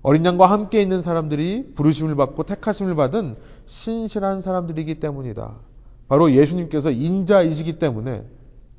어린 0.01 0.25
양과 0.25 0.49
함께 0.49 0.81
있는 0.81 1.01
사람들이 1.01 1.73
부르심을 1.75 2.15
받고 2.15 2.43
택하심을 2.43 2.95
받은 2.95 3.35
신실한 3.65 4.41
사람들이기 4.41 4.99
때문이다. 4.99 5.55
바로 6.07 6.31
예수님께서 6.31 6.91
인자이시기 6.91 7.79
때문에 7.79 8.23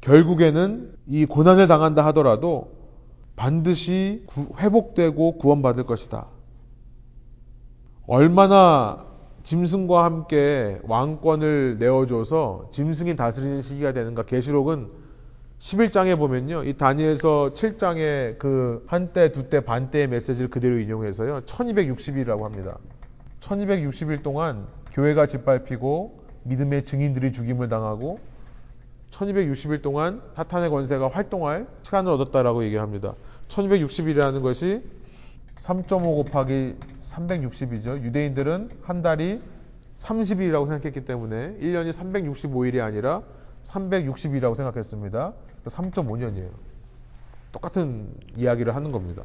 결국에는 0.00 0.92
이 1.08 1.26
고난을 1.26 1.66
당한다 1.66 2.04
하더라도 2.06 2.75
반드시 3.36 4.26
회복되고 4.58 5.38
구원받을 5.38 5.84
것이다. 5.84 6.26
얼마나 8.06 9.04
짐승과 9.42 10.04
함께 10.04 10.80
왕권을 10.84 11.78
내어줘서 11.78 12.68
짐승이 12.72 13.14
다스리는 13.14 13.62
시기가 13.62 13.92
되는가. 13.92 14.24
계시록은 14.24 14.90
11장에 15.58 16.18
보면요. 16.18 16.64
이 16.64 16.76
다니엘서 16.76 17.52
7장의 17.54 18.38
그 18.38 18.84
한때, 18.86 19.32
두때, 19.32 19.60
반때의 19.60 20.08
메시지를 20.08 20.50
그대로 20.50 20.78
인용해서요. 20.80 21.42
1260일이라고 21.42 22.42
합니다. 22.42 22.78
1260일 23.40 24.22
동안 24.22 24.66
교회가 24.92 25.26
짓밟히고 25.26 26.20
믿음의 26.44 26.84
증인들이 26.84 27.32
죽임을 27.32 27.68
당하고 27.68 28.18
1260일 29.16 29.82
동안 29.82 30.20
사탄의 30.34 30.70
권세가 30.70 31.08
활동할 31.08 31.66
시간을 31.82 32.12
얻었다라고 32.12 32.64
얘기를 32.64 32.82
합니다. 32.82 33.14
1260일이라는 33.48 34.42
것이 34.42 34.82
3.5 35.56 36.02
곱하기 36.24 36.74
360이죠. 37.00 38.02
유대인들은 38.02 38.70
한 38.82 39.02
달이 39.02 39.40
30일이라고 39.94 40.66
생각했기 40.66 41.04
때문에 41.06 41.56
1년이 41.58 41.90
365일이 41.92 42.82
아니라 42.82 43.22
360일이라고 43.64 44.54
생각했습니다. 44.54 45.32
3.5년이에요. 45.64 46.50
똑같은 47.52 48.12
이야기를 48.36 48.76
하는 48.76 48.92
겁니다. 48.92 49.22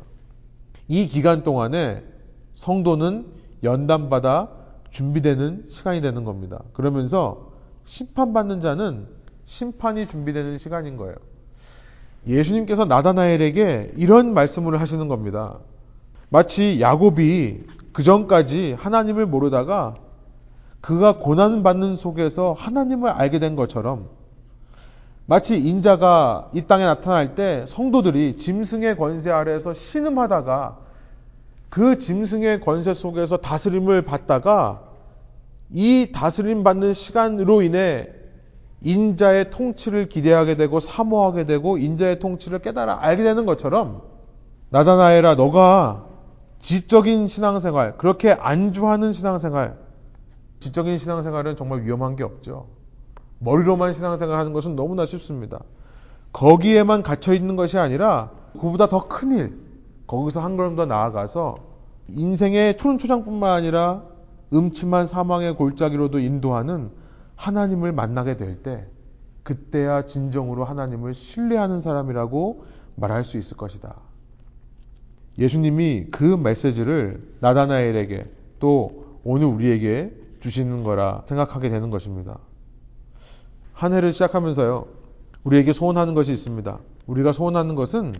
이 0.88 1.08
기간 1.08 1.44
동안에 1.44 2.04
성도는 2.54 3.26
연단받아 3.64 4.50
준비되는 4.90 5.66
시간이 5.68 6.02
되는 6.02 6.24
겁니다. 6.24 6.64
그러면서 6.72 7.52
심판받는 7.84 8.62
자는 8.62 9.21
심판이 9.52 10.08
준비되는 10.08 10.58
시간인 10.58 10.96
거예요. 10.96 11.14
예수님께서 12.26 12.86
나다나엘에게 12.86 13.96
이런 13.98 14.34
말씀을 14.34 14.80
하시는 14.80 15.10
겁니다. 15.10 15.58
마치 16.30 16.80
야곱이 16.80 17.66
그 17.92 18.02
전까지 18.02 18.78
하나님을 18.80 19.26
모르다가 19.26 19.96
그가 20.80 21.18
고난 21.18 21.64
받는 21.64 21.98
속에서 21.98 22.54
하나님을 22.54 23.10
알게 23.10 23.40
된 23.40 23.58
것처럼 23.58 24.08
마치 25.26 25.58
인자가 25.58 26.50
이 26.54 26.62
땅에 26.62 26.86
나타날 26.86 27.36
때 27.36 27.66
성도들이 27.68 28.38
짐승의 28.38 28.96
권세 28.96 29.32
아래에서 29.32 29.74
신음하다가 29.74 30.78
그 31.70 31.98
짐승의 31.98 32.62
권세 32.62 32.94
속에서 32.94 33.36
다스림을 33.36 34.04
받다가 34.04 34.82
이 35.72 36.14
다스림 36.14 36.64
받는 36.64 36.94
시간으로 36.94 37.62
인해 37.64 38.21
인자의 38.82 39.52
통치를 39.52 40.10
기대하게 40.10 40.56
되고 40.56 40.80
사모하게 40.80 41.46
되고 41.46 41.78
인자의 41.78 42.20
통치를 42.20 42.60
깨달아 42.60 43.04
알게 43.04 43.24
되는 43.24 43.46
것처럼 43.46 44.02
나다나엘아 44.70 45.36
너가 45.36 46.06
지적인 46.60 47.28
신앙생활 47.28 47.98
그렇게 47.98 48.32
안주하는 48.32 49.14
신앙생활 49.14 49.78
지적인 50.60 50.98
신앙생활은 50.98 51.56
정말 51.56 51.84
위험한 51.84 52.16
게 52.16 52.24
없죠. 52.24 52.68
머리로만 53.40 53.94
신앙생활 53.94 54.38
하는 54.40 54.54
것은 54.54 54.76
너무나 54.76 55.06
쉽습니다. 55.06 55.60
거기에만 56.34 57.04
갇혀 57.04 57.34
있는 57.34 57.56
것이 57.56 57.78
아니라 57.78 58.30
그보다 58.54 58.88
더 58.88 59.08
큰 59.08 59.32
일, 59.32 59.58
거기서 60.08 60.42
한 60.42 60.58
걸음 60.58 60.76
더 60.76 60.86
나아가서 60.86 61.58
인생의 62.08 62.78
푸른 62.78 62.98
초장뿐만 62.98 63.52
아니라 63.52 64.04
음침한 64.54 65.08
사망의 65.08 65.56
골짜기로도 65.56 66.20
인도하는 66.20 66.92
하나님을 67.42 67.92
만나게 67.92 68.38
될 68.38 68.56
때, 68.56 68.86
그때야 69.42 70.06
진정으로 70.06 70.64
하나님을 70.64 71.16
신뢰하는 71.16 71.82
사람이라고 71.82 72.66
말할 72.96 73.24
수 73.24 73.40
있을 73.40 73.58
것이다. 73.58 73.96
예수님이 75.40 76.08
그 76.12 76.24
메시지를 76.24 77.36
나다나엘에게 77.40 78.30
또 78.60 79.18
오늘 79.24 79.48
우리에게 79.48 80.16
주시는 80.40 80.84
거라 80.84 81.24
생각하게 81.26 81.70
되는 81.70 81.90
것입니다. 81.90 82.38
한 83.74 83.94
해를 83.94 84.14
시작하면서요, 84.14 84.86
우리에게 85.44 85.74
소원하는 85.74 86.14
것이 86.14 86.32
있습니다. 86.32 86.78
우리가 87.08 87.32
소원하는 87.32 87.74
것은 87.74 88.14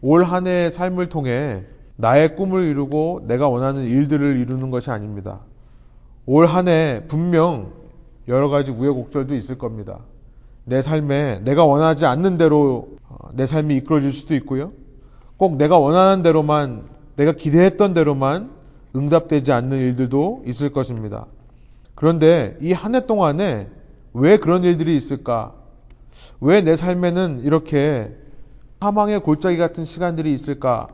올 0.00 0.24
한 0.24 0.46
해의 0.46 0.70
삶을 0.70 1.10
통해 1.10 1.64
나의 1.96 2.36
꿈을 2.36 2.64
이루고 2.64 3.24
내가 3.26 3.48
원하는 3.48 3.84
일들을 3.84 4.38
이루는 4.40 4.70
것이 4.70 4.90
아닙니다. 4.90 5.40
올 6.24 6.46
한 6.46 6.68
해 6.68 7.02
분명 7.06 7.72
여러 8.28 8.48
가지 8.48 8.70
우여곡절도 8.72 9.34
있을 9.34 9.58
겁니다. 9.58 10.00
내 10.64 10.82
삶에 10.82 11.40
내가 11.44 11.64
원하지 11.64 12.06
않는 12.06 12.38
대로 12.38 12.88
어, 13.08 13.28
내 13.34 13.46
삶이 13.46 13.76
이끌어질 13.76 14.12
수도 14.12 14.34
있고요. 14.34 14.72
꼭 15.36 15.56
내가 15.56 15.78
원하는 15.78 16.22
대로만, 16.22 16.84
내가 17.16 17.32
기대했던 17.32 17.94
대로만 17.94 18.50
응답되지 18.96 19.52
않는 19.52 19.78
일들도 19.78 20.42
있을 20.46 20.72
것입니다. 20.72 21.26
그런데 21.94 22.56
이 22.60 22.72
한 22.72 22.94
해 22.94 23.06
동안에 23.06 23.68
왜 24.12 24.36
그런 24.38 24.64
일들이 24.64 24.96
있을까? 24.96 25.54
왜 26.40 26.62
내 26.62 26.76
삶에는 26.76 27.40
이렇게 27.44 28.14
사망의 28.80 29.20
골짜기 29.20 29.56
같은 29.58 29.84
시간들이 29.84 30.32
있을까? 30.32 30.88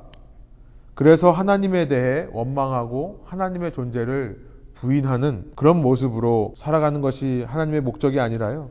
그래서 0.95 1.31
하나님에 1.31 1.89
대해 1.89 2.27
원망하고 2.33 3.23
하나님의 3.25 3.73
존재를 3.73 4.52
부인하는 4.83 5.53
그런 5.55 5.81
모습으로 5.81 6.55
살아가는 6.57 7.01
것이 7.01 7.45
하나님의 7.47 7.83
목적이 7.83 8.19
아니라요. 8.19 8.71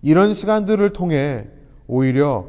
이런 0.00 0.32
시간들을 0.32 0.94
통해 0.94 1.46
오히려 1.86 2.48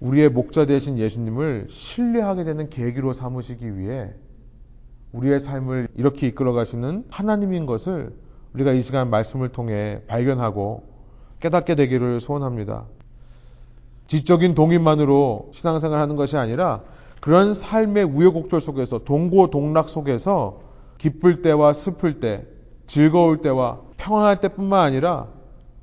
우리의 0.00 0.28
목자 0.28 0.66
되신 0.66 0.98
예수님을 0.98 1.68
신뢰하게 1.70 2.42
되는 2.42 2.68
계기로 2.68 3.12
삼으시기 3.12 3.78
위해 3.78 4.10
우리의 5.12 5.38
삶을 5.38 5.88
이렇게 5.94 6.26
이끌어 6.26 6.52
가시는 6.52 7.04
하나님인 7.10 7.64
것을 7.64 8.12
우리가 8.54 8.72
이 8.72 8.82
시간 8.82 9.08
말씀을 9.08 9.50
통해 9.50 10.02
발견하고 10.08 10.82
깨닫게 11.38 11.76
되기를 11.76 12.18
소원합니다. 12.18 12.86
지적인 14.08 14.56
동의만으로 14.56 15.50
신앙생활 15.52 16.00
하는 16.00 16.16
것이 16.16 16.36
아니라 16.36 16.82
그런 17.20 17.54
삶의 17.54 18.02
우여곡절 18.02 18.60
속에서 18.60 19.04
동고동락 19.04 19.88
속에서 19.88 20.67
기쁠 20.98 21.42
때와 21.42 21.72
슬플 21.72 22.20
때, 22.20 22.46
즐거울 22.86 23.40
때와 23.40 23.80
평안할 23.96 24.40
때뿐만 24.40 24.80
아니라 24.80 25.28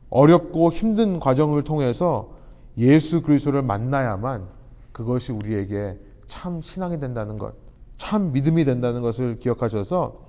어렵고 0.09 0.72
힘든 0.72 1.20
과정을 1.20 1.63
통해서 1.63 2.36
예수 2.78 3.22
그리스도를 3.22 3.61
만나야만 3.61 4.45
그것이 4.91 5.32
우리에게 5.32 5.97
참 6.28 6.61
신앙이 6.61 6.99
된다는 6.99 7.38
것, 7.38 7.53
참 7.97 8.32
믿음이 8.32 8.66
된다는 8.66 9.01
것을 9.01 9.39
기억하셔서 9.39 10.26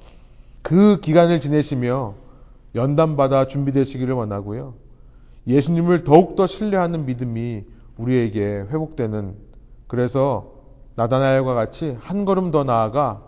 그 0.62 1.00
기간을 1.00 1.40
지내시며 1.40 2.14
연단받아 2.74 3.46
준비되시기를 3.46 4.14
원하고요. 4.14 4.74
예수님을 5.46 6.04
더욱더 6.04 6.46
신뢰하는 6.46 7.06
믿음이 7.06 7.64
우리에게 7.96 8.44
회복되는 8.44 9.36
그래서 9.86 10.52
나다나엘과 10.96 11.54
같이 11.54 11.96
한 12.00 12.24
걸음 12.24 12.50
더 12.50 12.64
나아가 12.64 13.22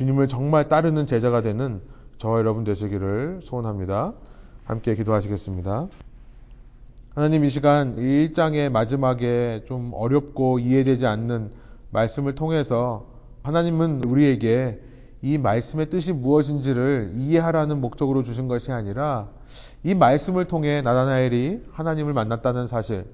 주님을 0.00 0.28
정말 0.28 0.66
따르는 0.66 1.04
제자가 1.04 1.42
되는 1.42 1.82
저와 2.16 2.38
여러분 2.38 2.64
되시기를 2.64 3.40
소원합니다. 3.42 4.14
함께 4.64 4.94
기도하시겠습니다. 4.94 5.88
하나님 7.14 7.44
이 7.44 7.50
시간 7.50 7.98
이 7.98 8.28
1장의 8.28 8.70
마지막에 8.70 9.62
좀 9.68 9.90
어렵고 9.92 10.58
이해되지 10.58 11.04
않는 11.04 11.50
말씀을 11.90 12.34
통해서 12.34 13.08
하나님은 13.42 14.04
우리에게 14.06 14.80
이 15.20 15.36
말씀의 15.36 15.90
뜻이 15.90 16.14
무엇인지를 16.14 17.12
이해하라는 17.16 17.82
목적으로 17.82 18.22
주신 18.22 18.48
것이 18.48 18.72
아니라 18.72 19.28
이 19.84 19.94
말씀을 19.94 20.46
통해 20.46 20.80
나다나엘이 20.80 21.64
하나님을 21.72 22.14
만났다는 22.14 22.66
사실, 22.66 23.04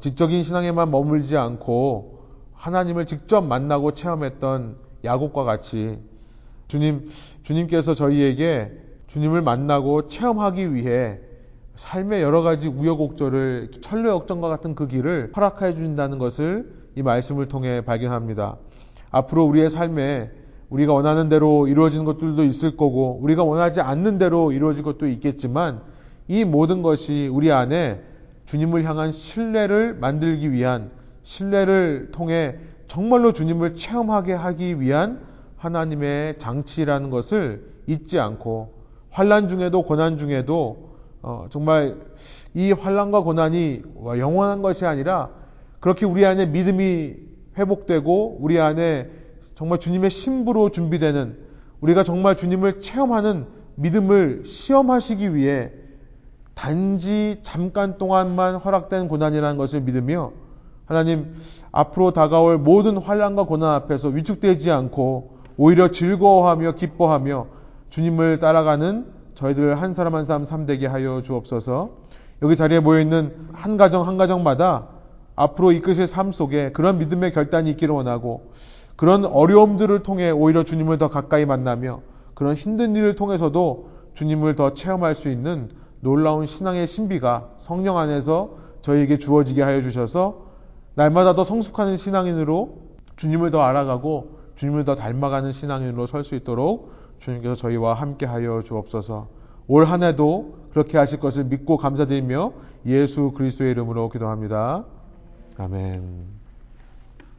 지적인 0.00 0.42
신앙에만 0.42 0.90
머물지 0.90 1.36
않고 1.36 2.20
하나님을 2.54 3.04
직접 3.04 3.42
만나고 3.42 3.92
체험했던 3.92 4.76
야곱과 5.04 5.44
같이 5.44 5.98
주님, 6.74 7.08
주님께서 7.44 7.94
저희에게 7.94 8.72
주님을 9.06 9.42
만나고 9.42 10.08
체험하기 10.08 10.74
위해 10.74 11.20
삶의 11.76 12.20
여러 12.20 12.42
가지 12.42 12.66
우여곡절을 12.66 13.70
천려역정과 13.80 14.48
같은 14.48 14.74
그 14.74 14.88
길을 14.88 15.30
허락해 15.36 15.74
주신다는 15.74 16.18
것을 16.18 16.72
이 16.96 17.02
말씀을 17.02 17.46
통해 17.46 17.84
발견합니다. 17.84 18.56
앞으로 19.12 19.44
우리의 19.44 19.70
삶에 19.70 20.32
우리가 20.68 20.92
원하는 20.92 21.28
대로 21.28 21.68
이루어지는 21.68 22.04
것들도 22.04 22.42
있을 22.42 22.76
거고 22.76 23.20
우리가 23.22 23.44
원하지 23.44 23.80
않는 23.80 24.18
대로 24.18 24.50
이루어질 24.50 24.82
것도 24.82 25.06
있겠지만 25.06 25.80
이 26.26 26.44
모든 26.44 26.82
것이 26.82 27.30
우리 27.32 27.52
안에 27.52 28.02
주님을 28.46 28.82
향한 28.82 29.12
신뢰를 29.12 29.94
만들기 29.94 30.50
위한 30.50 30.90
신뢰를 31.22 32.08
통해 32.10 32.56
정말로 32.88 33.32
주님을 33.32 33.76
체험하게 33.76 34.32
하기 34.32 34.80
위한 34.80 35.33
하나님의 35.64 36.38
장치라는 36.38 37.08
것을 37.08 37.64
잊지 37.86 38.18
않고 38.18 38.74
환란 39.10 39.48
중에도 39.48 39.82
고난 39.82 40.18
중에도 40.18 40.94
어, 41.22 41.46
정말 41.50 41.96
이 42.52 42.72
환란과 42.72 43.22
고난이 43.22 43.82
영원한 44.18 44.60
것이 44.60 44.84
아니라 44.84 45.30
그렇게 45.80 46.04
우리 46.04 46.26
안에 46.26 46.46
믿음이 46.46 47.14
회복되고 47.56 48.38
우리 48.40 48.60
안에 48.60 49.08
정말 49.54 49.80
주님의 49.80 50.10
신부로 50.10 50.70
준비되는 50.70 51.38
우리가 51.80 52.04
정말 52.04 52.36
주님을 52.36 52.80
체험하는 52.80 53.46
믿음을 53.76 54.44
시험하시기 54.44 55.34
위해 55.34 55.72
단지 56.54 57.40
잠깐 57.42 57.96
동안만 57.96 58.56
허락된 58.56 59.08
고난이라는 59.08 59.56
것을 59.56 59.80
믿으며 59.80 60.32
하나님 60.84 61.34
앞으로 61.72 62.12
다가올 62.12 62.58
모든 62.58 62.98
환란과 62.98 63.44
고난 63.44 63.74
앞에서 63.74 64.08
위축되지 64.08 64.70
않고 64.70 65.33
오히려 65.56 65.90
즐거워하며 65.90 66.72
기뻐하며 66.72 67.46
주님을 67.90 68.38
따라가는 68.38 69.06
저희들 69.34 69.80
한 69.80 69.94
사람 69.94 70.14
한 70.14 70.26
사람 70.26 70.44
삼되게 70.44 70.86
하여 70.86 71.22
주옵소서. 71.22 71.90
여기 72.42 72.56
자리에 72.56 72.80
모여 72.80 73.00
있는 73.00 73.34
한 73.52 73.76
가정 73.76 74.06
한 74.06 74.16
가정마다 74.16 74.88
앞으로 75.36 75.72
이끄실 75.72 76.06
삶 76.06 76.32
속에 76.32 76.72
그런 76.72 76.98
믿음의 76.98 77.32
결단이 77.32 77.70
있기를 77.70 77.94
원하고 77.94 78.50
그런 78.96 79.24
어려움들을 79.24 80.02
통해 80.02 80.30
오히려 80.30 80.62
주님을 80.62 80.98
더 80.98 81.08
가까이 81.08 81.44
만나며 81.44 82.00
그런 82.34 82.54
힘든 82.54 82.94
일을 82.94 83.16
통해서도 83.16 83.88
주님을 84.14 84.54
더 84.54 84.74
체험할 84.74 85.14
수 85.14 85.28
있는 85.28 85.68
놀라운 86.00 86.46
신앙의 86.46 86.86
신비가 86.86 87.48
성령 87.56 87.98
안에서 87.98 88.50
저희에게 88.82 89.18
주어지게 89.18 89.62
하여 89.62 89.80
주셔서 89.80 90.44
날마다 90.94 91.34
더 91.34 91.42
성숙하는 91.42 91.96
신앙인으로 91.96 92.76
주님을 93.16 93.50
더 93.50 93.62
알아가고 93.62 94.33
주님을 94.56 94.84
더 94.84 94.94
닮아가는 94.94 95.52
신앙인으로 95.52 96.06
설 96.06 96.24
수 96.24 96.34
있도록 96.34 96.92
주님께서 97.18 97.54
저희와 97.54 97.94
함께 97.94 98.26
하여 98.26 98.62
주옵소서. 98.62 99.28
올 99.66 99.84
한 99.84 100.02
해도 100.02 100.56
그렇게 100.70 100.98
하실 100.98 101.20
것을 101.20 101.44
믿고 101.44 101.76
감사드리며 101.78 102.52
예수 102.86 103.32
그리스도의 103.32 103.70
이름으로 103.72 104.08
기도합니다. 104.10 104.84
아멘. 105.56 106.43